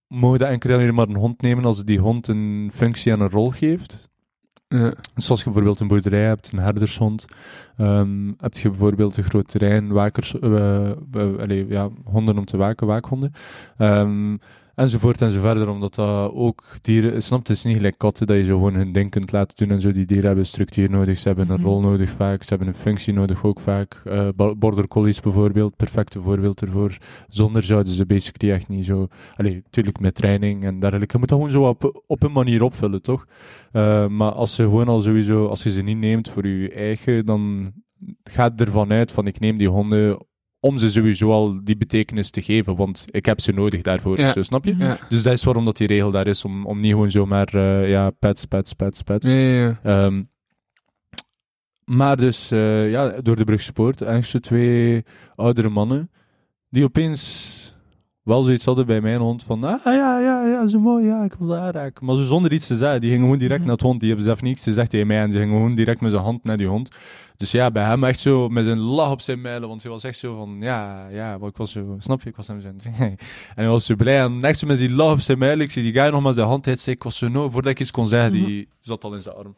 [0.06, 3.30] mogen dat enkel alleen maar een hond nemen als die hond een functie en een
[3.30, 4.10] rol geeft.
[4.72, 4.92] Ja.
[5.14, 7.24] Dus je bijvoorbeeld een boerderij hebt, een herdershond,
[7.76, 10.96] ehm, heb je bijvoorbeeld een groot terrein, wakers, eh, eh,
[11.38, 13.32] allee, ja, honden om te waken, waakhonden,
[13.76, 14.36] Ehm,
[14.74, 18.36] enzovoort en zo verder, omdat dat ook dieren, snap, het is niet gelijk katten dat
[18.36, 21.18] je zo gewoon hun ding kunt laten doen en zo, die dieren hebben structuur nodig,
[21.18, 21.64] ze hebben een Mhm.
[21.68, 25.76] rol nodig vaak, ze hebben een functie nodig ook vaak, Eh, bo- border collies bijvoorbeeld,
[25.76, 26.96] perfecte voorbeeld ervoor,
[27.28, 31.28] zonder zouden ze basically echt niet zo, allee, natuurlijk met training en dergelijke, je moet
[31.28, 33.26] dat gewoon zo op, op een manier opvullen, toch?
[33.72, 37.26] Uh, maar als ze gewoon al sowieso, als je ze niet neemt voor je eigen,
[37.26, 37.72] dan
[38.24, 40.18] gaat ervan uit van ik neem die honden
[40.64, 44.18] om ze sowieso al die betekenis te geven, want ik heb ze nodig daarvoor.
[44.18, 44.32] Ja.
[44.32, 44.76] Zo, snap je?
[44.78, 44.98] Ja.
[45.08, 47.90] Dus dat is waarom dat die regel daar is, om, om niet gewoon zomaar, eh
[47.90, 49.26] ja, pets, pets, pets, pets.
[49.26, 49.80] Ja.
[49.82, 50.22] Ehm,
[51.84, 55.02] maar dus, eh, ja, door de brugspoort, eigenlijk zo twee
[55.34, 56.10] oudere mannen,
[56.68, 57.61] die opeens
[58.22, 61.34] wel zoiets hadden bij mijn hond van, ah ja, ja, ja, zo mooi, ja, ik
[61.38, 62.06] wil dat aanraken.
[62.06, 63.66] Maar zo zonder iets te zeggen, die gingen gewoon direct Mhm.
[63.68, 66.00] naar het hond, die hebben zelf niets gezegd tegen mij en die gingen gewoon direct
[66.00, 66.90] met zijn hand naar die hond.
[67.36, 70.04] Dus ja, bij hem echt zo met zijn lach op zijn mijlen, want hij was
[70.04, 72.68] echt zo van, ja, ja, maar ik was zo, snap je, ik was hem zo
[73.00, 73.16] En
[73.54, 75.82] hij was zo blij en echt zo met die lach op zijn mijlen, ik zie
[75.82, 78.08] die guy nog maar zijn hand uitsteken, ik was zo, no, voordat ik iets kon
[78.08, 79.56] zeggen, die zat al in zijn arm.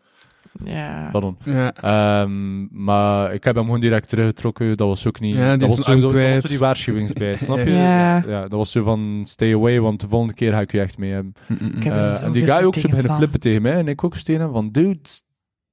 [0.64, 1.08] Ja.
[1.12, 1.36] Pardon.
[1.44, 1.72] Ja.
[1.74, 4.76] Ehm, maar ik heb hem gewoon direct teruggetrokken.
[4.76, 5.36] Dat was ook niet.
[5.36, 7.70] Ja, die dat was zo, arm dat was zo die waarschuwingsbij, snap je?
[7.70, 8.16] Ja.
[8.26, 10.98] ja, dat was zo van stay away, want de volgende keer ga ik je echt
[10.98, 11.32] mee hebben.
[11.46, 11.76] Mm, mm, mm.
[11.76, 14.04] Ik heb Eh, zoveel en die guy ook zo beginnen flippen tegen mij en ik
[14.04, 14.98] ook tegen hem van dude,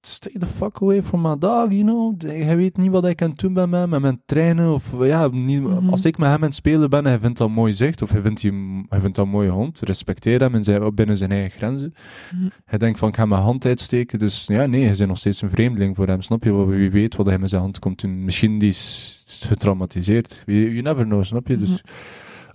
[0.02, 2.22] stay the fuck away from my dog, you know.
[2.22, 4.91] Hij weet niet wat ik aan het doen ben met hem, met mijn trainen of
[4.99, 5.90] ja, niet, Mhm.
[5.90, 8.11] als ik met hem aan het spelen ben en hij vindt dat mooi zicht of
[8.11, 8.52] hij vindt, die,
[8.90, 11.94] hij vindt dat een mooie hond, respecteer hem en zijn, binnen zijn eigen grenzen.
[12.36, 12.48] Mhm.
[12.65, 14.19] Hij denkt van, ik ga mijn hand uitsteken.
[14.19, 16.22] Dus ja, nee, hij is nog steeds een vreemdeling voor hem.
[16.22, 16.65] Snap je?
[16.65, 18.23] Wie weet wat hij met zijn hand komt doen.
[18.23, 20.44] Misschien die is getraumatiseerd.
[20.45, 21.57] You, you never know, snap je?
[21.57, 21.65] Mhm.
[21.65, 21.84] Dus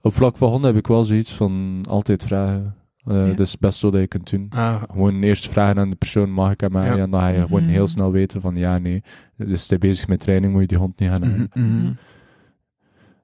[0.03, 2.75] op vlak van honden heb ik wel zoiets van altijd vragen.
[3.07, 3.27] Eh Ja.
[3.27, 4.47] Dat is het beste wat je kunt doen.
[4.51, 6.91] Ah, Gewoon eerst vragen aan de persoon, mag ik hem Ja.
[6.91, 6.99] aan?
[6.99, 7.71] En dan ga je gewoon Mhm.
[7.73, 9.03] heel snel weten van, ja, nee.
[9.37, 11.51] Dus is hij bezig met training, moet je die hond niet gaan hebben.
[11.55, 11.93] mhm, mhm.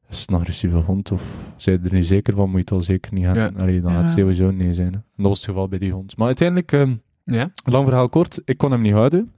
[0.08, 1.22] Is het een agressieve hond of
[1.56, 3.56] zijn je er niet zeker van, moet je het al zeker niet hebben.
[3.56, 3.96] Allee, dan Ja.
[3.96, 4.86] gaat het sowieso nee zijn.
[4.92, 4.92] hè.
[4.98, 6.16] En dat was het geval bij die hond.
[6.16, 6.72] Maar uiteindelijk...
[6.72, 6.94] ehm,
[7.24, 7.50] Ja?
[7.64, 9.32] Lang verhaal kort, ik kon hem niet houden.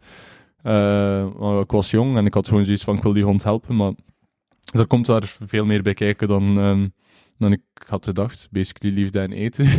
[0.62, 1.26] Eh,
[1.60, 3.92] ik was jong en ik had gewoon zoiets van, ik wil die hond helpen, maar
[4.72, 6.88] er komt daar veel meer bij kijken dan, ehm,
[7.44, 8.48] dan ik had gedacht.
[8.50, 9.66] Basically liefde en eten.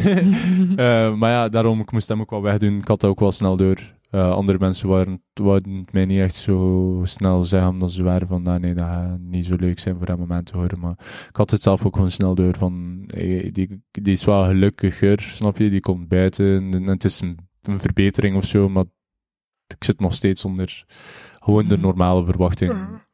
[0.75, 2.77] Eh, maar ja, daarom, ik moest hem ook wel wegdoen.
[2.77, 3.93] Ik had dat ook wel snel door.
[4.09, 8.27] Eh, andere mensen waren, wouden het mij niet echt zo snel zeggen, omdat ze waren
[8.27, 10.79] van, nou nee, dat gaat niet zo leuk zijn voor om aan te horen.
[10.79, 10.95] Maar
[11.29, 15.21] ik had het zelf ook gewoon snel door van, hey, die, die is wel gelukkiger,
[15.21, 15.69] snap je?
[15.69, 18.85] Die komt buiten en, het is een, een verbetering of zo, maar
[19.67, 20.85] ik zit nog steeds onder
[21.39, 21.85] gewoon de Mhm.
[21.85, 22.73] normale verwachting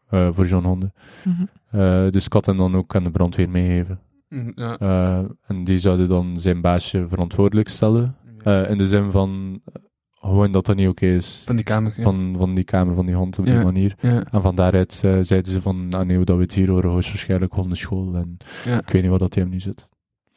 [0.10, 0.94] eh, voor zo'n honden.
[1.24, 2.10] Mhm.
[2.12, 4.00] Dus ik had hem dan ook aan de brandweer meegeven.
[4.32, 4.78] Mm, Ja.
[4.78, 8.16] Eh, en die zouden dan zijn baasje verantwoordelijk stellen.
[8.44, 9.82] Eh, in de zin van eh,
[10.14, 11.42] gewoon dat dat niet oké is.
[11.46, 11.94] Van die kamer.
[11.98, 12.04] Ja.
[12.04, 13.96] Van, van die kamer van die hond op die manier.
[14.00, 14.24] ja.
[14.32, 17.54] En van daaruit zeiden ze van, ah nee, hoe dat we het hier horen, hoogstwaarschijnlijk
[17.54, 18.16] hondenschool.
[18.16, 18.78] En Ja.
[18.78, 19.88] ik weet niet wat dat hij hem nu zit.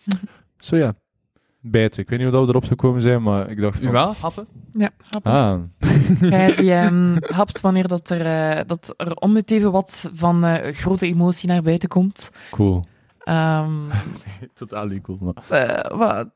[0.04, 0.16] Mhm.
[0.58, 0.94] Zo ja,
[1.60, 2.02] bijten.
[2.02, 3.86] Ik weet niet hoe dat we erop gekomen zijn, maar ik dacht van...
[3.86, 4.46] Jawel, happen.
[4.72, 5.32] Ja, grappig.
[5.32, 5.60] Ah,
[6.30, 8.20] Jij die ehm, hapt wanneer dat er,
[8.56, 12.30] eh, dat er om het even wat van eh, grote emotie naar buiten komt.
[12.50, 12.86] cool.
[13.24, 13.70] Ehm,
[14.55, 15.34] Totaal niet cool, maar...
[15.62, 16.28] eh, wat,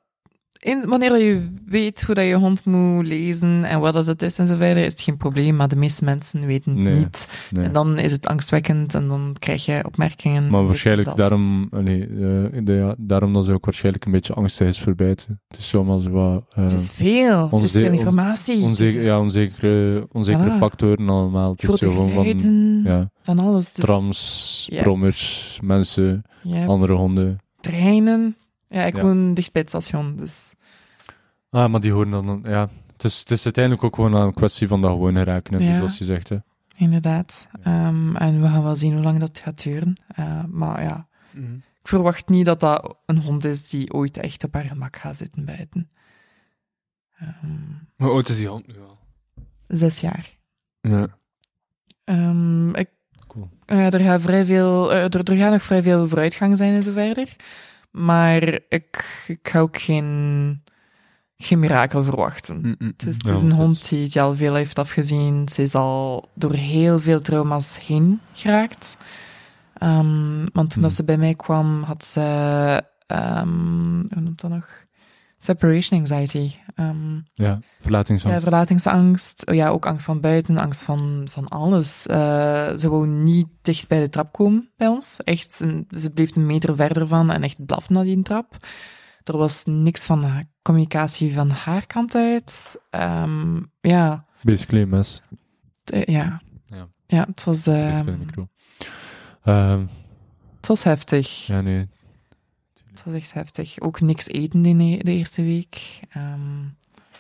[0.58, 4.38] in, wanneer je weet hoe dat je hond moet lezen en wat dat het is
[4.38, 7.28] en zo verder, is het geen probleem, maar de meeste mensen weten het Nee, niet.
[7.50, 7.64] Nee.
[7.64, 10.50] En dan is het angstwekkend en dan krijg je opmerkingen.
[10.50, 11.16] Maar waarschijnlijk dat.
[11.16, 12.08] daarom, allee, eh,
[12.64, 15.40] de, ja, daarom dat ze ook waarschijnlijk een beetje angstig is voor bijten.
[15.48, 16.44] Het is zomaar zo wat...
[16.54, 18.62] eh, Het is veel, het is veel informatie.
[18.62, 21.50] onzeker, ja, onzekere, factoren allemaal.
[21.50, 22.26] Het is zo van
[22.84, 23.72] ja, van alles.
[23.72, 24.82] Dus, trams, ja.
[24.82, 27.38] brommers, mensen, ja, andere honden.
[27.60, 28.36] treinen.
[28.68, 29.02] Ja, ik Ja.
[29.02, 30.52] woon dicht bij het station, dus...
[31.50, 32.40] Ah, maar die horen dan...
[32.44, 35.70] Ja, het is, het is uiteindelijk ook gewoon een kwestie van dat gewoon geraken, hè,
[35.70, 35.76] Ja.
[35.76, 36.28] zoals je zegt.
[36.28, 36.36] Hè.
[36.76, 37.48] inderdaad.
[37.62, 39.94] Ehm, en we gaan wel zien hoe lang dat gaat duren.
[40.08, 41.54] Eh, maar ja, Mhm.
[41.54, 45.16] ik verwacht niet dat dat een hond is die ooit echt op haar gemak gaat
[45.16, 45.88] zitten bijten.
[47.18, 47.46] Ehm,
[47.96, 48.98] Hoe oud is die hond nu al?
[49.68, 50.38] zes jaar.
[50.80, 51.06] Ja.
[52.04, 52.90] Ehm, ik,
[53.38, 53.50] Cool.
[53.66, 56.82] eh, er, gaat vrij veel, eh, er, er gaat nog vrij veel vooruitgang zijn en
[56.82, 57.36] zo verder.
[57.90, 60.62] Maar ik, ik ga ook geen,
[61.36, 62.56] geen mirakel verwachten.
[62.56, 65.48] Mm, mm, Het is, het Ja, is een hond die, die al veel heeft afgezien.
[65.48, 68.96] Ze is al door heel veel trauma's heen geraakt.
[69.74, 72.20] Ehm, want toen dat ze bij mij kwam, had ze...
[73.06, 74.86] ehm, hoe noemt dat nog?
[75.38, 76.54] Separation anxiety.
[76.74, 78.36] Ehm, Ja, verlatingsangst.
[78.38, 79.46] ja, verlatingsangst.
[79.46, 82.06] Oh Ja, ook angst van buiten, angst van, van alles.
[82.06, 82.16] Eh,
[82.76, 85.16] ze wou niet dicht bij de trap komen bij ons.
[85.18, 88.56] Echt, een- ze bleef een meter verder van en echt blaf naar die trap.
[89.24, 92.80] Er was niks van communicatie van haar kant uit.
[92.90, 95.22] Ehm, ja, Basically mes.
[95.84, 96.40] eh, ja.
[96.66, 96.88] Ja.
[97.06, 97.66] Ja, het was.
[97.66, 98.04] Ehm,
[100.56, 101.46] het was heftig.
[101.46, 101.88] ja, nee.
[102.98, 103.80] Het was echt heftig.
[103.80, 106.00] Ook niks eten in de, de eerste week.
[106.08, 106.40] Ehm,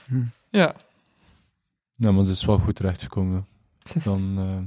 [0.08, 0.22] Hm.
[0.50, 0.74] Ja.
[1.96, 3.46] Nou, maar het is wel goed terechtgekomen.
[3.78, 4.64] Het is Dan, eh,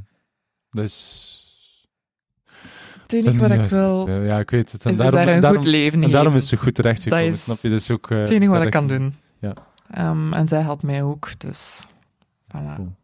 [0.70, 1.88] dat is...
[3.02, 4.84] het enige wat ik wil, Ja, ik weet het.
[4.84, 7.26] En is, is daarom, daar een daarom, goed leven en daarom is ze goed terechtgekomen.
[7.26, 7.70] Dat is snap je?
[7.70, 9.16] Dus ook, eh, Het enige wat dat ik kan doen.
[9.40, 9.54] Ja.
[9.92, 11.82] Ehm, en zij helpt mij ook, dus
[12.48, 12.76] voilà.
[12.76, 12.96] Cool.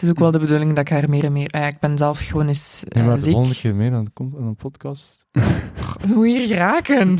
[0.00, 1.50] Het is ook wel de bedoeling dat ik haar meer en meer...
[1.50, 3.32] eh, ik ben zelf gewoon eens Nee, eh, maar de ziek.
[3.32, 5.26] volgende keer mee aan, de, aan een podcast.
[6.08, 7.16] Zo moet hier geraken.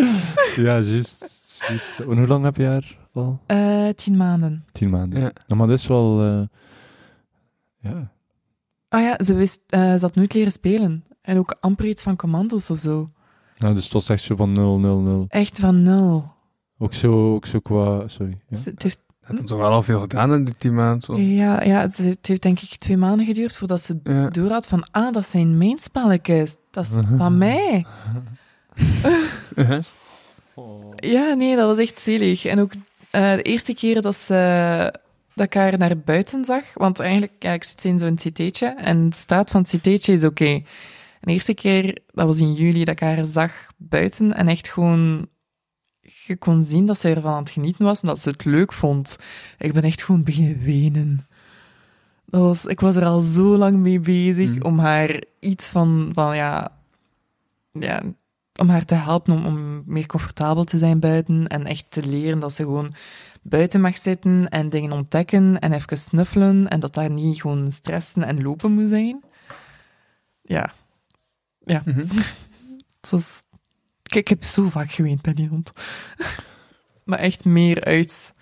[0.56, 1.40] ja, juist.
[1.68, 1.98] juist.
[1.98, 3.40] En hoe lang heb je haar al?
[3.46, 4.64] Eh, tien maanden.
[4.72, 5.20] Tien maanden.
[5.20, 5.30] Ja.
[5.46, 6.22] Nou, maar dat is wel...
[6.22, 6.42] eh,
[7.80, 8.12] ja.
[8.88, 11.04] Ah ja, ze, wist, eh, ze had nooit leren spelen.
[11.22, 13.10] En ook amper iets van commando's of zo.
[13.58, 15.24] Nou, dus het was echt zo van 0, 0, 0.
[15.28, 16.32] Echt van nul.
[16.78, 18.08] Ook zo, ook zo qua...
[18.08, 18.38] Sorry.
[18.48, 18.56] Ja.
[18.56, 18.98] Ze- Het heeft,
[19.28, 21.00] Had hem toch wel al veel gedaan in die tien maanden?
[21.02, 21.16] zo?
[21.18, 24.28] ja, ja, het, het heeft denk ik twee maanden geduurd voordat ze Ja.
[24.28, 24.86] door had van...
[24.90, 26.56] Ah, dat zijn mijn spelletjes.
[26.70, 27.86] Dat is van mij.
[29.54, 29.78] Uh-huh.
[30.96, 32.44] Ja, nee, dat was echt zielig.
[32.44, 32.72] En ook
[33.10, 34.94] eh, de eerste keer dat, ze,
[35.34, 39.08] dat ik haar naar buiten zag, want eigenlijk, ja, ik zit in zo'n citeetje en
[39.08, 40.44] de staat van het citeetje is oké.
[40.44, 40.64] En
[41.20, 45.28] de eerste keer, dat was in juli, dat ik haar zag buiten en echt gewoon,
[46.26, 48.72] je kon zien dat ze ervan aan het genieten was en dat ze het leuk
[48.72, 49.18] vond.
[49.58, 51.26] Ik ben echt gewoon beginnen wenen.
[52.26, 54.62] Dat was, ik was er al zo lang mee bezig Mm.
[54.62, 56.72] om haar iets van, van ja,
[57.72, 58.02] ja,
[58.60, 62.38] om haar te helpen om, om meer comfortabel te zijn buiten en echt te leren
[62.38, 62.92] dat ze gewoon
[63.42, 68.22] buiten mag zitten en dingen ontdekken en even snuffelen en dat daar niet gewoon stressen
[68.22, 69.24] en lopen moet zijn.
[70.42, 70.72] Ja.
[71.58, 71.82] Ja.
[71.84, 72.06] Mhm.
[73.00, 73.42] Het was...
[74.08, 75.72] Kijk, ik heb zo vaak geweend bij die hond.
[77.04, 78.32] maar echt meer uit...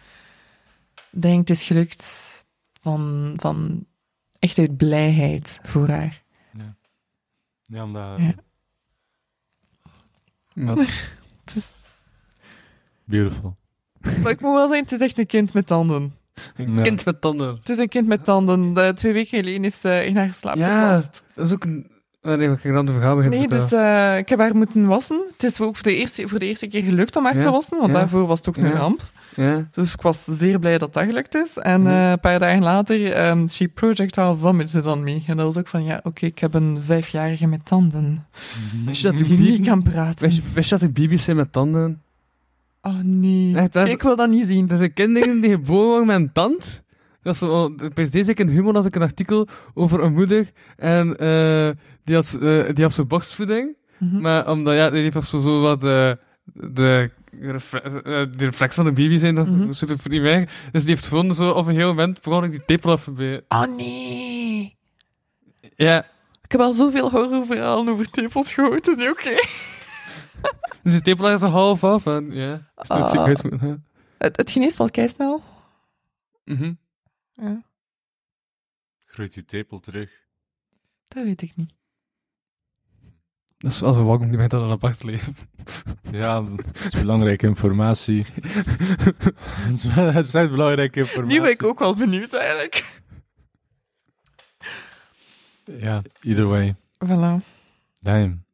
[1.11, 2.05] Denk, het is gelukt
[2.81, 3.87] van, van...
[4.39, 6.23] Echt uit blijheid voor haar.
[7.63, 8.19] Ja, omdat...
[8.19, 8.35] Ja.
[10.55, 10.79] Wat?
[11.45, 11.73] Het is,
[13.05, 13.57] Beautiful.
[14.01, 16.17] maar ik moet wel zeggen, het is echt een kind met tanden.
[16.57, 16.83] Een Ja.
[16.83, 17.57] kind met tanden.
[17.57, 18.73] Het is een kind met tanden.
[18.73, 21.25] De, twee weken geleden heeft ze in haar slaap Ja, geplast.
[21.35, 21.91] dat is ook een...
[22.27, 25.25] Oh, nee, ik dan de verhaal beginnen Nee, dus eh, ik heb haar moeten wassen.
[25.33, 27.51] Het is ook voor de eerste, voor de eerste keer gelukt om haar Ja, te
[27.51, 27.99] wassen, want ja.
[27.99, 28.77] daarvoor was het ook een Ja.
[28.77, 29.01] ramp.
[29.37, 29.69] Ja.
[29.73, 31.57] Dus ik was zeer blij dat dat gelukt is.
[31.57, 31.91] En Mhm.
[31.91, 35.25] eh, een paar dagen later, ehm she projectile vomited dan mee.
[35.27, 38.27] En dat was ook van, ja, oké, ik heb een vijfjarige met tanden.
[38.85, 40.29] Wist je dat Die niet kan praten.
[40.29, 42.03] Wist, wist je dat die baby's zijn met tanden?
[42.83, 43.57] Oh nee.
[43.57, 44.67] Echt, dat is- Ik wil dat niet zien.
[44.67, 46.83] Dat zijn kinderen die geboren worden met een tand.
[47.27, 50.51] Dat is zo, bij deze week in Humor las ik een artikel over een moeder
[50.77, 51.71] en eh,
[52.05, 53.77] die, had, eh, die had zo borstvoeding.
[53.99, 54.21] Mhm.
[54.21, 56.11] Maar omdat, ja, die heeft zo, zo wat eh,
[56.53, 58.03] de, refle-
[58.37, 59.73] de reflex van de baby zijn nog Mhm.
[59.73, 60.51] super primair.
[60.73, 63.45] Dus die heeft gevonden zo op een heel moment ongeluk die tepel afgebeten.
[63.49, 64.77] Oh nee.
[65.77, 66.05] Ja,
[66.43, 68.87] Ik heb al zoveel horrorverhalen over tepels gehoord.
[68.97, 69.31] Niet oké.
[70.83, 73.27] dus die tepel is zo half af en ja, het Ah.
[74.19, 75.43] Het, het geneest wel keisnel.
[76.45, 76.73] Mhm.
[77.37, 77.63] Ja,
[79.05, 80.11] Groeit die tepel terug.
[81.09, 81.75] dat weet ik niet.
[83.59, 85.35] Dat is wel zo welkom, die een apart leven.
[86.11, 88.25] Ja, dat is belangrijke informatie.
[89.67, 91.37] Het Het echt belangrijke informatie.
[91.37, 93.01] Nu ben ik ook wel benieuwd eigenlijk.
[95.65, 96.75] Ja, either way.
[97.05, 97.45] Voilà.
[98.01, 98.45] Damn.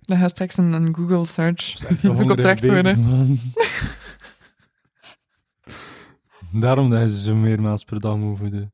[0.00, 1.62] Dan ga straks een, een Google search.
[2.00, 2.96] Zoek Zoekopdracht worden.
[6.60, 8.70] Daarom dat ze zo meermaals per dag moeten voeden.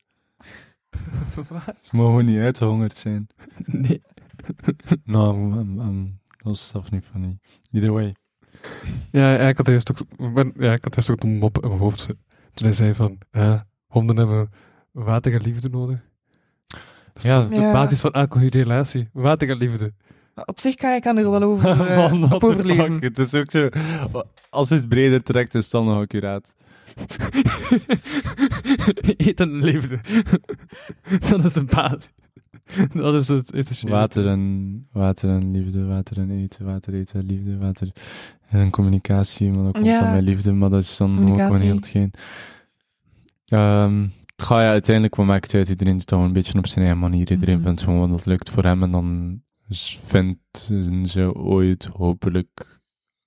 [1.80, 3.26] Ze mogen niet uitgehongerd zijn.
[3.66, 4.02] Nee.
[5.04, 7.38] Nou, um, um, dat is zelf niet funny.
[7.72, 8.14] Either way.
[9.10, 11.80] Ja, ik had eerst ook, ben- ja, ik had eerst ook een mop in mijn
[11.80, 12.24] hoofd zitten.
[12.54, 14.50] Toen hij zei van, ja, honden hebben
[14.90, 15.98] water en liefde nodig.
[17.20, 17.72] Ja, De Ja.
[17.72, 19.08] basis van elke goede relatie.
[19.12, 19.92] Water en liefde.
[20.44, 22.98] Op zich kan ik er wel over, eh, Man, op overleven.
[23.00, 23.68] Het is ook zo...
[24.50, 26.54] Als het breder trekt, is het dan nog accuraat.
[29.16, 29.98] Eten en liefde.
[31.30, 32.10] dat is de basis.
[32.92, 33.92] Dat is het essentieel.
[33.92, 37.92] Water en, water en liefde, water en eten, water, eten en liefde, water
[38.48, 40.00] en communicatie, maar dat komt Ja.
[40.00, 42.10] dan met liefde, maar dat is dan ook gewoon heel hetgeen.
[43.46, 44.06] Ehm
[44.36, 45.68] het gaat ja, uiteindelijk, wat maakt het uit?
[45.68, 47.30] Iedereen doet dat een beetje op zijn eigen manier.
[47.30, 47.64] Iedereen Mhm.
[47.64, 49.40] vindt gewoon wat dat lukt voor hem en dan
[50.04, 50.72] vindt
[51.04, 52.78] ze ooit hopelijk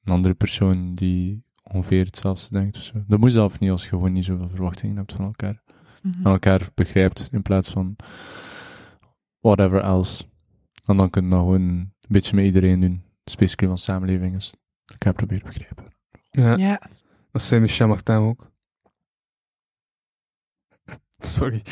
[0.04, 1.44] een andere persoon die
[1.74, 3.04] ongeveer hetzelfde denkt of zo.
[3.08, 5.64] Dat moet zelf niet als je gewoon niet zoveel verwachtingen hebt van elkaar
[6.02, 6.26] Mhm.
[6.28, 7.96] aan elkaar begrijpt in plaats van
[9.40, 10.24] whatever else.
[10.86, 13.04] En dan kun je dat gewoon een beetje met iedereen doen.
[13.26, 14.54] Specifiek van samenleving is.
[14.86, 15.86] Elkaar proberen te begrijpen.
[16.30, 16.82] Ja, Ja.
[17.32, 18.52] dat zei Michel Martin ook.
[21.38, 21.62] Sorry.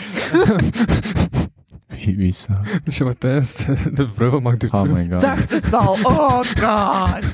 [1.87, 2.79] Wie, wie is dat?
[2.85, 3.55] Michel Martin is
[3.93, 5.21] de- vrouw van Marc Oh my god.
[5.21, 5.93] Dacht het al.
[6.03, 7.33] Oh god.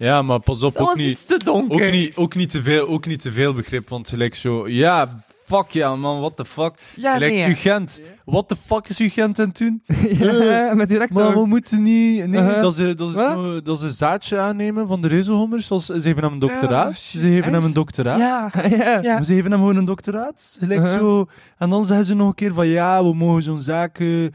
[0.00, 1.86] Ja, maar pas op, Dat ook niet, te donker.
[1.86, 3.88] ook, niet, ook, niet te veel, ook niet te veel begrip.
[3.88, 6.74] Want gelijk zo, ja, fuck ja man, what the fuck.
[6.96, 7.48] Ja, Gelijk nee.
[7.50, 9.82] UGent, what the fuck is UGent aan het doen?
[10.18, 12.26] ja, met direct Maar we moeten niet...
[12.26, 15.66] Nee, dat, ze, dat, ze, dat ze een zaadje aannemen van de reuzenhommers.
[15.66, 16.98] Zoals, ze geven hem een doctoraat.
[16.98, 18.18] ze geven hem een doctoraat.
[18.18, 18.52] Ja.
[19.02, 19.12] ja.
[19.12, 20.56] Maar ze geven hem gewoon een doctoraat.
[20.60, 20.98] Gelijk Uh-huh.
[20.98, 21.26] zo.
[21.58, 24.34] En dan zeggen ze nog een keer van ja, we mogen zo'n zaken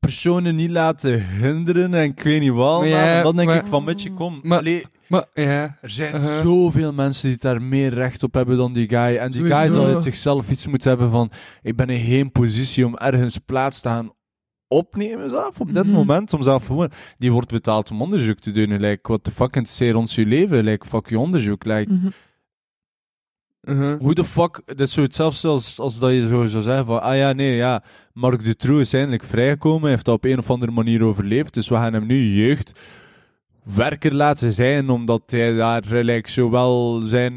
[0.00, 2.88] personen niet laten hinderen en ik weet niet wat.
[2.88, 4.40] Maar dan denk maar- ik van, met je kom.
[4.42, 5.78] Maar- Allee, Maar, ja.
[5.80, 6.40] er zijn Uh-huh.
[6.42, 9.16] zoveel mensen die daar meer recht op hebben dan die guy.
[9.16, 11.30] En die guy zal uit zichzelf iets moeten hebben van
[11.62, 14.10] ik ben in geen positie om ergens plaats te gaan
[14.68, 15.92] opnemen zelf op dit Mhm.
[15.92, 19.56] moment om zelf gewoon die wordt betaald om onderzoek te doen like what the fuck
[19.56, 21.92] interesseert ons je leven like fuck je onderzoek like
[23.62, 23.96] Mhm.
[23.98, 27.02] Hoe de fuck, dat is zo hetzelfde als, als dat je zo zou zeggen van,
[27.02, 27.82] ah ja, nee, ja,
[28.12, 31.74] Marc Dutroux is eindelijk vrijgekomen, heeft dat op een of andere manier overleefd, dus we
[31.74, 32.80] gaan hem nu jeugd
[33.62, 37.32] werker laten zijn, omdat hij daar eh, like, zowel zijn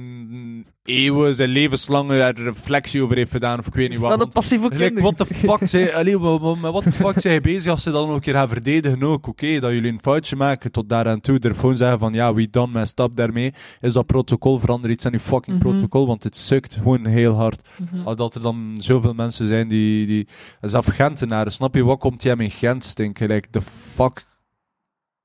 [0.84, 4.10] eeuwen, zijn levenslange reflectie over heeft gedaan, of ik weet niet wat.
[4.10, 7.72] Dat een passieve what the fuck, zei, allee, met wat de fuck zijn je bezig
[7.72, 9.28] als ze dan ook een keer gaan verdedigen ook?
[9.28, 12.50] Oké, dat jullie een foutje maken tot daaraan toe, er gewoon zeggen van ja, we
[12.50, 15.70] done mijn stap daarmee, is dat protocol, verander iets aan je fucking Mhm.
[15.70, 17.68] protocol, want het sukt gewoon heel hard.
[17.92, 18.16] Mhm.
[18.16, 20.28] Dat er dan zoveel mensen zijn die, die
[20.62, 23.28] zelf Gentenaren, snap je, wat komt jij in Gent stinken?
[23.28, 24.22] Like, the fuck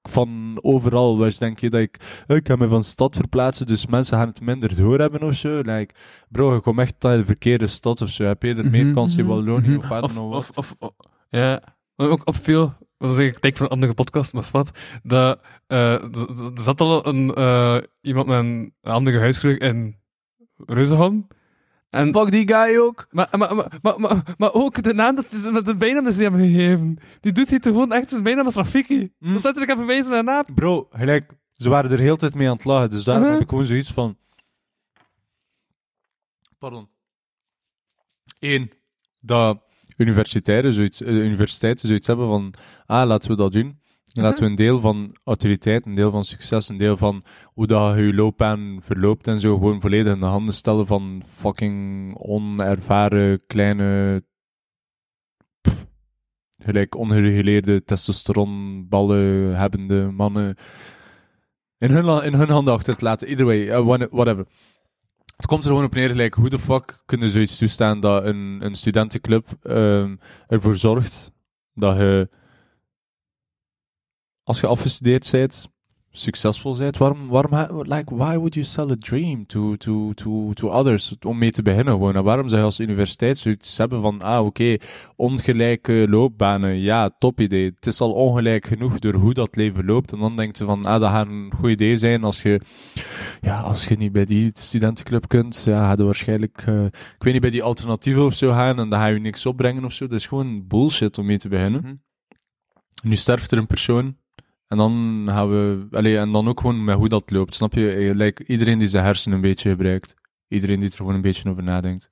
[0.03, 4.17] van overal, dus denk je dat ik, ik ga me van stad verplaatsen, dus mensen
[4.19, 5.61] gaan het minder doorhebben of zo.
[5.61, 5.95] Like,
[6.29, 8.25] bro, je komt echt naar de verkeerde stad of zo.
[8.25, 9.81] Heb je er meer Mhm, kans in mhm, Wallonië Mhm.
[9.93, 10.93] of Of, of, of, of-
[11.29, 11.63] ja.
[11.97, 14.71] Ook op veel, dat is ik denk van een andere podcast, maar wat,
[15.03, 19.97] dat, eh, er zat al een, eh, iemand met een andere huisgeluk in
[20.67, 21.27] Reuzenham.
[21.91, 23.07] En, Fuck die guy ook.
[23.11, 26.15] maar, maar, maar, maar, maar, maar ook de naam dat ze, met de bijnaam dat
[26.15, 26.99] ze hebben gegeven.
[27.21, 29.13] Die doet heet gewoon echt zijn bijnaam als Rafiki.
[29.19, 29.33] Hm.
[29.33, 30.45] Dat zet ik even wijzen naar naam.
[30.55, 33.23] Bro, gelijk, ze waren er heel tijd mee aan het lachen, dus Mhm.
[33.23, 34.17] heb ik gewoon zoiets van...
[36.59, 36.89] Pardon.
[38.39, 38.73] Eén,
[39.21, 39.63] dat
[39.97, 42.55] universiteiten zoiets, eh, universiteiten zoiets hebben van,
[42.87, 43.80] ah, laten we dat doen.
[44.15, 47.67] En laten we een deel van autoriteit, een deel van succes, een deel van hoe
[47.67, 52.17] dat je je loopbaan verloopt en zo gewoon volledig in de handen stellen van fucking
[52.19, 54.23] onervaren kleine
[55.61, 55.87] pff,
[56.63, 60.57] gelijk ongereguleerde testosteronballen hebbende mannen
[61.79, 63.29] in hun, in hun handen achter te laten.
[63.29, 64.47] Either way, uh, one- whatever.
[65.37, 68.59] Het komt er gewoon op neer, gelijk, hoe de fuck kunnen zoiets toestaan dat een,
[68.61, 70.17] een studentenclub ehm,
[70.47, 71.33] ervoor zorgt
[71.75, 72.29] dat je,
[74.51, 75.69] als je afgestudeerd bent,
[76.11, 80.69] succesvol bent, waarom, waarom, like, why would you sell a dream to, to, to, to
[80.69, 82.17] others, om mee te beginnen gewoon?
[82.17, 84.77] En waarom zou je als universiteit zoiets hebben van, ah, oké,
[85.17, 87.73] ongelijke loopbanen, ja, top idee.
[87.75, 90.13] Het is al ongelijk genoeg door hoe dat leven loopt.
[90.13, 92.61] En dan denkt ze van, ah, dat gaat een goed idee zijn als je,
[93.41, 97.33] ja, als je niet bij die studentenclub kunt, ja, ga je waarschijnlijk, eh, ik weet
[97.33, 100.07] niet, bij die alternatieven of zo gaan en dan ga je niks opbrengen of zo.
[100.07, 101.81] Dat is gewoon bullshit om mee te beginnen.
[101.81, 101.95] Mhm.
[103.03, 104.17] Nu sterft er een persoon.
[104.71, 107.91] En dan gaan we, allee, en dan ook gewoon met hoe dat loopt, snap je?
[107.93, 110.15] Eh, Like, iedereen die zijn hersenen een beetje gebruikt,
[110.49, 112.09] iedereen die er gewoon een beetje over nadenkt.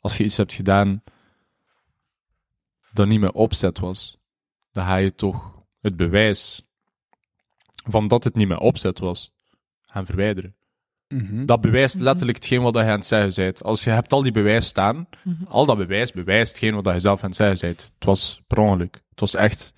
[0.00, 1.02] Als je iets hebt gedaan
[2.92, 4.18] dat niet met opzet was,
[4.72, 6.62] dan ga je toch het bewijs
[7.74, 9.32] van dat het niet met opzet was,
[9.82, 10.54] gaan verwijderen.
[11.08, 11.46] Mhm.
[11.46, 13.62] Dat bewijst letterlijk hetgeen wat je aan het zeggen bent.
[13.62, 15.44] Als je hebt al die bewijs staan, Mhm.
[15.48, 17.92] al dat bewijs bewijst hetgeen wat je zelf aan het zeggen bent.
[17.94, 18.94] Het was per ongeluk.
[19.10, 19.72] Het was echt...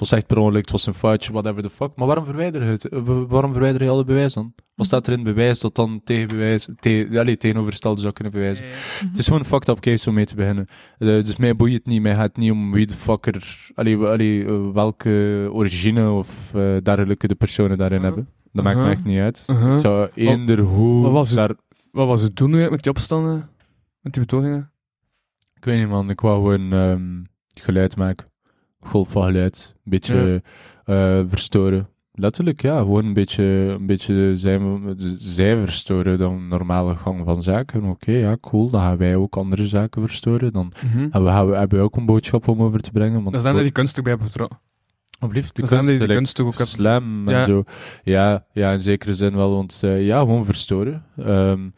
[0.00, 1.90] Het was echt per ongeluk, het was een foutje, whatever the fuck.
[1.96, 2.88] Maar waarom verwijder je het?
[2.88, 4.54] Eh, wa- Waarom verwijder je alle bewijs dan?
[4.74, 8.32] Wat staat er in het bewijs dat dan tegen bewijs, te, allee, tegenovergestelde zou kunnen
[8.32, 8.64] bewijzen?
[9.08, 10.66] Het is gewoon een fucked up case om mee te beginnen.
[10.98, 13.96] Eh, dus mij boeit het niet, mij gaat het niet om wie de fucker, allee,
[13.96, 18.14] allee, eh, welke origine of eh, dergelijke de personen daarin Uh-huh.
[18.14, 18.32] hebben.
[18.52, 18.98] Dat maakt me Uh-huh.
[18.98, 19.46] echt niet uit.
[19.50, 19.74] Uh-huh.
[19.74, 21.38] Ik zou eender hoe wat was het?
[21.38, 21.54] daar
[21.90, 23.48] Wat was het doen nu met die opstanden?
[24.00, 24.70] Met die betogingen?
[25.54, 26.10] Ik weet niet, man.
[26.10, 27.22] Ik wou gewoon ehm,
[27.62, 28.28] geluid maken.
[28.80, 29.72] Golf van geluid.
[29.74, 30.42] Een beetje
[30.84, 31.88] eh, verstoren.
[32.12, 32.78] Letterlijk, ja.
[32.78, 37.84] Gewoon een beetje, een beetje zijn, zij verstoren dan normale gang van zaken.
[37.84, 38.70] Oké, ja, cool.
[38.70, 40.52] Dan gaan wij ook andere zaken verstoren.
[40.52, 43.18] Dan hebben we, hebben we, hebben we ook een boodschap om over te brengen.
[43.20, 44.58] Want Daar zijn er die kunst ook bij betrokken.
[45.18, 47.44] Alblieft, Daar zijn kunst, die, die like, kunst ook slam en Ja.
[47.44, 47.64] zo.
[48.02, 51.04] Ja, ja, in zekere zin wel, want eh, ja, gewoon verstoren.
[51.16, 51.68] Ehm,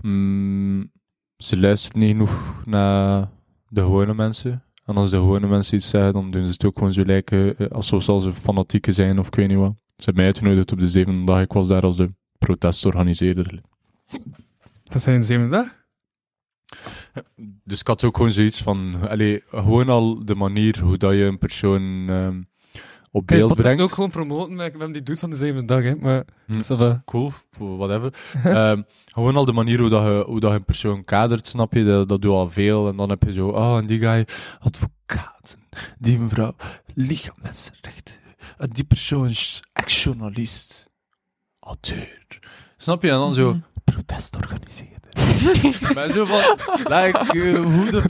[0.00, 0.90] mm,
[1.36, 3.28] ze luisteren niet genoeg naar
[3.68, 4.62] de gewone mensen.
[4.88, 7.56] En als de gewone mensen iets zeggen, dan doen ze het ook gewoon zo lijken
[7.56, 9.74] eh, alsof ze als een fanatieke zijn of ik weet niet wat.
[9.76, 11.40] Ze hebben mij uitgenodigd op de zevende dag.
[11.40, 13.60] Ik was daar als de protestorganiseerder.
[14.82, 15.76] Dat zijn zeven dag?
[17.64, 21.24] Dus ik had ook gewoon zoiets van, allee, gewoon al de manier hoe dat je
[21.24, 22.42] een persoon ehm,
[23.18, 23.82] op Kijk, beeld dat brengt.
[23.82, 25.94] ook gewoon promoten met met die doet van de zevende dag, hè.
[25.94, 26.24] Maar...
[26.46, 26.98] Hm.
[27.04, 28.12] cool, whatever.
[28.44, 31.72] Ehm, gewoon al de manier hoe, dat je, hoe dat je een persoon kadert, snap
[31.72, 32.88] je, dat, dat doe al veel.
[32.88, 34.26] En dan heb je zo, oh, en die guy,
[34.58, 35.56] advocaat,
[35.98, 36.54] die mevrouw,
[36.94, 38.14] lichaam mensenrechten.
[38.58, 40.88] En die persoon is ex-journalist,
[41.60, 42.38] auteur.
[42.76, 43.10] Snap je?
[43.10, 44.97] En dan zo, protestorganiseerder.
[45.94, 46.40] maar zo van,
[46.84, 48.02] like, eh, hoe de,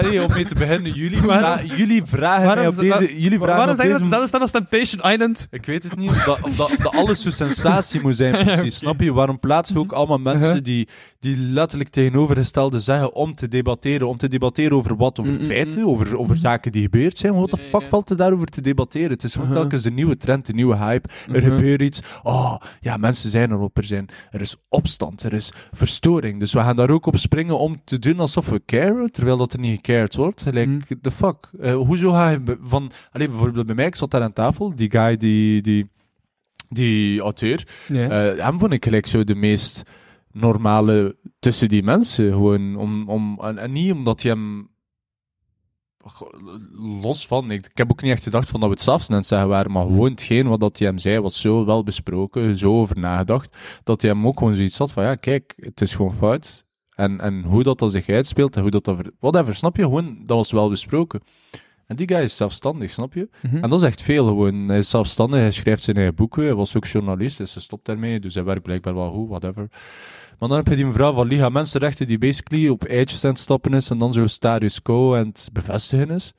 [0.00, 3.56] allee, om mee te beginnen, jullie, Waarom- jullie vragen mij op Waarom- deze, jullie vragen
[3.56, 5.46] Waarom op dat deze hetzelfde als Temptation Island?
[5.50, 8.76] ik weet het niet, omdat alles zo sensatie moet zijn, precies.
[8.76, 9.12] Snap je?
[9.12, 10.64] Waarom plaatsen ook allemaal mensen Uh-huh.
[10.64, 10.88] die,
[11.20, 14.08] die letterlijk tegenovergestelde zeggen om te debatteren?
[14.08, 15.18] Om te debatteren over wat?
[15.20, 15.84] Over Mm, mm, feiten?
[15.86, 17.34] Over, over zaken die gebeurd zijn?
[17.34, 19.10] Wat de fuck valt er daarover te debatteren?
[19.10, 19.60] Het is gewoon Uh-huh.
[19.62, 21.08] telkens de nieuwe trend, de nieuwe hype.
[21.28, 21.56] Er Uh-huh.
[21.56, 22.00] gebeurt iets.
[22.22, 23.76] Oh, ja, mensen zijn erop.
[23.76, 26.40] Er, zijn, er is opstand, er is verstoring.
[26.40, 29.52] Dus we gaan daar ook op springen om te doen alsof we caren, terwijl dat
[29.52, 30.44] er niet gecared wordt.
[30.44, 30.80] Like, Mm.
[31.02, 31.50] the fuck?
[31.60, 32.90] Eh, hoezo ga je van...
[33.12, 35.60] Allee, bijvoorbeeld bij mij, ik zat daar aan tafel, die guy die...
[35.62, 35.90] die
[36.72, 39.82] die auteur, eh, hem vond ik gelijk zo de meest
[40.32, 42.32] normale tussen die mensen.
[42.32, 44.68] Gewoon om, om, en, niet omdat hij hem.
[46.72, 49.26] Los van, ik, heb ook niet echt gedacht van dat we het zelfs aan het
[49.26, 52.72] zeggen waren, maar gewoon hetgeen wat dat hij hem zei, was zo wel besproken, zo
[52.72, 56.12] over nagedacht, dat hij hem ook gewoon zoiets had van, ja, kijk, het is gewoon
[56.12, 56.64] fout.
[56.90, 59.82] En, en hoe dat dan zich uitspeelt en hoe dat, ver- whatever, snap je?
[59.82, 61.20] Gewoon, dat was wel besproken.
[61.90, 63.28] En die guy is zelfstandig, snap je?
[63.42, 63.56] Mhm.
[63.56, 64.68] En dat is echt veel gewoon.
[64.68, 67.84] Hij is zelfstandig, hij schrijft zijn eigen boeken, hij was ook journalist, dus hij stopt
[67.84, 69.68] daarmee, dus hij werkt blijkbaar wel goed, whatever.
[70.38, 73.40] Maar dan heb je die mevrouw van Liga Mensenrechten die basically op eitjes aan het
[73.40, 76.32] stappen is en dan zo status quo aan het bevestigen is.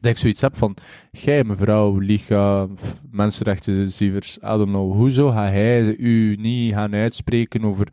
[0.00, 0.76] Dat ik zoiets heb van,
[1.10, 2.66] jij mevrouw Liga,
[3.10, 7.92] Mensenrechten, Sievers, I don't know, hoezo ga hij u niet gaan uitspreken over,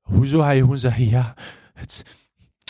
[0.00, 1.36] hoezo ga je gewoon zeggen, ja,
[1.74, 2.25] het,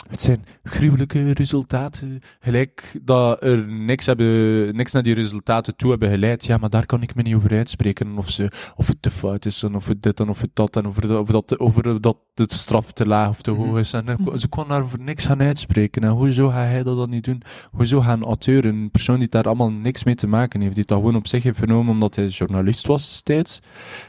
[0.09, 2.19] het zijn gruwelijke resultaten.
[2.39, 6.45] Gelijk dat er niks, hebben, niks naar die resultaten toe hebben geleid.
[6.45, 8.17] Ja, maar daar kan ik me niet over uitspreken.
[8.17, 10.75] Of, ze, of het te fout is, en of het dit en of het dat.
[10.75, 13.93] En over, dat- over, dat, over dat het straf te laag of te hoog is.
[13.93, 16.01] En eh, ze kon daar voor niks gaan uitspreken.
[16.03, 17.41] En hoezo gaat hij dat dan niet doen?
[17.71, 20.85] Hoezo gaat een auteur, een persoon die daar allemaal niks mee te maken heeft, die
[20.85, 23.59] dat gewoon op zich heeft vernomen omdat hij journalist was destijds.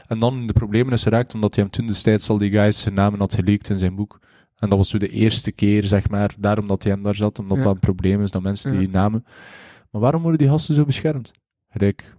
[0.07, 2.93] En dan de problemen is geraakt omdat hij hem toen destijds al die guys zijn
[2.93, 4.19] namen had geleakt in zijn boek.
[4.59, 7.39] En dat was zo de eerste keer, zeg maar, daarom dat hij hem daar zat,
[7.39, 7.63] omdat Ja.
[7.63, 8.79] dat een probleem is, dat mensen Ja.
[8.79, 9.25] die namen.
[9.91, 11.31] Maar waarom worden die gasten zo beschermd?
[11.69, 12.15] Rijk,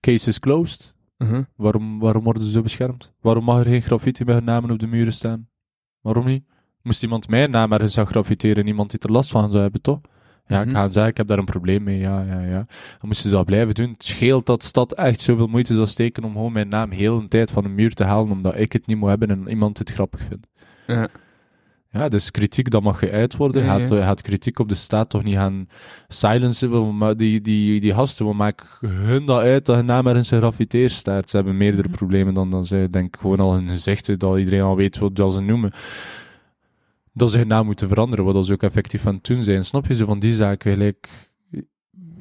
[0.00, 0.94] case is closed.
[1.18, 1.42] Mhm.
[1.56, 3.12] Waarom, waarom worden ze zo beschermd?
[3.20, 5.48] Waarom mag er geen graffiti met hun namen op de muren staan?
[6.00, 6.44] Waarom niet?
[6.82, 9.80] Moest iemand mijn naam ergens gaan graffiteren en iemand die er last van zou hebben,
[9.82, 10.00] toch?
[10.46, 10.74] Ja, ik Mhm.
[10.76, 12.66] ga zeggen, ik heb daar een probleem mee, ja, ja, ja.
[12.98, 13.90] Dan moesten ze dat blijven doen.
[13.90, 17.28] Het scheelt dat stad echt zoveel moeite zou steken om gewoon mijn naam heel een
[17.28, 19.90] tijd van een muur te halen, omdat ik het niet moet hebben en iemand het
[19.92, 20.48] grappig vindt.
[20.86, 21.08] Ja.
[21.90, 23.64] Ja, dus kritiek, dat mag geuit worden.
[23.64, 25.68] Ja, Gaat, kritiek op de staat toch niet gaan
[26.08, 26.96] silencen?
[26.96, 30.92] Maar die, die, die gasten, wat maakt hun dat uit dat hun naam ergens gegraffiteerd
[30.92, 31.30] staat?
[31.30, 31.96] Ze hebben meerdere Mhm.
[31.96, 35.32] problemen dan, dan ze, denk gewoon al hun gezichten, dat iedereen al weet wat dat
[35.32, 35.72] ze noemen.
[37.12, 39.64] Dat ze hun naam moeten veranderen, wat ze ook effectief aan het doen zijn.
[39.64, 41.08] Snap je, zo van die zaken gelijk...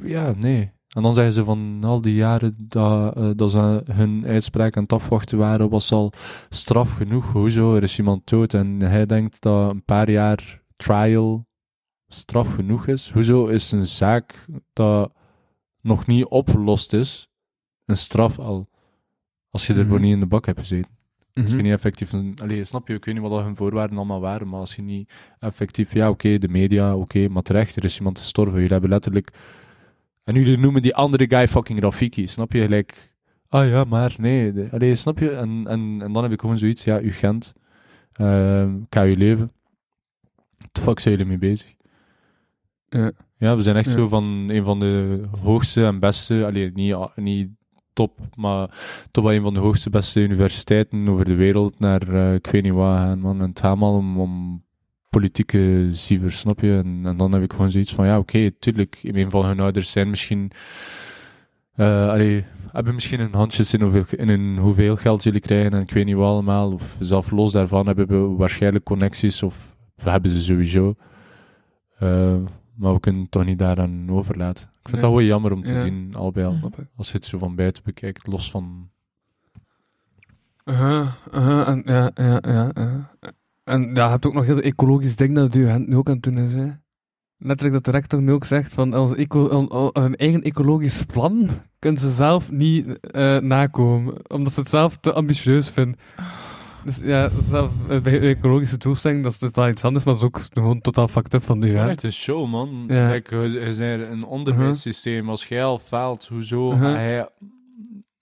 [0.04, 0.72] Ja, nee.
[0.96, 4.84] En dan zeggen ze van al die jaren dat, eh, dat ze hun uitspraak aan
[4.84, 6.12] het afwachten waren, was al
[6.50, 7.32] straf genoeg.
[7.32, 7.76] Hoezo?
[7.76, 11.48] Er is iemand dood en hij denkt dat een paar jaar trial
[12.08, 13.12] straf genoeg is.
[13.12, 15.12] Hoezo is een zaak dat
[15.82, 17.30] nog niet opgelost is,
[17.86, 18.70] een straf al,
[19.50, 20.04] als je ervoor Mhm.
[20.04, 20.92] niet in de bak hebt gezeten?
[21.34, 21.64] Als je Mhm.
[21.64, 22.14] niet effectief...
[22.42, 25.12] Allee, snap je, ik weet niet wat hun voorwaarden allemaal waren, maar als je niet
[25.40, 25.94] effectief...
[25.94, 28.54] Ja, oké, de media, oké, maar terecht, er is iemand gestorven.
[28.54, 29.32] Jullie hebben letterlijk
[30.26, 32.60] En jullie noemen die andere guy fucking Rafiki, snap je?
[32.60, 33.14] Gelijk,
[33.50, 34.54] ah ja, maar nee.
[34.54, 35.30] De, allee, snap je?
[35.32, 37.54] En, en, en dan heb ik gewoon zoiets, ja, uw Gent,
[38.14, 39.52] ehm je leven.
[40.58, 41.74] What the fuck zijn jullie mee bezig?
[42.90, 43.12] Ja.
[43.38, 43.92] Ja, we zijn echt Ja.
[43.92, 47.50] zo van een van de hoogste en beste, allee, niet, niet
[47.94, 48.70] top, maar
[49.12, 52.64] toch wel een van de hoogste, beste universiteiten over de wereld naar, eh, ik weet
[52.64, 53.42] niet waar gaan, man.
[53.42, 54.64] En het gaat om, om
[55.20, 56.78] politieke zievers, snap je?
[56.84, 59.92] En, en dan heb ik gewoon zoiets van, ja, oké, tuurlijk, een van hun ouders
[59.92, 60.52] zijn misschien,
[61.76, 65.82] eh allee, hebben misschien een handjes in hoeveel, in een, hoeveel geld jullie krijgen en
[65.82, 70.10] ik weet niet wat allemaal, of zelf los daarvan hebben we waarschijnlijk connecties, of we
[70.10, 70.96] hebben ze sowieso.
[72.00, 72.36] Eh,
[72.76, 74.64] maar we kunnen het toch niet daaraan overlaten.
[74.64, 75.02] Ik vind Nee.
[75.02, 75.84] dat wel jammer om te Ja.
[75.84, 76.72] zien, al bij al.
[76.96, 78.90] Als je het zo van buiten bekijkt, los van...
[80.64, 83.12] En, ja, ja, ja, ja.
[83.66, 86.24] En ja, je hebt ook nog heel ecologisch ding dat u nu ook aan het
[86.24, 86.68] doen is, hè.
[87.38, 91.04] Letterlijk dat de rector nu ook zegt van ons eco, on- on- hun eigen ecologisch
[91.04, 96.00] plan kunnen ze zelf niet eh, nakomen, omdat ze het zelf te ambitieus vinden.
[96.84, 100.28] Dus ja, zelfs bij de ecologische doelstelling, dat is totaal iets anders, maar dat is
[100.30, 101.88] ook gewoon totaal fucked up van de Ja, ja.
[101.90, 102.84] het is show, man.
[102.88, 103.08] Ja.
[103.08, 105.30] Kijk, bent een onderwijssysteem.
[105.30, 107.30] Als jij al faalt, hoezo hij...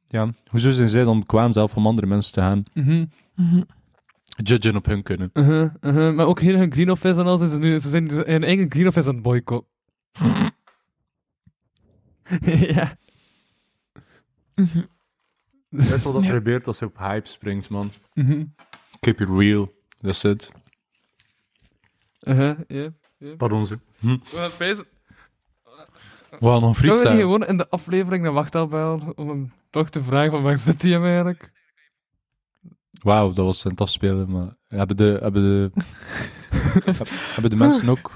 [0.07, 3.06] Ja, hoezo zijn zij dan bekwaam zelf om andere mensen te gaan Mhm,
[3.36, 3.61] Mhm.
[4.43, 5.30] Judgen op hun kunnen?
[5.34, 6.15] uh-huh, uh-huh.
[6.15, 8.72] Maar ook heel hun green office en al, zijn ze, nu, ze zijn hun eigen
[8.72, 9.65] green office aan het boycott.
[12.76, 12.97] ja.
[14.55, 14.81] Mhm.
[15.69, 16.30] Dat is wat dat Ja.
[16.30, 17.91] gebeurt als je op hype springt, man.
[18.14, 18.43] Mhm.
[18.99, 19.73] Keep it real.
[20.01, 20.51] That's it.
[22.22, 22.89] Uh-huh, ja.
[23.38, 23.80] Pardon, ze.
[23.99, 24.07] Hm.
[24.07, 24.19] We
[26.49, 27.18] gaan nog Kunnen we niet freestyle.
[27.18, 30.81] gewoon in de aflevering de wachttaal bellen om hem toch te vragen van waar zit
[30.81, 31.51] hij hem eigenlijk?
[33.03, 34.55] Wauw, dat was aan het afspelen, maar...
[34.67, 35.17] Hebben de...
[35.21, 35.71] Hebben de,
[37.34, 38.11] hebben de mensen ook...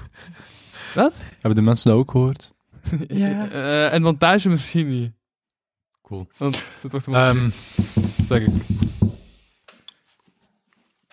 [0.94, 1.22] Wat?
[1.32, 2.52] Hebben de mensen dat ook gehoord?
[3.08, 3.48] Ja.
[3.50, 5.12] Eh, en montage misschien niet.
[6.02, 6.26] Cool.
[6.36, 6.52] Want
[6.82, 7.50] dat wordt gewoon Ehm,
[8.26, 8.52] zeg ik.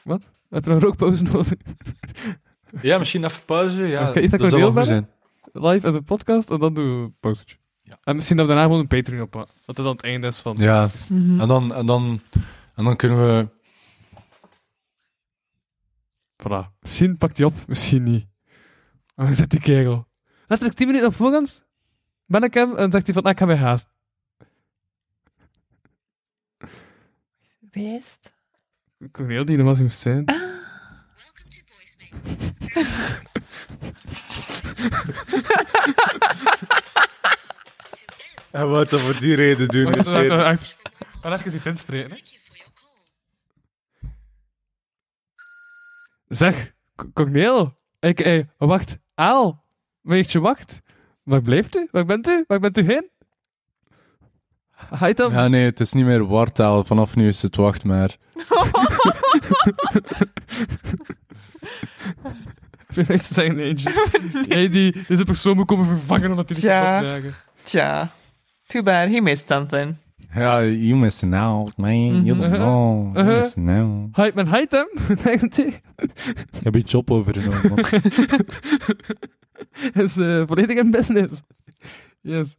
[0.03, 0.31] Wat?
[0.49, 1.51] Heb je een rookpauze nodig?
[2.81, 3.81] ja, misschien even pauze.
[3.81, 5.09] Ja, is dat zou wel zijn.
[5.53, 7.55] Live in de podcast en dan doen we een pauzetje.
[7.81, 7.97] Ja.
[8.03, 9.31] En misschien dat we daarna gewoon een Patreon op.
[9.31, 10.55] Dat het dan het einde is van.
[10.57, 11.41] Ja, Mhm.
[11.41, 12.19] en dan, en dan,
[12.75, 13.47] en dan kunnen we...
[16.47, 16.73] Voilà.
[16.79, 18.27] Misschien pakt hij op, misschien niet.
[19.15, 20.07] Maar zit die kerel?
[20.47, 21.65] Letterlijk 10 minuten op voorhand
[22.25, 23.87] ben ik hem en zegt hij van, ah, ik ga weer haast.
[27.71, 28.33] Weest.
[29.11, 30.25] Corneel die normaal moest zijn.
[38.51, 39.83] En wat dan voor die reden doen?
[39.83, 40.77] Wacht, wacht, wacht, wacht.
[41.21, 42.11] Maar even iets inspreken.
[42.11, 42.21] Hè.
[46.27, 47.77] Zeg, C- Corneel.
[47.99, 49.63] Ik, eh, wacht, Aal.
[50.01, 50.81] Weetje, wacht.
[51.23, 51.87] Waar blijft u?
[51.91, 52.43] Waar bent u?
[52.47, 53.09] Waar bent u heen?
[55.31, 56.83] Ja, nee, het is niet meer wartaal.
[56.83, 58.17] Vanaf nu is het wacht maar.
[62.87, 64.09] Veel te zeggen, eentje.
[64.47, 67.33] Jij die deze persoon moet komen vervangen omdat hij niet kan opdagen.
[67.61, 68.11] Tja.
[68.67, 69.95] Too bad, he missed something.
[70.35, 72.23] Ja, you missing out, man.
[72.23, 72.53] You don't Mhm.
[72.55, 73.07] know.
[73.17, 73.25] Uh-huh.
[73.27, 74.15] You missing out.
[74.15, 74.87] Hij men hij hem?
[76.51, 77.69] Ik heb je job overgenomen.
[77.69, 77.79] man.
[80.03, 81.41] is eh, volledig in business.
[82.21, 82.55] Yes.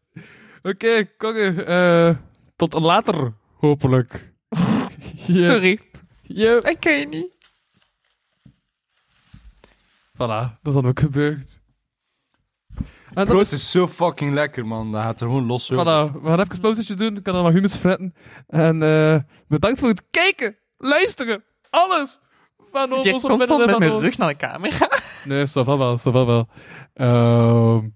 [0.63, 1.65] Oké, Kogge.
[1.65, 2.17] eh,
[2.57, 4.33] tot later, hopelijk.
[5.27, 5.79] Sorry.
[6.23, 6.63] Ja.
[6.63, 7.35] Ik ken je niet.
[10.15, 11.61] Voilà, dat is dan ook gebeurd.
[13.17, 14.93] En Bro, dat het is zo fucking lekker, man.
[14.93, 15.85] Dat gaat er gewoon los over.
[15.85, 17.17] Voilà, we gaan even een pauzetje doen.
[17.17, 18.15] Ik kan dan nog hummus fretten.
[18.47, 19.17] En eh,
[19.49, 22.19] bedankt voor het kijken, luisteren, alles.
[22.73, 24.89] Van Zit je ons constant met mijn rug naar de camera?
[25.25, 26.49] Nee, va wel, va wel.
[26.95, 27.89] Ehm,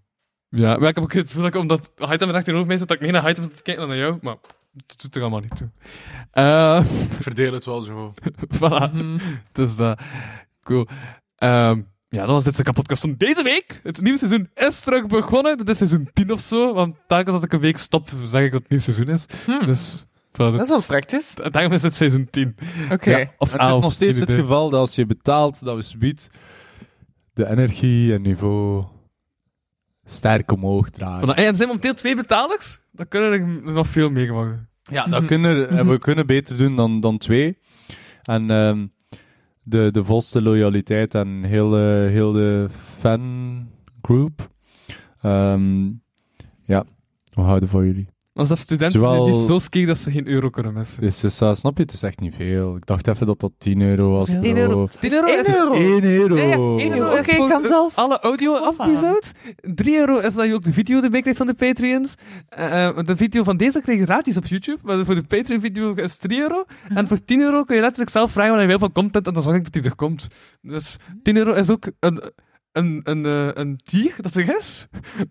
[0.49, 2.77] ja, maar ik heb ook het gevoel dat ik, omdat Haitam er echt tegenover mij
[2.77, 4.19] zit, dat ik meer naar Haitam zit te kijken dan naar jou.
[4.23, 4.37] Maar
[4.73, 5.71] dat doet er allemaal niet toe.
[6.31, 6.85] Eh,
[7.17, 8.15] Ik verdeel het wel zo.
[8.57, 8.93] voilà.
[8.93, 9.19] Mhm.
[9.53, 9.93] Dus eh
[10.63, 10.87] cool.
[11.37, 11.81] Ehm,
[12.11, 13.81] ja, dat was dit de podcast van deze week.
[13.83, 15.59] Het nieuwe seizoen is terug begonnen.
[15.59, 16.75] Dit is seizoen 10 of zo.
[16.75, 19.27] Want telkens als ik een week stop, zeg ik dat het nieuw seizoen is.
[19.45, 19.67] Hmm.
[19.67, 21.35] Dus Dat is wel praktisch.
[21.51, 22.57] daarom is het seizoen 10.
[22.93, 23.11] Oké.
[23.17, 24.41] Ja, of Het is 11, nog steeds het idee.
[24.41, 26.31] geval dat als je betaalt, dat we subiet
[27.33, 28.85] de energie en niveau
[30.05, 31.29] sterk omhoog dragen.
[31.29, 32.79] Voilà, En er zijn momenteel twee betalers.
[32.93, 33.33] Dan kunnen
[33.67, 34.69] er nog veel meer worden.
[34.83, 35.11] Ja, Mhm.
[35.11, 37.59] dat kunnen, en we kunnen beter doen dan, dan twee.
[38.23, 38.87] En ehm,
[39.63, 41.77] de, de volste loyaliteit aan heel,
[42.07, 42.67] heel de
[42.99, 44.51] fangroup.
[45.23, 45.89] Ehm
[46.61, 46.85] ja,
[47.35, 48.09] we houden van jullie.
[48.35, 51.03] Als dat studenten Zowel- die zo ski dat ze geen euro kunnen missen.
[51.03, 52.77] Dus, dus, eh, snap je, het is echt niet veel.
[52.77, 54.29] Ik dacht even dat dat 10 euro was.
[54.29, 54.41] Ja.
[54.41, 54.89] 10 euro.
[55.01, 55.73] 10 euro is euro.
[55.73, 56.37] 1 euro.
[56.37, 59.33] Ja, ja, 1 euro Oké, ik kan zelf alle audio-episodes.
[59.75, 62.15] 3 euro is dat je ook de video erbij krijgt van de Patreons.
[62.49, 65.95] Eh, eh, de video van deze krijg je gratis op YouTube, maar voor de Patreon-video
[65.95, 66.65] is 3 euro.
[66.89, 69.33] En voor 10 euro kun je letterlijk zelf vragen wat je wil van content en
[69.33, 70.27] dan zorg ik dat die er komt.
[70.63, 72.23] Dus 10 euro is ook een,
[72.73, 74.87] een, een, eh, een tier, dat is is.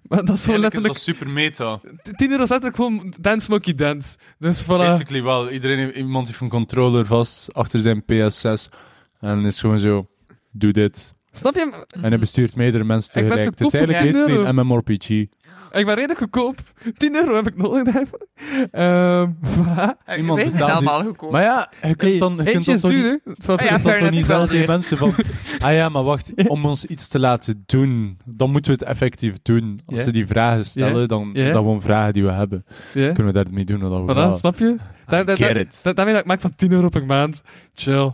[0.10, 0.98] Maar dat is gewoon letterlijk...
[0.98, 1.82] super meta.
[2.16, 4.18] 10 euro is letterlijk gewoon Dance Monkey Dance.
[4.38, 4.68] Dus voilà.
[4.68, 5.50] Basically wel.
[5.50, 8.78] Iedereen heeft, iemand heeft een controller vast achter zijn PS6.
[9.20, 10.08] En is gewoon zo,
[10.52, 11.14] doe dit.
[11.32, 11.72] Snap je?
[12.02, 13.56] En hij bestuurt meerdere mensen Ik ben tegelijk.
[13.56, 14.60] te Het is eigenlijk 10 basically euro.
[14.60, 15.10] een MMORPG.
[15.10, 16.56] Ik ben redelijk goedkoop.
[16.98, 18.28] 10 euro heb ik nodig daarvoor.
[18.72, 20.18] Ehm voilà.
[20.18, 21.32] Iemand betaalt allemaal goedkoop.
[21.32, 23.54] Maar ja, je kunt dan, je kunt Eentje dan is toch duur, niet, hè?
[23.54, 25.12] Ah ja, dan fair niet wel die mensen van...
[25.60, 29.34] Ah ja, maar wacht, om ons iets te laten doen, dan moeten we het effectief
[29.42, 29.80] doen.
[29.86, 31.40] Als ze die vragen stellen, dan Ja.
[31.46, 32.66] is dat gewoon vragen die we hebben.
[32.94, 34.38] Kunnen we daarmee doen wat we Voilà, willen.
[34.38, 34.76] snap je?
[35.06, 37.42] Daarmee dat ik maak van 10 euro per maand.
[37.74, 38.14] Chill.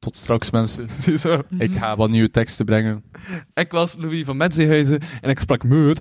[0.00, 0.88] Tot straks, mensen.
[1.02, 1.42] Ziezo.
[1.58, 3.04] Ik ga wat nieuwe teksten brengen.
[3.54, 6.00] Ik was Louis van Metzeehuizen en ik sprak moed.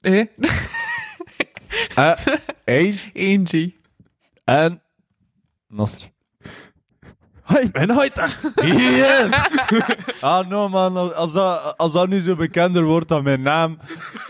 [0.00, 0.26] Eh?
[1.94, 2.18] Eh,
[2.64, 3.72] één Eentje.
[4.44, 4.82] en...
[5.68, 6.12] Nasser.
[7.44, 8.36] Hoi, mijn hoiter.
[8.54, 9.32] Yes!
[10.20, 13.78] ah, no man, als dat, als dat nu zo bekender wordt dan mijn naam,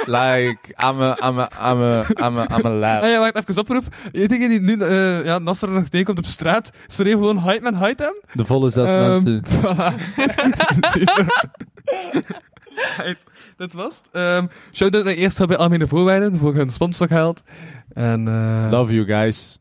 [0.04, 0.58] like,
[0.88, 3.02] I'm a, I'm a, I'm a, I'm a, I'm a lab.
[3.02, 3.84] Ja, wacht, even oproep.
[4.12, 8.14] Iedereen die nu uh, ja, Nasser nog tegenkomt op straat, schreeuw gewoon hoi, mijn hoitem.
[8.32, 9.44] De volle zes Ehm, mensen.
[9.54, 9.94] Voilà.
[12.96, 13.24] Right,
[13.56, 14.22] Dat was het.
[14.22, 17.42] Um, Shout-out naar eerst bij Almene Voorwaarden voor hun sponsorgeld.
[17.92, 19.58] En, eh Love you guys.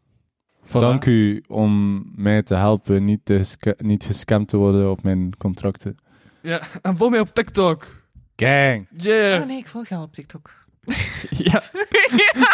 [0.68, 0.72] Voilà.
[0.72, 5.95] Dank u om mij te helpen niet, te niet gescamd te worden op mijn contracten.
[6.41, 8.02] Ja, en volg mij op TikTok.
[8.35, 8.88] Gang!
[8.98, 9.41] Yeah.
[9.41, 10.53] Oh nee, ik volg jou op TikTok.
[11.30, 11.61] Ja.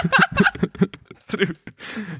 [1.26, 1.56] True.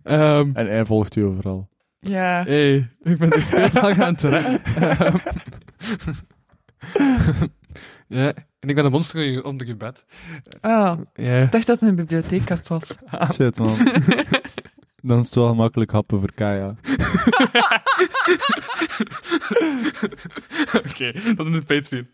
[0.04, 1.70] Um, En hij volgt u overal.
[2.00, 2.44] Ja.
[2.44, 4.62] hey, ik ben er veel te lang aan het rennen.
[4.76, 5.18] Ehm,
[8.08, 10.06] ja, en ik ben een monster onder je bed.
[10.62, 11.42] Oh, Ja.
[11.42, 12.96] ik dacht dat het een bibliotheekkast was.
[13.34, 13.76] Shit, man.
[15.02, 16.68] Dan is het wel makkelijk happen voor Kaya.
[20.88, 22.08] Oké, dat is een Patreon.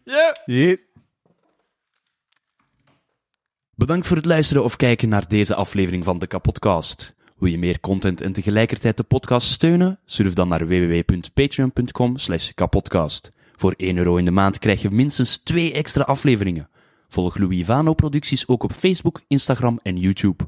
[0.45, 0.78] Yeah.
[3.76, 7.16] Bedankt voor het luisteren of kijken naar deze aflevering van de Kapodcast.
[7.38, 9.99] Wil je meer content en tegelijkertijd de podcast steunen?
[10.06, 13.30] Surf dan naar www.patreon.com slash kapodcast.
[13.56, 16.70] Voor 1 euro in de maand krijg je minstens 2 extra afleveringen.
[17.07, 20.48] Volg Louis Vano producties ook op Facebook, Instagram en YouTube.